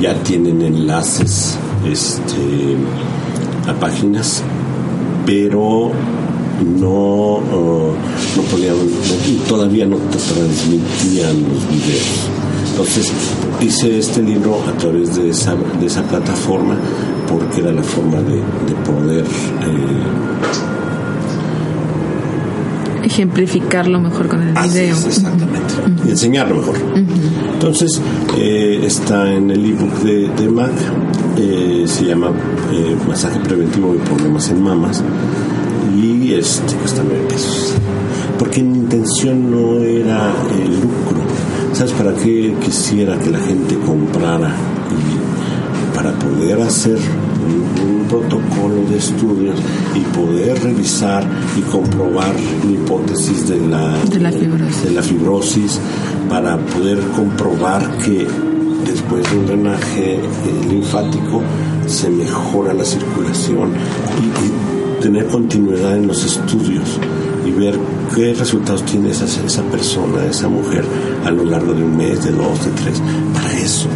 ya 0.00 0.14
tienen 0.22 0.62
enlaces 0.62 1.56
este, 1.84 2.76
a 3.68 3.74
páginas, 3.74 4.42
pero 5.24 5.92
no, 6.64 7.36
uh, 7.36 7.94
no 8.36 8.42
podían, 8.50 8.76
todavía 9.48 9.86
no 9.86 9.96
te 9.96 10.18
transmitían 10.18 11.42
los 11.42 11.68
videos. 11.68 12.35
Entonces 12.76 13.10
hice 13.58 13.98
este 13.98 14.20
libro 14.22 14.62
a 14.68 14.72
través 14.76 15.16
de 15.16 15.30
esa, 15.30 15.54
de 15.54 15.86
esa 15.86 16.02
plataforma 16.02 16.76
porque 17.26 17.62
era 17.62 17.72
la 17.72 17.82
forma 17.82 18.18
de, 18.20 18.42
poder 18.84 19.24
eh, 19.24 20.26
ejemplificarlo 23.06 23.98
mejor 23.98 24.28
con 24.28 24.42
el 24.42 24.52
video. 24.52 24.94
exactamente. 24.94 25.74
Y 26.04 26.10
enseñarlo 26.10 26.56
mejor. 26.56 26.76
Entonces, 27.54 27.98
eh, 28.36 28.82
está 28.84 29.32
en 29.32 29.50
el 29.50 29.64
ebook 29.64 29.94
de, 30.02 30.28
de 30.28 30.48
Mac, 30.50 30.72
eh, 31.38 31.84
se 31.86 32.04
llama 32.04 32.30
eh, 32.72 32.94
Masaje 33.08 33.40
Preventivo 33.40 33.94
de 33.94 34.00
Problemas 34.00 34.50
en 34.50 34.62
Mamas, 34.62 35.02
y 35.96 36.34
este 36.34 36.74
cuesta 36.74 37.02
nueve 37.02 37.24
pesos. 37.26 37.72
Porque 38.38 38.62
mi 38.62 38.76
intención 38.76 39.50
no 39.50 39.78
era 39.80 40.30
el 40.62 40.74
lucro. 40.74 41.15
¿Sabes 41.76 41.92
para 41.92 42.14
qué 42.14 42.54
quisiera 42.64 43.18
que 43.18 43.28
la 43.28 43.38
gente 43.38 43.76
comprara? 43.84 44.48
Y 44.48 45.94
para 45.94 46.10
poder 46.18 46.62
hacer 46.62 46.96
un, 46.96 48.06
protocolo 48.08 48.88
de 48.88 48.96
estudios 48.96 49.56
y 49.94 50.00
poder 50.16 50.62
revisar 50.62 51.22
y 51.54 51.60
comprobar 51.70 52.34
la 52.64 52.70
hipótesis 52.70 53.46
de 53.46 53.58
la, 53.68 53.94
de 54.04 54.20
la, 54.20 54.32
fibrosis. 54.32 54.84
de 54.84 54.90
la 54.92 55.02
fibrosis 55.02 55.78
para 56.30 56.56
poder 56.56 56.98
comprobar 57.14 57.98
que 57.98 58.26
después 58.86 59.30
de 59.30 59.36
un 59.36 59.46
drenaje 59.46 60.14
eh, 60.14 60.20
linfático 60.70 61.42
se 61.86 62.08
mejora 62.08 62.72
la 62.72 62.86
circulación 62.86 63.72
y, 64.22 65.02
tener 65.02 65.26
continuidad 65.26 65.98
en 65.98 66.06
los 66.06 66.24
estudios 66.24 66.98
ver 67.56 67.78
qué 68.14 68.34
resultados 68.34 68.84
tiene 68.84 69.10
esa, 69.10 69.24
esa 69.24 69.62
persona, 69.64 70.24
esa 70.24 70.48
mujer 70.48 70.84
a 71.24 71.30
lo 71.30 71.44
largo 71.44 71.72
de 71.72 71.82
un 71.82 71.96
mes, 71.96 72.24
de 72.24 72.32
dos, 72.32 72.64
de 72.64 72.70
tres, 72.72 73.02
para 73.34 73.52
eso. 73.58 73.88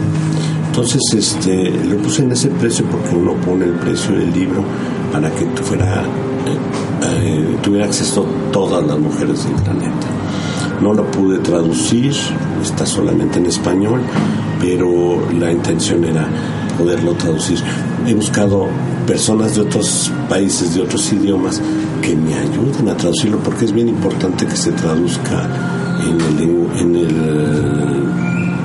Entonces 0.66 1.00
este, 1.12 1.70
le 1.70 1.96
puse 1.96 2.22
en 2.22 2.32
ese 2.32 2.48
precio 2.48 2.84
porque 2.86 3.14
uno 3.14 3.34
pone 3.34 3.64
el 3.64 3.72
precio 3.72 4.12
del 4.12 4.32
libro 4.32 4.62
para 5.12 5.28
que 5.30 5.44
fuera, 5.62 6.02
eh, 6.02 7.16
eh, 7.22 7.56
tuviera 7.62 7.86
acceso 7.86 8.24
a 8.24 8.52
todas 8.52 8.86
las 8.86 8.98
mujeres 8.98 9.44
del 9.44 9.54
planeta. 9.54 10.06
No 10.80 10.94
lo 10.94 11.11
pude 11.11 11.38
traducir, 11.38 12.14
está 12.62 12.86
solamente 12.86 13.38
en 13.38 13.46
español, 13.46 14.00
pero 14.61 15.20
la 15.38 15.50
intención 15.50 16.04
era 16.04 16.26
poderlo 16.78 17.12
traducir. 17.14 17.58
He 18.06 18.14
buscado 18.14 18.68
personas 19.06 19.56
de 19.56 19.62
otros 19.62 20.11
países, 20.28 20.74
de 20.74 20.82
otros 20.82 21.12
idiomas, 21.12 21.61
que 22.11 22.16
me 22.16 22.34
ayuden 22.34 22.88
a 22.88 22.96
traducirlo, 22.96 23.38
porque 23.38 23.66
es 23.66 23.72
bien 23.72 23.88
importante 23.88 24.44
que 24.44 24.56
se 24.56 24.72
traduzca 24.72 25.48
en 26.04 26.20
el, 26.20 26.80
en 26.80 26.96
el 26.96 28.11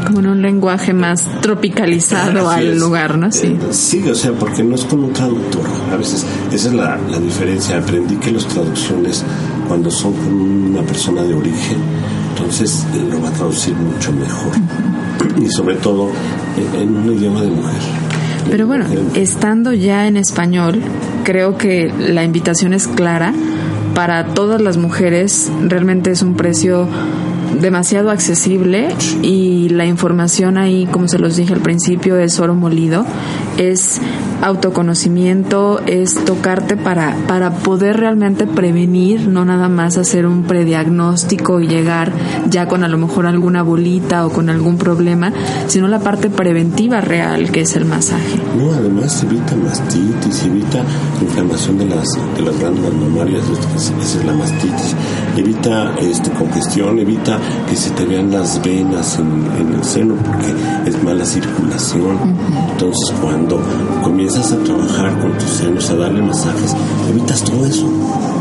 como 0.07 0.19
en 0.19 0.27
un 0.27 0.41
lenguaje 0.41 0.93
más 0.93 1.27
tropicalizado 1.41 2.49
al 2.49 2.79
lugar, 2.79 3.17
¿no? 3.19 3.31
Sí. 3.31 3.47
Eh, 3.47 3.59
sí, 3.69 4.03
o 4.07 4.15
sea, 4.15 4.31
porque 4.33 4.63
no 4.63 4.73
es 4.75 4.83
como 4.85 5.07
un 5.07 5.13
traductor. 5.13 5.63
A 5.91 5.95
veces 5.95 6.25
esa 6.51 6.69
es 6.69 6.73
la, 6.73 6.97
la 7.09 7.19
diferencia. 7.19 7.77
Aprendí 7.77 8.15
que 8.15 8.31
las 8.31 8.47
traducciones, 8.47 9.23
cuando 9.67 9.91
son 9.91 10.13
con 10.13 10.33
una 10.33 10.81
persona 10.81 11.21
de 11.21 11.33
origen, 11.35 11.77
entonces 12.31 12.85
eh, 12.95 13.07
lo 13.11 13.21
va 13.21 13.29
a 13.29 13.31
traducir 13.31 13.75
mucho 13.75 14.11
mejor. 14.11 14.53
Y 15.39 15.49
sobre 15.49 15.75
todo 15.75 16.09
en 16.79 16.97
un 16.97 17.13
idioma 17.13 17.41
de 17.41 17.49
mujer. 17.49 17.81
Pero 18.49 18.67
bueno, 18.67 18.85
estando 19.15 19.73
ya 19.73 20.07
en 20.07 20.17
español, 20.17 20.81
creo 21.25 21.57
que 21.57 21.91
la 21.97 22.23
invitación 22.23 22.73
es 22.73 22.87
clara. 22.87 23.33
Para 23.93 24.27
todas 24.27 24.61
las 24.61 24.77
mujeres 24.77 25.51
realmente 25.61 26.11
es 26.11 26.21
un 26.21 26.35
precio 26.35 26.87
demasiado 27.59 28.11
accesible 28.11 28.89
y 29.21 29.69
la 29.69 29.85
información 29.85 30.57
ahí, 30.57 30.87
como 30.91 31.07
se 31.07 31.19
los 31.19 31.35
dije 31.35 31.53
al 31.53 31.61
principio, 31.61 32.17
es 32.17 32.39
oro 32.39 32.55
molido, 32.55 33.05
es 33.57 34.01
autoconocimiento, 34.41 35.79
es 35.85 36.15
tocarte 36.25 36.77
para, 36.77 37.15
para 37.27 37.51
poder 37.51 37.97
realmente 37.97 38.47
prevenir, 38.47 39.27
no 39.27 39.45
nada 39.45 39.69
más 39.69 39.97
hacer 39.97 40.25
un 40.25 40.43
prediagnóstico 40.43 41.59
y 41.59 41.67
llegar 41.67 42.11
ya 42.49 42.67
con 42.67 42.83
a 42.83 42.87
lo 42.87 42.97
mejor 42.97 43.25
alguna 43.25 43.63
bolita 43.63 44.25
o 44.25 44.29
con 44.29 44.49
algún 44.49 44.77
problema, 44.77 45.31
sino 45.67 45.87
la 45.87 45.99
parte 45.99 46.29
preventiva 46.29 47.01
real 47.01 47.51
que 47.51 47.61
es 47.61 47.75
el 47.75 47.85
masaje. 47.85 48.39
No, 48.57 48.71
además 48.71 49.23
evita 49.23 49.55
mastitis, 49.55 50.43
evita 50.43 50.83
inflamación 51.21 51.77
de 51.77 51.85
las, 51.85 52.07
de 52.37 52.41
las 52.43 52.59
glándulas 52.59 52.93
mamarias, 52.93 53.43
esa 53.75 54.19
es 54.19 54.25
la 54.25 54.33
mastitis, 54.33 54.95
evita 55.41 55.95
este, 55.99 56.29
congestión, 56.31 56.99
evita 56.99 57.39
que 57.69 57.75
se 57.75 57.91
te 57.91 58.05
vean 58.05 58.31
las 58.31 58.61
venas 58.63 59.19
en, 59.19 59.73
el 59.73 59.83
seno 59.83 60.15
porque 60.15 60.53
es 60.89 61.03
mala 61.03 61.25
circulación. 61.25 62.17
Entonces 62.71 63.13
cuando 63.21 63.59
comienzas 64.03 64.51
a 64.51 64.57
trabajar 64.57 65.19
con 65.19 65.37
tus 65.37 65.49
senos, 65.49 65.89
a 65.89 65.95
darle 65.95 66.21
masajes, 66.21 66.75
evitas 67.09 67.43
todo 67.43 67.65
eso. 67.65 67.87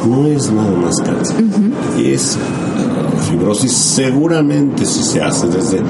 No 0.09 0.27
es 0.27 0.51
nada 0.53 0.77
más 0.77 1.01
cáncer. 1.01 1.37
Es 1.99 2.37
uh, 2.37 3.31
fibrosis 3.31 3.73
seguramente 3.73 4.85
si 4.85 5.03
se 5.03 5.23
hace 5.23 5.47
desde 5.49 5.81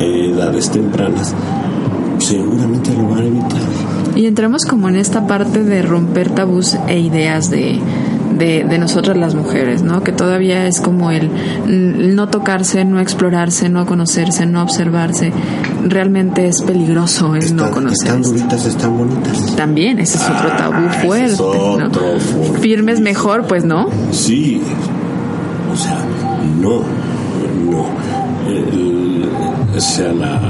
edades 0.00 0.70
tempranas, 0.70 1.32
seguramente 2.18 2.92
lo 2.94 3.08
van 3.08 3.18
a 3.18 3.26
evitar. 3.26 3.60
Y 4.14 4.26
entramos 4.26 4.64
como 4.64 4.88
en 4.88 4.96
esta 4.96 5.26
parte 5.26 5.62
de 5.64 5.82
romper 5.82 6.30
tabús 6.30 6.76
e 6.86 6.98
ideas 6.98 7.50
de 7.50 7.80
de, 8.38 8.78
nosotras 8.78 9.16
las 9.16 9.34
mujeres, 9.34 9.82
¿no? 9.82 10.02
Que 10.02 10.12
todavía 10.12 10.66
es 10.66 10.80
como 10.80 11.10
el 11.10 11.30
no 11.66 12.28
tocarse, 12.28 12.84
no 12.84 13.00
explorarse, 13.00 13.68
no 13.68 13.86
conocerse, 13.86 14.46
no 14.46 14.62
observarse. 14.62 15.32
Realmente 15.84 16.48
es 16.48 16.62
peligroso 16.62 17.34
el 17.34 17.56
no 17.56 17.70
conocerse. 17.70 18.06
Están 18.06 18.22
duritas, 18.22 18.66
están 18.66 18.98
bonitas. 18.98 19.56
También, 19.56 19.98
ese 19.98 20.18
es 20.18 20.24
otro 20.28 20.48
tabú 20.56 20.86
ah, 20.88 20.92
fuerte. 20.92 21.42
¿no? 21.42 22.60
Firmes 22.60 23.00
mejor, 23.00 23.46
pues 23.46 23.64
no. 23.64 23.88
Sí. 24.10 24.60
O 25.72 25.76
sea, 25.76 25.98
no, 26.60 26.82
no. 27.70 27.86
o 29.76 29.80
sea, 29.80 30.12
la, 30.12 30.40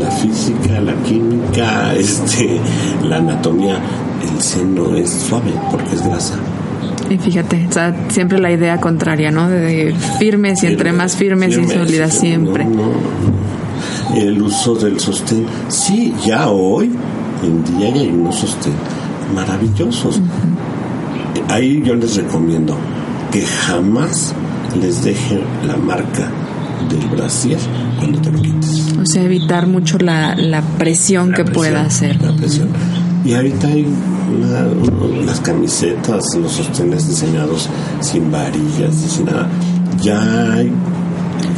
la 0.00 0.10
física, 0.10 0.80
la 0.80 0.94
química, 1.04 1.94
este, 1.96 2.60
la 3.04 3.16
anatomía, 3.16 3.78
el 4.22 4.42
seno 4.42 4.96
es 4.96 5.10
suave 5.10 5.52
porque 5.70 5.94
es 5.94 6.04
grasa. 6.04 6.34
Y 7.10 7.18
fíjate, 7.18 7.66
o 7.68 7.72
sea, 7.72 7.94
siempre 8.08 8.38
la 8.38 8.52
idea 8.52 8.78
contraria, 8.80 9.30
¿no? 9.30 9.48
De, 9.48 9.94
firmes 10.18 10.62
y 10.62 10.66
entre 10.66 10.92
más 10.92 11.16
firmes 11.16 11.56
y 11.56 11.66
sólidas 11.66 12.14
siempre. 12.14 12.66
El 14.14 14.42
uso 14.42 14.74
del 14.74 14.98
sostén, 14.98 15.46
sí, 15.68 16.12
ya 16.24 16.48
hoy 16.48 16.90
en 17.42 17.64
día 17.78 17.92
hay 17.92 18.08
unos 18.08 18.36
sostén 18.36 18.72
maravillosos. 19.34 20.20
Ahí 21.48 21.82
yo 21.84 21.94
les 21.94 22.16
recomiendo 22.16 22.76
que 23.30 23.42
jamás 23.42 24.34
les 24.80 25.04
dejen 25.04 25.40
la 25.66 25.76
marca 25.76 26.30
del 26.90 27.08
brasier 27.08 27.58
cuando 27.98 28.20
te 28.20 28.30
lo 28.30 28.40
quites. 28.40 28.94
O 29.00 29.06
sea, 29.06 29.22
evitar 29.22 29.66
mucho 29.66 29.98
la, 29.98 30.34
la 30.34 30.62
presión 30.62 31.32
que 31.32 31.44
pueda 31.44 31.82
hacer. 31.82 32.20
La 32.22 32.34
presión. 32.34 32.68
Y 33.24 33.34
ahorita 33.34 33.68
hay 33.68 33.86
las 35.24 35.40
camisetas, 35.40 36.34
los 36.36 36.52
sostenes 36.52 37.08
diseñados 37.08 37.68
sin 38.00 38.30
varillas, 38.30 38.94
sin 38.94 39.26
nada. 39.26 39.48
Ya 40.00 40.52
hay 40.52 40.72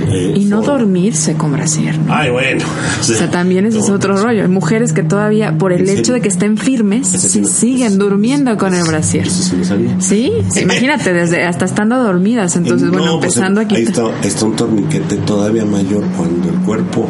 eh, 0.09 0.35
y 0.37 0.45
no 0.45 0.62
dormirse 0.62 1.35
con 1.35 1.53
brasier. 1.53 1.99
Ay, 2.09 2.31
bueno. 2.31 2.64
O 3.01 3.03
sea, 3.03 3.31
también 3.31 3.66
ese 3.66 3.79
es 3.79 3.91
otro 3.91 4.16
rollo. 4.16 4.43
Hay 4.43 4.49
mujeres 4.49 4.93
que 4.93 5.03
todavía, 5.03 5.57
por 5.57 5.73
el 5.73 5.89
hecho 5.89 6.12
de 6.12 6.21
que 6.21 6.29
estén 6.29 6.57
firmes, 6.57 7.09
siguen 7.09 7.99
durmiendo 7.99 8.57
con 8.57 8.75
el 8.75 8.85
brasier. 8.85 9.29
sí, 9.31 10.33
imagínate, 10.61 11.12
desde 11.12 11.45
hasta 11.45 11.64
estando 11.64 12.03
dormidas. 12.03 12.57
Entonces, 12.57 12.91
bueno, 12.91 13.18
pues, 13.18 13.37
empezando 13.37 13.61
aquí. 13.61 13.77
Ahí 13.77 13.83
está, 13.85 14.05
está 14.23 14.47
un 14.47 14.57
torniquete 14.57 15.16
todavía 15.18 15.64
mayor 15.64 16.05
cuando 16.16 16.49
el 16.49 16.57
cuerpo 16.61 17.09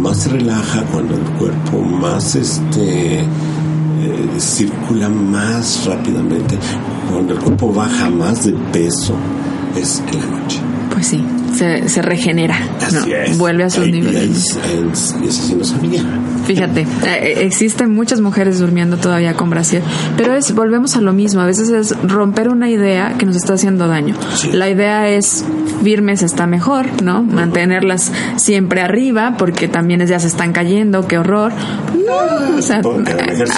más 0.00 0.18
se 0.18 0.30
relaja, 0.30 0.82
cuando 0.92 1.14
el 1.14 1.22
cuerpo 1.38 1.80
más 1.80 2.34
este 2.34 3.24
eh, 4.06 4.40
circula 4.40 5.08
más 5.08 5.84
rápidamente, 5.86 6.56
cuando 7.10 7.34
el 7.34 7.40
cuerpo 7.40 7.72
baja 7.72 8.08
más 8.08 8.46
de 8.46 8.52
peso, 8.72 9.14
es 9.76 10.02
en 10.12 10.20
la 10.20 10.38
noche. 10.38 10.60
Pues 10.92 11.08
sí, 11.08 11.24
se, 11.56 11.88
se 11.88 12.02
regenera, 12.02 12.58
vuelve 13.36 13.64
a 13.64 13.70
sus 13.70 13.86
niveles. 13.88 14.58
Sí 15.28 15.54
no 15.54 15.64
sabía. 15.64 16.02
Fíjate, 16.46 16.82
eh, 16.82 16.86
eh, 17.04 17.34
existen 17.40 17.92
muchas 17.92 18.20
mujeres 18.20 18.60
durmiendo 18.60 18.96
todavía 18.96 19.34
con 19.34 19.50
brasier, 19.50 19.82
pero 20.16 20.34
es 20.34 20.54
volvemos 20.54 20.96
a 20.96 21.00
lo 21.00 21.12
mismo, 21.12 21.40
a 21.40 21.46
veces 21.46 21.70
es 21.70 21.94
romper 22.02 22.48
una 22.48 22.70
idea 22.70 23.14
que 23.18 23.26
nos 23.26 23.34
está 23.34 23.54
haciendo 23.54 23.88
daño. 23.88 24.14
La 24.52 24.70
idea 24.70 25.08
es 25.08 25.44
firmes 25.82 26.22
está 26.22 26.46
mejor, 26.46 27.02
¿no? 27.02 27.22
Mantenerlas 27.22 28.12
siempre 28.36 28.80
arriba 28.80 29.34
porque 29.38 29.68
también 29.68 30.06
ya 30.06 30.20
se 30.20 30.28
están 30.28 30.52
cayendo, 30.52 31.06
qué 31.08 31.18
horror. 31.18 31.52
No, 32.06 32.58
o 32.58 32.62
sea, 32.62 32.80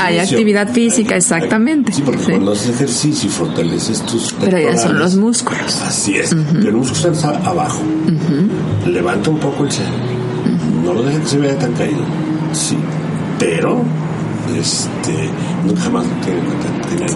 hay 0.00 0.18
actividad 0.18 0.72
física, 0.72 1.16
exactamente. 1.16 1.92
Sí, 1.92 2.02
porque 2.02 2.22
cuando 2.24 2.52
haces 2.52 2.70
ejercicio 2.70 3.28
y 3.28 3.32
fortaleces 3.32 4.02
tus 4.02 4.34
Pero 4.40 4.58
ya 4.58 4.76
son 4.76 4.98
los 4.98 5.16
músculos. 5.16 5.82
Así 5.82 6.16
es, 6.16 6.32
el 6.32 6.72
músculo 6.72 7.12
está 7.12 7.28
abajo. 7.28 7.82
Levanta 8.86 9.30
un 9.30 9.38
poco 9.38 9.64
el 9.64 9.70
seno. 9.70 9.96
No 10.84 10.94
lo 10.94 11.02
deja 11.02 11.20
que 11.20 11.26
se 11.26 11.38
vea 11.38 11.58
tan 11.58 11.72
caído 11.74 12.00
Sí, 12.52 12.76
pero 13.38 13.82
este, 14.56 15.30
tiene 16.24 17.06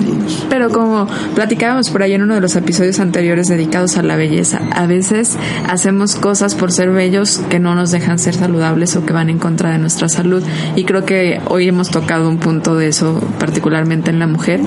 Pero 0.49 0.71
como 0.71 1.07
platicábamos 1.35 1.91
por 1.91 2.03
ahí 2.03 2.13
en 2.13 2.23
uno 2.23 2.35
de 2.35 2.41
los 2.41 2.57
episodios 2.57 3.01
anteriores 3.01 3.49
dedicados 3.49 3.97
a 3.97 4.03
la 4.03 4.17
belleza, 4.17 4.61
a 4.73 4.87
veces 4.87 5.37
hacemos 5.69 6.17
cosas 6.17 6.55
por 6.55 6.73
ser 6.73 6.91
bellos 6.91 7.41
que 7.49 7.59
no 7.59 7.75
nos 7.75 7.91
dejan 7.91 8.19
ser 8.19 8.35
saludables 8.35 8.97
o 8.97 9.07
que 9.07 9.13
van 9.13 9.31
en 9.31 9.39
contra 9.39 9.71
de 9.71 9.79
nuestra 9.79 10.09
salud. 10.09 10.43
Y 10.77 10.85
creo 10.85 11.05
que 11.05 11.41
hoy 11.49 11.69
hemos 11.69 11.91
tocado 11.91 12.29
un 12.29 12.39
punto 12.39 12.75
de 12.77 12.89
eso, 12.89 13.21
particularmente 13.39 14.11
en 14.11 14.19
la 14.19 14.27
mujer. 14.27 14.61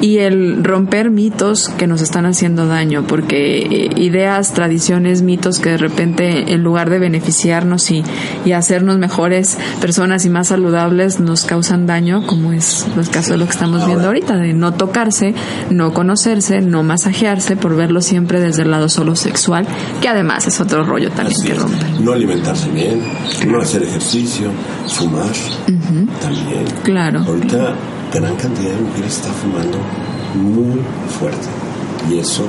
Y 0.00 0.18
el 0.18 0.62
romper 0.64 1.10
mitos 1.10 1.68
que 1.70 1.86
nos 1.86 2.02
están 2.02 2.26
haciendo 2.26 2.66
daño, 2.66 3.04
porque 3.06 3.58
eh, 3.58 3.90
ideas, 3.96 4.52
tradiciones, 4.52 5.22
mitos 5.22 5.60
que 5.60 5.70
de 5.70 5.78
repente 5.78 6.52
en 6.52 6.62
lugar 6.62 6.90
de 6.90 6.98
beneficiarnos 6.98 7.90
y, 7.90 8.04
y 8.44 8.52
hacernos 8.52 8.98
mejores 8.98 9.58
personas 9.80 10.24
y 10.24 10.30
más 10.30 10.48
saludables, 10.48 11.20
nos 11.20 11.44
causan 11.44 11.86
daño 11.86 12.01
daño, 12.02 12.26
como 12.26 12.52
es 12.52 12.86
los 12.96 13.08
casos 13.08 13.30
de 13.32 13.38
lo 13.38 13.44
que 13.44 13.52
estamos 13.52 13.86
viendo 13.86 14.06
ahorita, 14.06 14.36
de 14.36 14.52
no 14.52 14.74
tocarse, 14.74 15.34
no 15.70 15.92
conocerse, 15.94 16.60
no 16.60 16.82
masajearse, 16.82 17.56
por 17.56 17.76
verlo 17.76 18.00
siempre 18.00 18.40
desde 18.40 18.62
el 18.62 18.70
lado 18.70 18.88
solo 18.88 19.14
sexual, 19.14 19.66
que 20.00 20.08
además 20.08 20.46
es 20.46 20.60
otro 20.60 20.84
rollo 20.84 21.10
también 21.10 21.40
que 21.42 21.54
rompe. 21.54 21.84
No 22.00 22.12
alimentarse 22.12 22.68
bien, 22.70 23.02
no 23.46 23.60
hacer 23.60 23.84
ejercicio, 23.84 24.50
fumar 24.88 25.30
también. 26.20 26.64
Claro. 26.82 27.20
Ahorita 27.20 27.74
gran 28.12 28.36
cantidad 28.36 28.70
de 28.70 28.80
mujeres 28.80 29.16
está 29.16 29.30
fumando 29.32 29.78
muy 30.34 30.80
fuerte 31.18 31.48
y 32.10 32.18
eso 32.18 32.46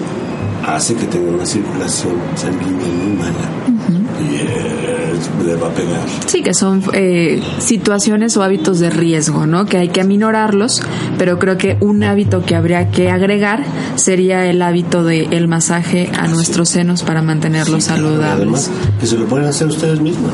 hace 0.66 0.96
que 0.96 1.06
tenga 1.06 1.32
una 1.32 1.46
circulación 1.46 2.16
sanguínea 2.36 2.88
muy 2.88 3.18
mala. 3.18 3.73
Y 4.22 4.36
eh, 4.36 5.14
le 5.46 5.56
va 5.56 5.68
a 5.68 5.72
pegar. 5.72 6.02
Sí, 6.28 6.42
que 6.42 6.54
son 6.54 6.84
eh, 6.94 7.42
situaciones 7.60 8.38
o 8.38 8.44
hábitos 8.44 8.80
de 8.80 8.90
riesgo, 8.90 9.46
¿no? 9.46 9.66
Que 9.66 9.78
hay 9.78 9.90
que 9.90 10.02
aminorarlos, 10.02 10.82
pero 11.18 11.40
creo 11.40 11.58
que 11.58 11.78
un 11.80 12.04
hábito 12.04 12.46
que 12.46 12.56
habría 12.56 12.90
que 12.92 13.10
agregar 13.10 13.64
sería 13.96 14.46
el 14.50 14.62
hábito 14.62 15.04
del 15.04 15.34
el 15.34 15.48
masaje 15.48 16.12
a 16.18 16.28
nuestros 16.28 16.70
senos 16.70 17.04
para 17.04 17.22
mantenerlos 17.22 17.84
Sí, 17.84 17.90
saludables. 17.90 18.34
Además, 18.34 18.72
que 19.00 19.08
se 19.08 19.18
lo 19.18 19.26
pueden 19.26 19.48
hacer 19.48 19.68
ustedes 19.68 20.00
mismas. 20.00 20.34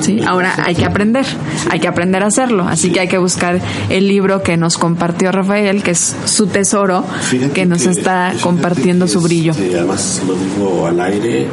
Sí, 0.00 0.20
ahora 0.26 0.54
hay 0.64 0.74
que 0.74 0.84
aprender, 0.84 1.26
hay 1.70 1.80
que 1.80 1.88
aprender 1.88 2.22
a 2.22 2.26
hacerlo, 2.26 2.66
así 2.68 2.90
que 2.90 3.00
hay 3.00 3.08
que 3.08 3.18
buscar 3.18 3.60
el 3.88 4.08
libro 4.08 4.42
que 4.42 4.56
nos 4.56 4.78
compartió 4.78 5.30
Rafael, 5.32 5.82
que 5.82 5.92
es 5.92 6.16
su 6.24 6.46
tesoro, 6.46 7.04
Fíjate 7.22 7.52
que 7.52 7.66
nos 7.66 7.86
está 7.86 8.32
compartiendo 8.42 9.06
su 9.08 9.20
brillo. 9.20 9.52
este, 9.52 9.76
además 9.76 10.22
lo 10.26 10.34
digo 10.34 10.86
al 10.86 11.00
aire 11.00 11.46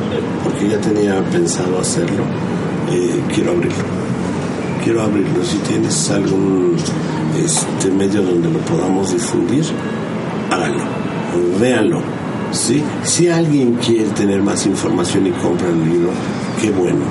porque 0.43 0.69
ya 0.69 0.79
tenía 0.79 1.21
pensado 1.31 1.79
hacerlo. 1.79 2.23
Eh, 2.91 3.21
quiero 3.33 3.51
abrirlo. 3.51 3.83
Quiero 4.83 5.01
abrirlo. 5.01 5.43
Si 5.43 5.57
tienes 5.57 6.09
algún 6.09 6.75
este 7.43 7.91
medio 7.91 8.21
donde 8.21 8.49
lo 8.49 8.59
podamos 8.59 9.11
difundir, 9.13 9.65
háganlo. 10.49 10.83
Véanlo. 11.59 12.01
¿sí? 12.51 12.83
Si 13.03 13.27
alguien 13.27 13.73
quiere 13.73 14.09
tener 14.11 14.41
más 14.41 14.65
información 14.65 15.27
y 15.27 15.31
compra 15.31 15.67
el 15.67 15.83
libro, 15.83 16.09
qué 16.61 16.71
bueno. 16.71 17.01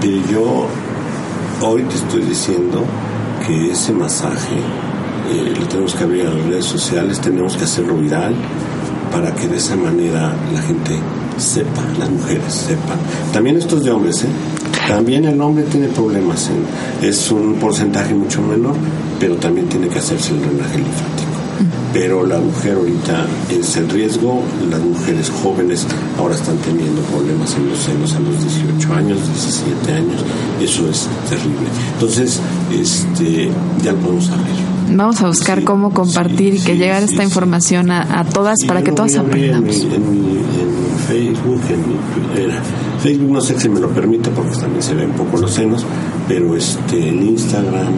Pero 0.00 0.16
yo 0.30 0.66
hoy 1.62 1.82
te 1.82 1.94
estoy 1.96 2.22
diciendo 2.22 2.84
que 3.46 3.70
ese 3.72 3.92
masaje 3.92 4.56
eh, 5.32 5.54
lo 5.58 5.66
tenemos 5.66 5.94
que 5.94 6.04
abrir 6.04 6.26
a 6.26 6.30
las 6.34 6.44
redes 6.46 6.64
sociales, 6.64 7.20
tenemos 7.20 7.56
que 7.56 7.64
hacerlo 7.64 7.94
viral 7.96 8.34
para 9.10 9.34
que 9.34 9.46
de 9.48 9.56
esa 9.56 9.76
manera 9.76 10.34
la 10.54 10.62
gente 10.62 10.92
sepa, 11.38 11.82
las 11.98 12.10
mujeres 12.10 12.52
sepan. 12.52 12.98
También 13.32 13.56
esto 13.56 13.76
es 13.76 13.84
de 13.84 13.90
hombres, 13.90 14.22
¿eh? 14.24 14.28
También 14.88 15.24
el 15.26 15.40
hombre 15.40 15.64
tiene 15.64 15.88
problemas, 15.88 16.48
en- 16.50 17.08
es 17.08 17.30
un 17.30 17.54
porcentaje 17.54 18.14
mucho 18.14 18.42
menor, 18.42 18.74
pero 19.20 19.36
también 19.36 19.68
tiene 19.68 19.88
que 19.88 19.98
hacerse 19.98 20.32
el 20.32 20.40
drenaje 20.40 20.78
linfático. 20.78 21.11
Pero 21.92 22.24
la 22.26 22.38
mujer 22.38 22.74
ahorita 22.76 23.26
es 23.50 23.76
el 23.76 23.88
riesgo, 23.90 24.42
las 24.70 24.80
mujeres 24.80 25.30
jóvenes 25.42 25.86
ahora 26.18 26.34
están 26.34 26.56
teniendo 26.58 27.02
problemas 27.02 27.54
en 27.56 27.68
los 27.68 27.78
senos 27.78 28.14
a 28.14 28.20
los 28.20 28.40
18 28.42 28.94
años, 28.94 29.18
17 29.26 29.92
años, 29.92 30.24
eso 30.60 30.88
es 30.88 31.06
terrible. 31.28 31.68
Entonces, 31.94 32.40
este, 32.72 33.50
ya 33.84 33.92
lo 33.92 33.98
podemos 33.98 34.28
abrir. 34.30 34.54
Vamos 34.96 35.20
a 35.22 35.26
buscar 35.28 35.58
Sí, 35.58 35.64
cómo 35.64 35.92
compartir 35.92 36.54
y 36.54 36.58
sí, 36.58 36.66
que 36.66 36.76
llegar 36.76 37.02
esta 37.02 37.24
información 37.24 37.90
a, 37.90 38.20
a 38.20 38.24
todas 38.24 38.56
para 38.66 38.82
que 38.82 38.92
todas 38.92 39.14
aprendamos. 39.16 39.76
En 39.76 39.90
mi, 39.90 39.94
en 39.94 40.10
mi- 40.10 40.18
en 40.18 40.36
mi 40.36 40.98
Facebook, 41.08 41.60
en 41.70 41.80
mi. 41.88 41.96
Facebook 43.02 43.30
no 43.32 43.40
sé 43.40 43.58
si 43.58 43.68
me 43.68 43.80
lo 43.80 43.88
permite 43.88 44.30
porque 44.30 44.56
también 44.56 44.82
se 44.82 44.94
ven 44.94 45.10
poco 45.10 45.36
los 45.38 45.50
senos, 45.52 45.84
pero 46.28 46.56
este, 46.56 47.08
en 47.08 47.22
Instagram, 47.28 47.94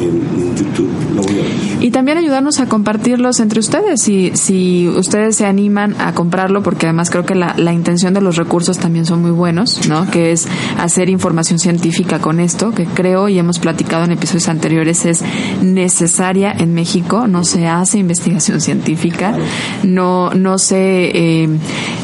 en, 0.00 0.56
YouTube, 0.56 0.90
lo 1.14 1.22
voy 1.22 1.38
a 1.38 1.40
abrir. 1.40 1.78
Y 1.80 1.90
también 1.90 2.18
ayudarnos 2.18 2.60
a 2.60 2.66
compartirlos 2.66 3.40
entre 3.40 3.60
ustedes, 3.60 4.02
si, 4.02 4.32
si 4.34 4.88
ustedes 4.88 5.36
se 5.36 5.46
animan 5.46 5.94
a 6.00 6.14
comprarlo, 6.14 6.62
porque 6.62 6.86
además 6.86 7.10
creo 7.10 7.24
que 7.24 7.34
la, 7.34 7.54
la 7.56 7.72
intención 7.72 8.14
de 8.14 8.20
los 8.20 8.36
recursos 8.36 8.78
también 8.78 9.06
son 9.06 9.22
muy 9.22 9.30
buenos, 9.30 9.88
¿no? 9.88 10.10
Que 10.10 10.32
es 10.32 10.48
hacer 10.78 11.08
información 11.08 11.58
científica 11.58 12.18
con 12.18 12.40
esto, 12.40 12.72
que 12.72 12.86
creo 12.86 13.28
y 13.28 13.38
hemos 13.38 13.58
platicado 13.58 14.04
en 14.04 14.12
episodios 14.12 14.48
anteriores 14.48 15.04
es 15.04 15.22
necesaria 15.62 16.52
en 16.52 16.74
México, 16.74 17.26
no 17.26 17.44
se 17.44 17.66
hace 17.66 17.98
investigación 17.98 18.60
científica, 18.60 19.36
no, 19.82 20.30
no 20.34 20.58
se, 20.58 21.10
eh, 21.14 21.48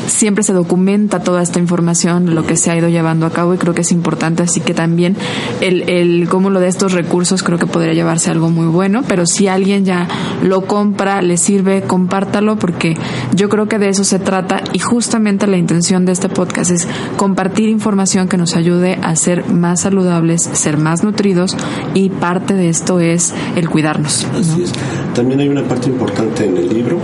siempre 0.06 0.44
se 0.44 0.52
documenta 0.52 1.20
toda 1.20 1.42
esta 1.42 1.58
información, 1.58 2.34
lo 2.34 2.46
que 2.46 2.56
se 2.56 2.70
ha 2.70 2.76
ido 2.76 2.88
llevando 2.88 3.26
a 3.26 3.30
cabo 3.30 3.54
y 3.54 3.58
creo 3.58 3.74
que 3.74 3.82
es 3.82 3.92
importante, 3.92 4.42
así 4.42 4.60
que 4.60 4.74
también 4.74 5.16
el, 5.60 5.88
el 5.88 6.28
cúmulo 6.28 6.60
de 6.60 6.68
estos 6.68 6.92
recursos 6.92 7.42
creo 7.42 7.58
que 7.58 7.66
podría 7.66 7.94
llevarse 7.94 8.30
algo 8.30 8.50
muy 8.50 8.66
bueno, 8.66 9.02
pero 9.06 9.26
si 9.26 9.48
alguien 9.48 9.84
ya 9.84 10.08
lo 10.42 10.66
compra, 10.66 11.22
le 11.22 11.36
sirve, 11.36 11.82
compártalo 11.82 12.56
porque 12.56 12.96
yo 13.34 13.48
creo 13.48 13.68
que 13.68 13.78
de 13.78 13.88
eso 13.88 14.04
se 14.04 14.18
trata 14.18 14.62
y 14.72 14.78
justamente 14.78 15.46
la 15.46 15.56
intención 15.56 16.04
de 16.04 16.12
este 16.12 16.28
podcast 16.28 16.70
es 16.70 16.88
compartir 17.16 17.68
información 17.68 18.28
que 18.28 18.36
nos 18.36 18.56
ayude 18.56 18.98
a 19.02 19.16
ser 19.16 19.46
más 19.48 19.82
saludables, 19.82 20.42
ser 20.42 20.78
más 20.78 21.02
nutridos 21.02 21.56
y 21.94 22.10
parte 22.10 22.54
de 22.54 22.68
esto 22.68 23.00
es 23.00 23.34
el 23.56 23.68
cuidarnos. 23.68 24.26
¿no? 24.32 24.38
Así 24.38 24.62
es. 24.62 24.72
También 25.14 25.40
hay 25.40 25.48
una 25.48 25.62
parte 25.64 25.88
importante 25.88 26.44
en 26.44 26.56
el 26.56 26.68
libro. 26.68 26.98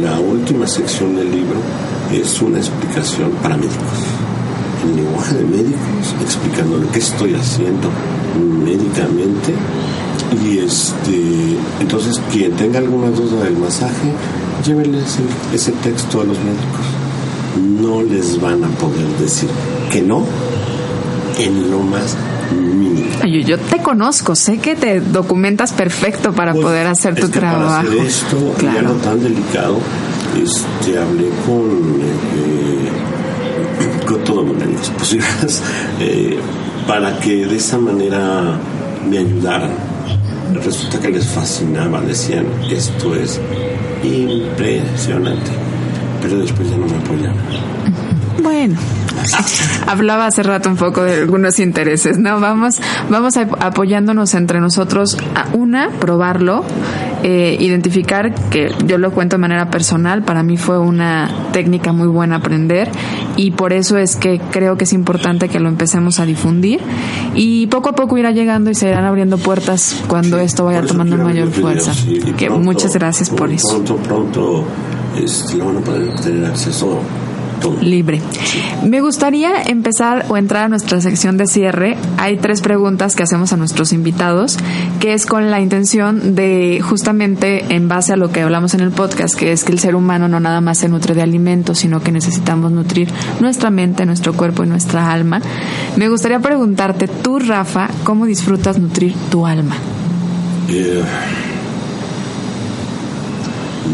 La 0.00 0.18
última 0.18 0.66
sección 0.66 1.14
del 1.14 1.30
libro 1.30 1.60
es 2.12 2.42
una 2.42 2.58
explicación 2.58 3.30
para 3.42 3.56
médicos. 3.56 3.78
El 4.84 4.96
lenguaje 4.96 5.36
de 5.36 5.44
médicos, 5.44 6.14
explicando 6.20 6.78
lo 6.78 6.90
que 6.90 6.98
estoy 6.98 7.34
haciendo 7.34 7.90
médicamente. 8.64 9.54
Y 10.44 10.58
este, 10.58 11.56
entonces, 11.80 12.20
quien 12.32 12.52
tenga 12.56 12.80
alguna 12.80 13.10
duda 13.10 13.44
del 13.44 13.56
masaje, 13.56 14.12
llévenle 14.66 14.98
ese, 14.98 15.22
ese 15.54 15.70
texto 15.72 16.22
a 16.22 16.24
los 16.24 16.38
médicos. 16.38 16.86
No 17.80 18.02
les 18.02 18.40
van 18.40 18.64
a 18.64 18.68
poder 18.68 19.06
decir 19.20 19.48
que 19.92 20.02
no 20.02 20.24
en 21.38 21.70
lo 21.70 21.78
más 21.80 22.16
Yo, 23.26 23.40
yo 23.40 23.58
te 23.58 23.78
conozco, 23.78 24.34
sé 24.34 24.58
que 24.58 24.74
te 24.76 25.00
documentas 25.00 25.72
perfecto 25.72 26.32
para 26.32 26.52
Pues, 26.52 26.64
poder 26.64 26.86
hacer 26.86 27.14
tu 27.14 27.26
es 27.26 27.30
que 27.30 27.38
trabajo. 27.40 27.66
Para 27.68 27.80
hacer 27.80 27.98
esto, 28.06 28.52
ya 28.54 28.58
Claro. 28.58 28.88
no 28.88 28.94
tan 28.96 29.22
delicado, 29.22 29.78
este, 30.42 30.98
hablé 30.98 31.28
con, 31.46 32.00
eh, 32.02 32.90
con 34.06 34.36
los 34.46 34.56
médicos 34.56 34.88
posibles 34.98 35.62
eh, 36.00 36.38
para 36.86 37.18
que 37.18 37.46
de 37.46 37.56
esa 37.56 37.78
manera 37.78 38.58
me 39.08 39.18
ayudaran. 39.18 39.70
Resulta 40.62 41.00
que 41.00 41.08
les 41.08 41.26
fascinaba, 41.26 42.00
decían, 42.02 42.46
esto 42.70 43.14
es 43.14 43.40
impresionante. 44.02 45.50
Pero 46.22 46.38
después 46.38 46.68
ya 46.70 46.76
no 46.76 46.86
me 46.86 46.96
apoyaban. 46.96 47.36
Bueno, 48.42 48.76
hablaba 49.86 50.26
hace 50.26 50.42
rato 50.42 50.68
un 50.68 50.76
poco 50.76 51.02
de 51.02 51.20
algunos 51.22 51.58
intereses, 51.58 52.18
¿no? 52.18 52.40
Vamos, 52.40 52.80
vamos 53.10 53.36
a- 53.36 53.48
apoyándonos 53.60 54.34
entre 54.34 54.60
nosotros 54.60 55.16
a 55.34 55.46
una, 55.54 55.90
probarlo, 56.00 56.64
eh, 57.22 57.56
identificar 57.60 58.34
que 58.50 58.72
yo 58.86 58.98
lo 58.98 59.10
cuento 59.12 59.36
de 59.36 59.40
manera 59.40 59.70
personal, 59.70 60.22
para 60.22 60.42
mí 60.42 60.56
fue 60.56 60.78
una 60.78 61.30
técnica 61.52 61.92
muy 61.92 62.08
buena 62.08 62.36
aprender 62.36 62.90
y 63.36 63.52
por 63.52 63.72
eso 63.72 63.96
es 63.96 64.16
que 64.16 64.40
creo 64.50 64.76
que 64.76 64.84
es 64.84 64.92
importante 64.92 65.48
que 65.48 65.58
lo 65.60 65.68
empecemos 65.68 66.20
a 66.20 66.26
difundir 66.26 66.80
y 67.34 67.66
poco 67.68 67.88
a 67.90 67.92
poco 67.94 68.18
irá 68.18 68.30
llegando 68.30 68.70
y 68.70 68.74
se 68.74 68.88
irán 68.88 69.04
abriendo 69.04 69.38
puertas 69.38 70.02
cuando 70.06 70.38
esto 70.38 70.64
vaya 70.64 70.82
tomando 70.82 71.16
mayor 71.16 71.50
fuerza. 71.50 71.92
videos 71.92 72.26
y- 72.26 72.30
y 72.30 72.32
que 72.34 72.46
pronto- 72.46 72.64
muchas 72.64 72.94
gracias 72.94 73.30
por 73.30 73.50
eso. 73.50 73.68
Pronto, 73.68 73.96
pronto, 73.96 74.64
este, 75.16 75.56
lo 75.56 75.66
van 75.66 75.76
a 75.78 75.80
poder 75.80 76.14
tener 76.20 76.44
acceso 76.46 77.00
libre. 77.72 78.20
Me 78.84 79.00
gustaría 79.00 79.62
empezar 79.62 80.26
o 80.28 80.36
entrar 80.36 80.64
a 80.64 80.68
nuestra 80.68 81.00
sección 81.00 81.36
de 81.36 81.46
cierre. 81.46 81.96
Hay 82.18 82.36
tres 82.36 82.60
preguntas 82.60 83.16
que 83.16 83.22
hacemos 83.22 83.52
a 83.52 83.56
nuestros 83.56 83.92
invitados, 83.92 84.58
que 85.00 85.14
es 85.14 85.26
con 85.26 85.50
la 85.50 85.60
intención 85.60 86.34
de 86.34 86.80
justamente 86.82 87.74
en 87.74 87.88
base 87.88 88.12
a 88.12 88.16
lo 88.16 88.30
que 88.30 88.42
hablamos 88.42 88.74
en 88.74 88.80
el 88.80 88.90
podcast, 88.90 89.34
que 89.34 89.52
es 89.52 89.64
que 89.64 89.72
el 89.72 89.78
ser 89.78 89.94
humano 89.94 90.28
no 90.28 90.40
nada 90.40 90.60
más 90.60 90.78
se 90.78 90.88
nutre 90.88 91.14
de 91.14 91.22
alimentos, 91.22 91.78
sino 91.78 92.02
que 92.02 92.12
necesitamos 92.12 92.72
nutrir 92.72 93.08
nuestra 93.40 93.70
mente, 93.70 94.06
nuestro 94.06 94.34
cuerpo 94.34 94.64
y 94.64 94.66
nuestra 94.66 95.12
alma. 95.12 95.40
Me 95.96 96.08
gustaría 96.08 96.40
preguntarte, 96.40 97.08
tú, 97.08 97.38
Rafa, 97.38 97.88
¿cómo 98.04 98.26
disfrutas 98.26 98.78
nutrir 98.78 99.14
tu 99.30 99.46
alma? 99.46 99.76
Eh, 100.68 101.02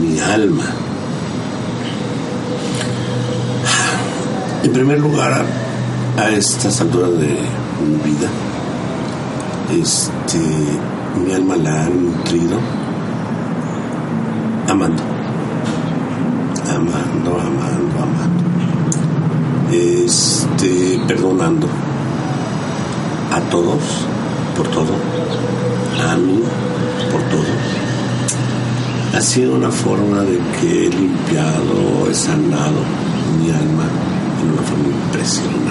mi 0.01 0.19
alma. 0.21 0.90
En 4.63 4.73
primer 4.75 5.01
lugar, 5.01 5.43
a, 6.19 6.29
estas 6.29 6.83
alturas 6.83 7.13
de 7.13 7.35
mi 7.83 7.97
vida, 8.05 8.29
este, 9.73 10.39
mi 11.19 11.33
alma 11.33 11.57
la 11.57 11.85
ha 11.85 11.89
nutrido 11.89 12.59
amando, 14.69 15.03
amando, 16.69 17.41
amando, 17.41 18.03
amando, 18.03 18.45
este, 19.73 21.01
perdonando 21.09 21.67
a 23.33 23.41
todos 23.49 23.83
por 24.59 24.69
todo, 24.69 24.93
a 26.07 26.17
mí 26.17 26.43
por 27.11 27.23
todo. 27.23 27.51
Ha 29.17 29.23
sido 29.23 29.55
una 29.55 29.71
forma 29.71 30.21
de 30.21 30.39
que 30.61 30.87
he 30.87 30.91
limpiado, 30.91 32.11
he 32.11 32.15
sanado 32.15 32.83
mi 33.43 33.51
alma 33.51 34.10
una 34.43 34.63
forma 34.63 34.89
impresionante. 34.89 35.71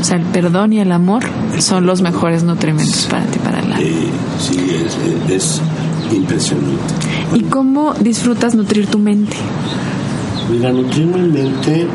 O 0.00 0.04
sea, 0.04 0.16
el 0.16 0.24
perdón 0.24 0.72
y 0.72 0.80
el 0.80 0.92
amor 0.92 1.24
son 1.58 1.86
los 1.86 2.02
mejores 2.02 2.44
nutrimentos 2.44 3.06
para 3.06 3.24
ti, 3.26 3.38
para 3.38 3.58
el 3.58 3.64
alma. 3.64 3.80
Eh, 3.80 4.08
sí, 4.38 4.70
es, 4.70 5.30
es 5.30 5.60
impresionante. 6.14 6.94
¿Y 7.34 7.42
cómo 7.42 7.94
disfrutas 7.94 8.54
nutrir 8.54 8.86
tu 8.86 8.98
mente? 8.98 9.36
Mira, 10.50 10.72
nutrir 10.72 11.06
mi 11.06 11.28
mente 11.28 11.86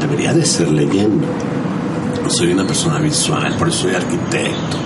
debería 0.00 0.32
de 0.32 0.44
ser 0.44 0.70
leyendo. 0.70 1.26
Soy 2.28 2.52
una 2.52 2.64
persona 2.64 2.98
visual, 2.98 3.54
por 3.58 3.68
eso 3.68 3.82
soy 3.82 3.94
arquitecto. 3.94 4.76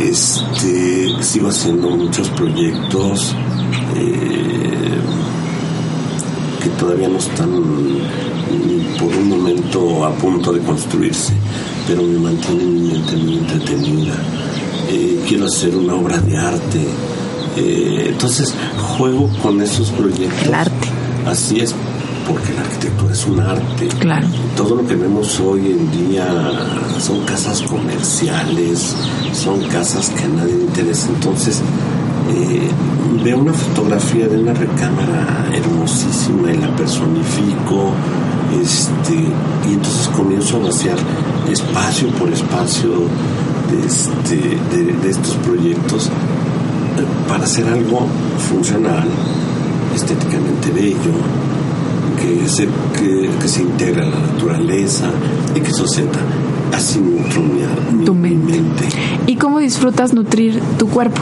Este, 0.00 1.22
sigo 1.22 1.48
haciendo 1.48 1.90
muchos 1.90 2.28
proyectos 2.30 3.34
eh, 3.96 4.97
todavía 6.78 7.08
no 7.08 7.18
están 7.18 7.50
por 8.98 9.14
un 9.14 9.28
momento 9.28 10.04
a 10.04 10.12
punto 10.12 10.52
de 10.52 10.60
construirse, 10.60 11.32
pero 11.86 12.02
me 12.02 12.18
mantienen 12.18 12.74
mi 12.74 12.92
mente 12.92 13.16
muy 13.16 13.34
entretenida. 13.38 14.14
Eh, 14.90 15.22
quiero 15.26 15.46
hacer 15.46 15.74
una 15.76 15.94
obra 15.94 16.18
de 16.18 16.36
arte. 16.36 16.86
Eh, 17.56 18.06
entonces 18.08 18.54
juego 18.96 19.28
con 19.42 19.60
esos 19.60 19.90
proyectos. 19.90 20.46
El 20.46 20.54
arte. 20.54 20.88
Así 21.26 21.60
es, 21.60 21.74
porque 22.26 22.52
la 22.54 22.62
arquitectura 22.62 23.12
es 23.12 23.26
un 23.26 23.40
arte. 23.40 23.88
Claro. 24.00 24.26
Todo 24.56 24.76
lo 24.76 24.86
que 24.86 24.94
vemos 24.94 25.38
hoy 25.40 25.72
en 25.72 26.08
día 26.08 26.26
son 27.00 27.20
casas 27.24 27.62
comerciales, 27.62 28.94
son 29.32 29.60
casas 29.64 30.08
que 30.10 30.24
a 30.24 30.28
nadie 30.28 30.54
le 30.54 30.64
interesa. 30.64 31.08
Entonces, 31.08 31.62
eh, 32.28 32.68
veo 33.22 33.38
una 33.38 33.52
fotografía 33.52 34.28
de 34.28 34.38
una 34.38 34.52
recámara 34.52 35.48
hermosísima 35.52 36.52
y 36.52 36.58
la 36.58 36.74
personifico, 36.76 37.92
este, 38.62 39.14
y 39.68 39.74
entonces 39.74 40.08
comienzo 40.08 40.56
a 40.56 40.60
vaciar 40.60 40.96
espacio 41.50 42.08
por 42.10 42.30
espacio 42.30 42.90
de, 43.70 43.86
este, 43.86 44.36
de, 45.02 45.10
estos 45.10 45.34
proyectos 45.36 46.06
eh, 46.06 46.10
para 47.28 47.44
hacer 47.44 47.66
algo 47.68 48.06
funcional, 48.50 49.08
estéticamente 49.94 50.70
bello, 50.70 51.14
que 52.18 52.48
se, 52.48 52.68
que, 52.98 53.48
se 53.48 53.62
integra 53.62 54.04
en 54.04 54.10
la 54.10 54.18
naturaleza 54.18 55.10
y 55.54 55.60
que 55.60 55.72
sustenta 55.72 56.18
así 56.78 56.98
nutro 57.00 57.42
mi, 57.42 58.04
Tu 58.04 58.14
mi 58.14 58.30
mente. 58.30 58.52
mente. 58.60 58.84
¿Y 59.26 59.36
cómo 59.36 59.58
disfrutas 59.58 60.14
nutrir 60.14 60.60
tu 60.78 60.88
cuerpo? 60.88 61.20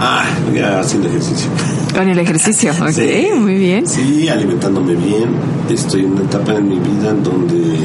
Ah, 0.00 0.24
ya 0.54 0.80
haciendo 0.80 1.08
ejercicio. 1.08 1.48
Con 1.94 2.08
el 2.08 2.18
ejercicio, 2.18 2.72
ok, 2.80 2.90
Sí. 2.90 3.28
muy 3.38 3.54
bien. 3.54 3.86
Sí, 3.86 4.28
alimentándome 4.28 4.94
bien. 4.96 5.28
Estoy 5.68 6.00
en 6.04 6.12
una 6.12 6.22
etapa 6.22 6.54
en 6.54 6.68
mi 6.68 6.78
vida 6.78 7.10
en 7.10 7.22
donde 7.22 7.78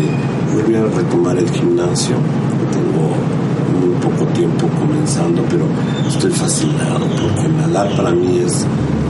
voy 0.65 0.76
a 0.76 0.84
retomar 0.95 1.38
el 1.38 1.49
gimnasio. 1.51 2.15
Tengo 2.72 3.13
muy 3.80 3.95
poco 4.01 4.26
tiempo 4.34 4.67
comenzando, 4.80 5.43
pero 5.49 5.65
estoy 6.07 6.32
fascinado 6.32 7.05
porque 7.22 7.47
nadar 7.49 7.95
para 7.95 8.11
mí 8.11 8.41
es 8.45 8.65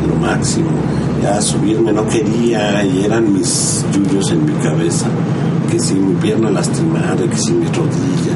lo 0.08 0.16
máximo. 0.16 0.70
Ya 1.24 1.42
subirme 1.42 1.92
no 1.94 2.06
quería 2.08 2.84
y 2.84 3.04
eran 3.06 3.34
mis 3.34 3.86
yuyos 3.94 4.32
en 4.32 4.46
mi 4.46 4.54
cabeza, 4.64 5.06
que 5.70 5.80
si 5.80 5.94
mi 5.96 6.14
pierna 6.16 6.50
lastimada, 6.50 7.16
que 7.30 7.38
si 7.38 7.52
mi 7.54 7.66
rodilla. 7.68 8.34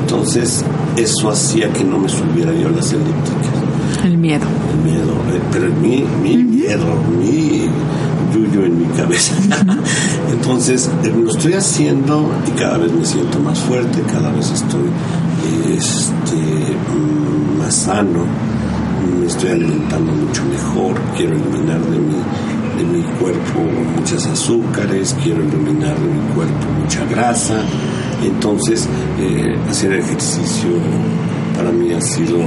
Entonces, 0.00 0.64
eso 0.96 1.30
hacía 1.30 1.72
que 1.72 1.84
no 1.84 1.98
me 1.98 2.08
subiera 2.08 2.52
yo 2.52 2.68
a 2.68 2.70
las 2.70 2.92
elípticas 2.92 4.04
El 4.04 4.16
miedo. 4.16 4.46
el 4.72 4.90
miedo, 4.90 5.12
eh, 5.32 5.40
pero 5.52 5.70
mi, 5.74 6.04
mi 6.22 6.42
miedo, 6.42 6.86
mi 7.18 7.66
yuyo 8.32 8.64
en 8.64 8.78
mi 8.78 8.86
cabeza. 8.96 9.34
Entonces, 10.32 10.90
eh, 11.04 11.12
lo 11.14 11.30
estoy 11.30 11.54
haciendo 11.54 12.30
y 12.46 12.58
cada 12.58 12.78
vez 12.78 12.92
me 12.92 13.04
siento 13.04 13.38
más 13.40 13.58
fuerte, 13.58 14.00
cada 14.10 14.30
vez 14.32 14.50
estoy 14.50 14.88
este, 15.76 16.36
mm, 16.36 17.58
más 17.58 17.74
sano, 17.74 18.24
me 19.20 19.26
estoy 19.26 19.50
alimentando 19.50 20.12
mucho 20.12 20.42
mejor, 20.44 20.96
quiero 21.16 21.34
eliminar 21.34 21.80
de 21.80 21.98
mi, 21.98 22.16
de 22.78 22.84
mi 22.84 23.02
cuerpo 23.02 23.60
muchas 23.96 24.26
azúcares, 24.26 25.14
quiero 25.22 25.42
eliminar 25.42 25.98
de 25.98 26.06
mi 26.06 26.34
cuerpo 26.34 26.66
mucha 26.80 27.04
grasa. 27.06 27.60
Entonces, 28.22 28.88
eh, 29.18 29.56
hacer 29.68 29.92
ejercicio 29.94 30.70
para 31.56 31.72
mí 31.72 31.92
ha 31.92 32.00
sido 32.00 32.38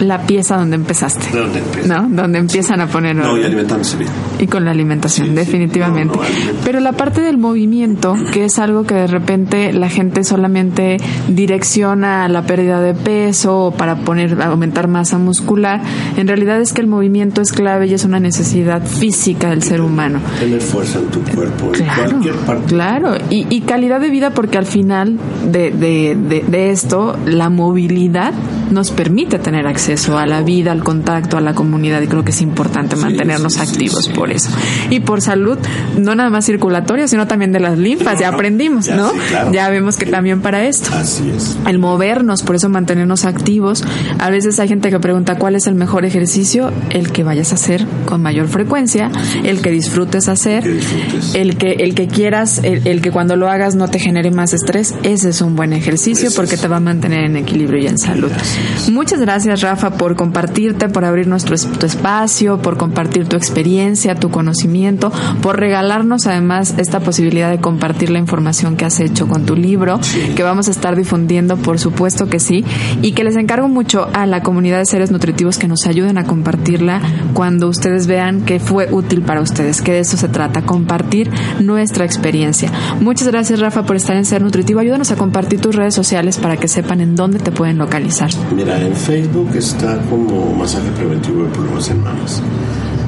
La 0.00 0.26
pieza 0.26 0.56
donde 0.56 0.76
empezaste. 0.76 1.30
¿De 1.32 1.38
dónde 1.38 1.58
empieza? 1.60 2.00
¿No? 2.02 2.08
Donde 2.22 2.38
empiezan 2.38 2.80
a 2.80 2.86
poner 2.88 3.14
No, 3.16 3.36
y 3.38 3.44
alimentándose 3.44 3.96
bien. 3.98 4.10
Y 4.40 4.46
con 4.46 4.64
la 4.64 4.70
alimentación, 4.72 5.26
Sí, 5.28 5.32
sí. 5.32 5.36
definitivamente. 5.38 6.16
No, 6.16 6.22
no, 6.22 6.26
alimento. 6.28 6.60
Pero 6.64 6.80
la 6.80 6.92
parte 6.92 7.20
del 7.20 7.38
movimiento, 7.38 8.14
que 8.32 8.44
es 8.44 8.58
algo 8.58 8.84
que 8.84 8.94
de 8.94 9.06
repente 9.06 9.72
la 9.72 9.88
gente 9.88 10.24
solamente 10.24 10.96
direcciona 11.28 12.24
a 12.24 12.28
la 12.28 12.42
pérdida 12.42 12.80
de 12.80 12.94
peso 12.94 13.66
o 13.66 13.70
para 13.72 13.96
poner, 13.96 14.40
aumentar 14.42 14.88
masa 14.88 15.18
muscular, 15.18 15.80
en 16.16 16.28
realidad 16.28 16.60
es 16.60 16.72
que 16.72 16.80
el 16.80 16.86
movimiento 16.86 17.40
es 17.42 17.52
clave 17.52 17.86
y 17.86 17.94
es 17.94 18.04
una 18.04 18.20
necesidad 18.20 18.84
física 18.86 19.50
del 19.50 19.62
ser 19.62 19.80
humano. 19.80 20.20
Tener 20.38 20.60
fuerza 20.60 20.98
en 20.98 21.06
tu 21.06 21.20
cuerpo, 21.22 21.66
en 21.66 21.72
Claro, 21.84 22.10
cualquier 22.10 22.34
parte. 22.36 22.64
claro. 22.66 23.14
Y, 23.30 23.46
y 23.50 23.60
calidad 23.62 24.00
de 24.00 24.10
vida 24.10 24.30
porque 24.30 24.58
al 24.58 24.66
final 24.66 25.18
de, 25.50 25.70
de, 25.70 26.16
de, 26.16 26.44
de 26.46 26.70
esto, 26.70 27.16
la 27.26 27.50
movilidad 27.50 28.32
nos 28.70 28.90
permite 28.90 29.38
tener 29.38 29.66
acceso 29.66 29.91
a 30.18 30.26
la 30.26 30.42
vida, 30.42 30.72
al 30.72 30.82
contacto, 30.84 31.36
a 31.36 31.40
la 31.40 31.54
comunidad 31.54 32.00
y 32.02 32.06
creo 32.06 32.24
que 32.24 32.30
es 32.30 32.40
importante 32.42 32.96
mantenernos 32.96 33.54
sí, 33.54 33.60
sí, 33.60 33.70
activos 33.70 34.04
sí. 34.06 34.12
por 34.12 34.30
eso. 34.30 34.50
Y 34.90 35.00
por 35.00 35.20
salud, 35.20 35.58
no 35.98 36.14
nada 36.14 36.30
más 36.30 36.46
circulatoria, 36.46 37.08
sino 37.08 37.26
también 37.26 37.52
de 37.52 37.60
las 37.60 37.78
linfas, 37.78 38.18
ya 38.20 38.28
aprendimos, 38.28 38.86
ya, 38.86 38.96
¿no? 38.96 39.12
claro. 39.28 39.52
Ya 39.52 39.68
vemos 39.70 39.96
que 39.96 40.06
también 40.06 40.40
para 40.40 40.64
esto 40.64 40.90
Así 40.94 41.30
es. 41.36 41.56
el 41.66 41.78
movernos, 41.78 42.42
por 42.42 42.56
eso 42.56 42.68
mantenernos 42.68 43.24
activos. 43.24 43.84
A 44.18 44.30
veces 44.30 44.58
hay 44.60 44.68
gente 44.68 44.90
que 44.90 44.98
pregunta 45.00 45.36
cuál 45.38 45.54
es 45.56 45.66
el 45.66 45.74
mejor 45.74 46.04
ejercicio, 46.04 46.72
el 46.90 47.12
que 47.12 47.22
vayas 47.24 47.52
a 47.52 47.56
hacer 47.56 47.86
con 48.06 48.22
mayor 48.22 48.48
frecuencia, 48.48 49.10
el 49.44 49.60
que 49.60 49.70
disfrutes 49.70 50.28
hacer, 50.28 50.62
Que 50.62 50.70
disfrutes. 50.74 51.34
el 51.34 51.56
que 51.56 51.72
el 51.72 51.94
que 51.94 52.06
quieras, 52.08 52.60
el, 52.62 52.86
el 52.86 53.00
que 53.00 53.10
cuando 53.10 53.36
lo 53.36 53.48
hagas 53.50 53.74
no 53.74 53.88
te 53.88 53.98
genere 53.98 54.30
más 54.30 54.52
estrés. 54.52 54.94
Ese 55.02 55.30
es 55.30 55.40
un 55.40 55.56
buen 55.56 55.72
ejercicio 55.72 56.30
porque 56.36 56.56
te 56.56 56.68
va 56.68 56.76
a 56.76 56.80
mantener 56.80 57.24
en 57.24 57.36
equilibrio 57.36 57.82
y 57.82 57.86
en 57.86 57.98
salud. 57.98 58.30
Gracias. 58.30 58.90
Muchas 58.90 59.20
gracias 59.20 59.60
Rafa 59.60 59.71
por 59.76 60.16
compartirte, 60.16 60.88
por 60.88 61.04
abrir 61.04 61.26
nuestro 61.26 61.54
es- 61.54 61.66
tu 61.66 61.86
espacio, 61.86 62.58
por 62.58 62.76
compartir 62.76 63.26
tu 63.28 63.36
experiencia, 63.36 64.14
tu 64.14 64.30
conocimiento, 64.30 65.10
por 65.40 65.58
regalarnos 65.58 66.26
además 66.26 66.74
esta 66.78 67.00
posibilidad 67.00 67.50
de 67.50 67.58
compartir 67.60 68.10
la 68.10 68.18
información 68.18 68.76
que 68.76 68.84
has 68.84 69.00
hecho 69.00 69.26
con 69.28 69.44
tu 69.46 69.56
libro, 69.56 69.98
Sí. 70.02 70.20
que 70.36 70.42
vamos 70.42 70.68
a 70.68 70.70
estar 70.70 70.96
difundiendo, 70.96 71.56
por 71.56 71.78
supuesto 71.78 72.28
que 72.28 72.38
sí, 72.38 72.64
y 73.02 73.12
que 73.12 73.24
les 73.24 73.36
encargo 73.36 73.68
mucho 73.68 74.08
a 74.12 74.26
la 74.26 74.42
comunidad 74.42 74.78
de 74.78 74.86
seres 74.86 75.10
nutritivos 75.10 75.58
que 75.58 75.68
nos 75.68 75.86
ayuden 75.86 76.18
a 76.18 76.24
compartirla 76.24 77.00
cuando 77.34 77.68
ustedes 77.68 78.06
vean 78.06 78.42
que 78.42 78.60
fue 78.60 78.88
útil 78.92 79.22
para 79.22 79.40
ustedes, 79.40 79.82
que 79.82 79.92
de 79.92 80.00
eso 80.00 80.16
se 80.16 80.28
trata, 80.28 80.62
compartir 80.62 81.30
nuestra 81.60 82.04
experiencia. 82.04 82.70
Muchas 83.00 83.28
gracias 83.28 83.60
Rafa 83.60 83.84
por 83.84 83.96
estar 83.96 84.16
en 84.16 84.24
Ser 84.24 84.42
Nutritivo. 84.42 84.80
Ayúdanos 84.80 85.10
a 85.10 85.16
compartir 85.16 85.60
tus 85.60 85.74
redes 85.74 85.94
sociales 85.94 86.36
para 86.38 86.56
que 86.56 86.68
sepan 86.68 87.00
en 87.00 87.16
dónde 87.16 87.38
te 87.38 87.50
pueden 87.52 87.78
localizar. 87.78 88.30
Mira, 88.54 88.80
en 88.80 88.94
Facebook 88.94 89.50
está 89.62 89.98
como 90.10 90.52
masaje 90.54 90.90
preventivo 90.96 91.44
de 91.44 91.50
problemas 91.50 91.88
en 91.90 92.02
mamas. 92.02 92.42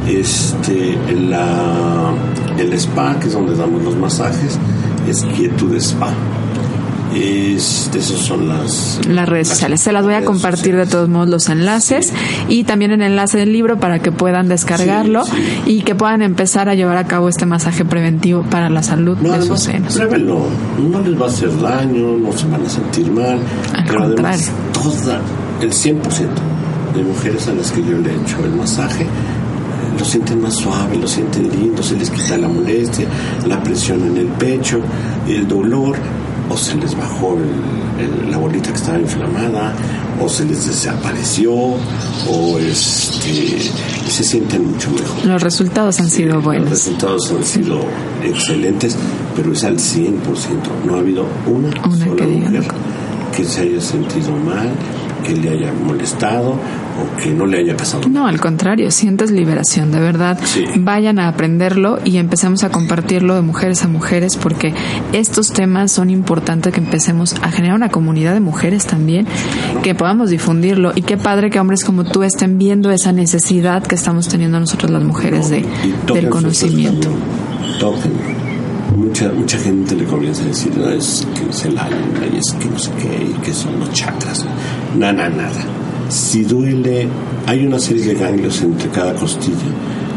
Este, 0.08 0.96
la, 1.28 2.12
el 2.58 2.72
spa, 2.74 3.18
que 3.18 3.28
es 3.28 3.32
donde 3.32 3.56
damos 3.56 3.82
los 3.82 3.96
masajes, 3.96 4.58
es 5.08 5.24
Quietud 5.36 5.74
Spa. 5.76 6.12
Es, 7.14 7.90
esas 7.94 8.18
son 8.18 8.48
las, 8.48 8.98
las 9.08 9.28
redes 9.28 9.46
sociales. 9.46 9.80
Se 9.80 9.92
las 9.92 10.04
voy 10.04 10.14
a 10.14 10.24
compartir 10.24 10.74
de 10.74 10.82
sociales. 10.84 10.90
todos 10.90 11.08
modos 11.08 11.28
los 11.28 11.48
enlaces 11.48 12.12
y 12.48 12.64
también 12.64 12.90
el 12.90 13.02
enlace 13.02 13.38
del 13.38 13.52
libro 13.52 13.78
para 13.78 14.00
que 14.00 14.10
puedan 14.10 14.48
descargarlo 14.48 15.24
Sí, 15.24 15.30
sí. 15.64 15.70
y 15.76 15.82
que 15.82 15.94
puedan 15.94 16.22
empezar 16.22 16.68
a 16.68 16.74
llevar 16.74 16.96
a 16.96 17.04
cabo 17.06 17.28
este 17.28 17.46
masaje 17.46 17.84
preventivo 17.84 18.42
para 18.42 18.68
la 18.68 18.82
salud 18.82 19.16
No, 19.22 19.30
de 19.30 19.42
sus 19.42 19.44
además, 19.46 19.62
senos. 19.62 19.94
pruébenlo. 19.96 20.40
No 20.90 21.00
les 21.02 21.20
va 21.20 21.26
a 21.26 21.28
hacer 21.28 21.60
daño, 21.60 22.16
no 22.18 22.32
se 22.32 22.48
van 22.48 22.64
a 22.66 22.68
sentir 22.68 23.08
mal. 23.12 23.38
Al 23.74 23.84
pero 23.86 24.02
además, 24.04 24.50
contrario. 24.72 25.00
toda, 25.04 25.20
el 25.60 25.70
100% 25.70 26.00
de 26.94 27.02
mujeres 27.02 27.48
a 27.48 27.52
las 27.52 27.70
que 27.72 27.80
yo 27.82 27.98
le 27.98 28.10
he 28.10 28.14
hecho 28.16 28.44
el 28.44 28.52
masaje, 28.52 29.02
eh, 29.04 29.06
lo 29.98 30.04
sienten 30.04 30.40
más 30.40 30.54
suave, 30.54 30.96
lo 30.96 31.08
sienten 31.08 31.50
lindo, 31.50 31.82
se 31.82 31.96
les 31.96 32.10
quita 32.10 32.36
la 32.38 32.48
molestia, 32.48 33.06
la 33.46 33.62
presión 33.62 34.02
en 34.06 34.16
el 34.18 34.26
pecho, 34.28 34.80
el 35.28 35.46
dolor, 35.48 35.96
o 36.50 36.56
se 36.56 36.74
les 36.76 36.94
bajó 36.96 37.36
el- 37.38 38.24
el- 38.24 38.30
la 38.30 38.36
bolita 38.36 38.70
que 38.70 38.76
estaba 38.76 38.98
inflamada, 38.98 39.72
o 40.22 40.28
se 40.28 40.44
les 40.44 40.66
desapareció, 40.66 41.52
o 41.52 42.58
este, 42.58 43.58
se 44.08 44.22
sienten 44.24 44.70
mucho 44.70 44.90
mejor. 44.90 45.24
Los 45.26 45.42
resultados 45.42 45.98
han 46.00 46.10
sido 46.10 46.34
Los 46.34 46.44
buenos. 46.44 46.70
resultados 46.70 47.32
han 47.36 47.44
sido 47.44 47.80
excelentes, 48.22 48.96
pero 49.34 49.52
es 49.52 49.64
al 49.64 49.78
100%. 49.78 50.70
No 50.86 50.96
ha 50.96 50.98
habido 50.98 51.24
una, 51.46 51.68
Una 51.68 51.96
sola 51.96 52.16
que 52.16 52.26
mujer 52.26 52.64
que 53.36 53.44
se 53.44 53.62
haya 53.62 53.80
sentido 53.80 54.30
mal, 54.36 54.70
que 55.24 55.34
le 55.34 55.50
haya 55.50 55.72
molestado 55.72 56.50
o 56.52 57.20
que 57.20 57.30
no 57.30 57.46
le 57.46 57.58
haya 57.58 57.76
pasado. 57.76 58.08
No, 58.08 58.26
al 58.26 58.40
contrario, 58.40 58.90
sientes 58.90 59.30
liberación, 59.30 59.90
de 59.90 59.98
verdad. 59.98 60.38
Sí. 60.44 60.64
Vayan 60.76 61.18
a 61.18 61.28
aprenderlo 61.28 61.98
y 62.04 62.18
empecemos 62.18 62.62
a 62.62 62.70
compartirlo 62.70 63.34
de 63.34 63.42
mujeres 63.42 63.82
a 63.84 63.88
mujeres 63.88 64.36
porque 64.36 64.72
estos 65.12 65.52
temas 65.52 65.90
son 65.90 66.10
importantes 66.10 66.72
que 66.72 66.80
empecemos 66.80 67.34
a 67.42 67.50
generar 67.50 67.76
una 67.76 67.88
comunidad 67.88 68.34
de 68.34 68.40
mujeres 68.40 68.86
también, 68.86 69.26
que 69.82 69.94
podamos 69.94 70.30
difundirlo 70.30 70.92
y 70.94 71.02
qué 71.02 71.16
padre 71.16 71.50
que 71.50 71.58
hombres 71.58 71.84
como 71.84 72.04
tú 72.04 72.22
estén 72.22 72.58
viendo 72.58 72.90
esa 72.92 73.12
necesidad 73.12 73.82
que 73.82 73.94
estamos 73.94 74.28
teniendo 74.28 74.60
nosotros 74.60 74.90
las 74.90 75.02
mujeres 75.02 75.50
de, 75.50 75.64
del 76.12 76.28
conocimiento. 76.28 77.08
Mucha, 78.96 79.28
mucha 79.32 79.58
gente 79.58 79.96
le 79.96 80.04
comienza 80.04 80.42
a 80.44 80.46
decir, 80.46 80.72
"No, 80.76 80.88
es 80.88 81.26
que 81.34 81.50
es 81.50 81.64
el 81.64 81.76
alma, 81.76 81.96
y 82.32 82.36
es 82.36 82.52
que 82.52 82.68
no 82.68 82.78
sé 82.78 82.90
qué, 83.00 83.24
y 83.24 83.32
que 83.42 83.52
son 83.52 83.80
los 83.80 83.90
chakras. 83.92 84.44
Nada, 84.98 85.28
nada. 85.28 85.50
Si 86.08 86.42
duele, 86.44 87.08
hay 87.46 87.66
una 87.66 87.78
serie 87.78 88.04
de 88.04 88.14
ganglios 88.14 88.60
entre 88.62 88.88
cada 88.90 89.14
costilla, 89.14 89.56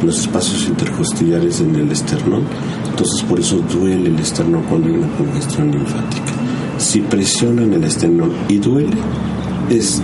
los 0.04 0.20
espacios 0.22 0.68
intercostillares 0.68 1.60
en 1.62 1.76
el 1.76 1.92
esternón, 1.92 2.44
entonces 2.90 3.24
por 3.24 3.40
eso 3.40 3.58
duele 3.74 4.10
el 4.10 4.20
esternón 4.20 4.64
cuando 4.70 4.90
hay 4.90 4.96
una 4.96 5.08
congestión 5.18 5.72
linfática. 5.72 6.32
Si 6.78 7.00
presionan 7.02 7.74
el 7.74 7.84
esternón 7.84 8.32
y 8.48 8.58
duele, 8.58 8.98
es 9.70 10.02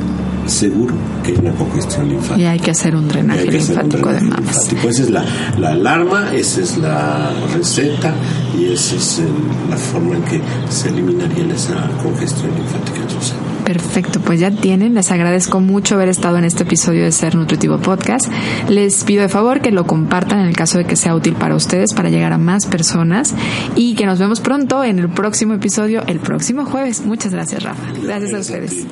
seguro 0.47 0.93
que 1.23 1.31
hay 1.33 1.37
una 1.37 1.51
congestión 1.53 2.09
linfática. 2.09 2.39
Y 2.39 2.45
hay 2.45 2.59
que 2.59 2.71
hacer 2.71 2.95
un 2.95 3.07
drenaje 3.07 3.45
linfático 3.51 4.09
de 4.11 4.21
mamas. 4.21 4.69
Esa 4.83 5.03
es 5.03 5.09
la, 5.11 5.23
la 5.59 5.69
alarma, 5.73 6.33
esa 6.33 6.61
es 6.61 6.77
la 6.79 7.31
receta 7.53 8.13
y 8.59 8.65
esa 8.73 8.95
es 8.95 9.19
el- 9.19 9.69
la 9.69 9.77
forma 9.77 10.15
en 10.15 10.23
que 10.23 10.41
se 10.69 10.89
eliminaría 10.89 11.53
esa 11.53 11.75
congestión 12.01 12.49
linfática 12.55 12.97
en 13.03 13.09
su. 13.09 13.33
Perfecto, 13.65 14.19
pues 14.19 14.39
ya 14.39 14.51
tienen. 14.51 14.93
Les 14.93 15.11
agradezco 15.11 15.59
mucho 15.59 15.95
haber 15.95 16.09
estado 16.09 16.37
en 16.37 16.43
este 16.43 16.63
episodio 16.63 17.03
de 17.03 17.11
Ser 17.11 17.35
Nutritivo 17.35 17.77
Podcast. 17.77 18.27
Les 18.69 19.03
pido 19.03 19.21
de 19.21 19.29
favor 19.29 19.61
que 19.61 19.71
lo 19.71 19.85
compartan 19.85 20.39
en 20.39 20.47
el 20.47 20.55
caso 20.55 20.77
de 20.77 20.85
que 20.85 20.95
sea 20.95 21.15
útil 21.15 21.35
para 21.35 21.55
ustedes, 21.55 21.93
para 21.93 22.09
llegar 22.09 22.33
a 22.33 22.37
más 22.37 22.65
personas 22.65 23.33
y 23.75 23.95
que 23.95 24.05
nos 24.05 24.19
vemos 24.19 24.41
pronto 24.41 24.83
en 24.83 24.99
el 24.99 25.09
próximo 25.09 25.53
episodio, 25.53 26.03
el 26.07 26.19
próximo 26.19 26.65
jueves. 26.65 27.05
Muchas 27.05 27.33
gracias, 27.33 27.63
Rafa. 27.63 27.83
Gracias 28.01 28.33
a 28.33 28.39
ustedes. 28.39 28.85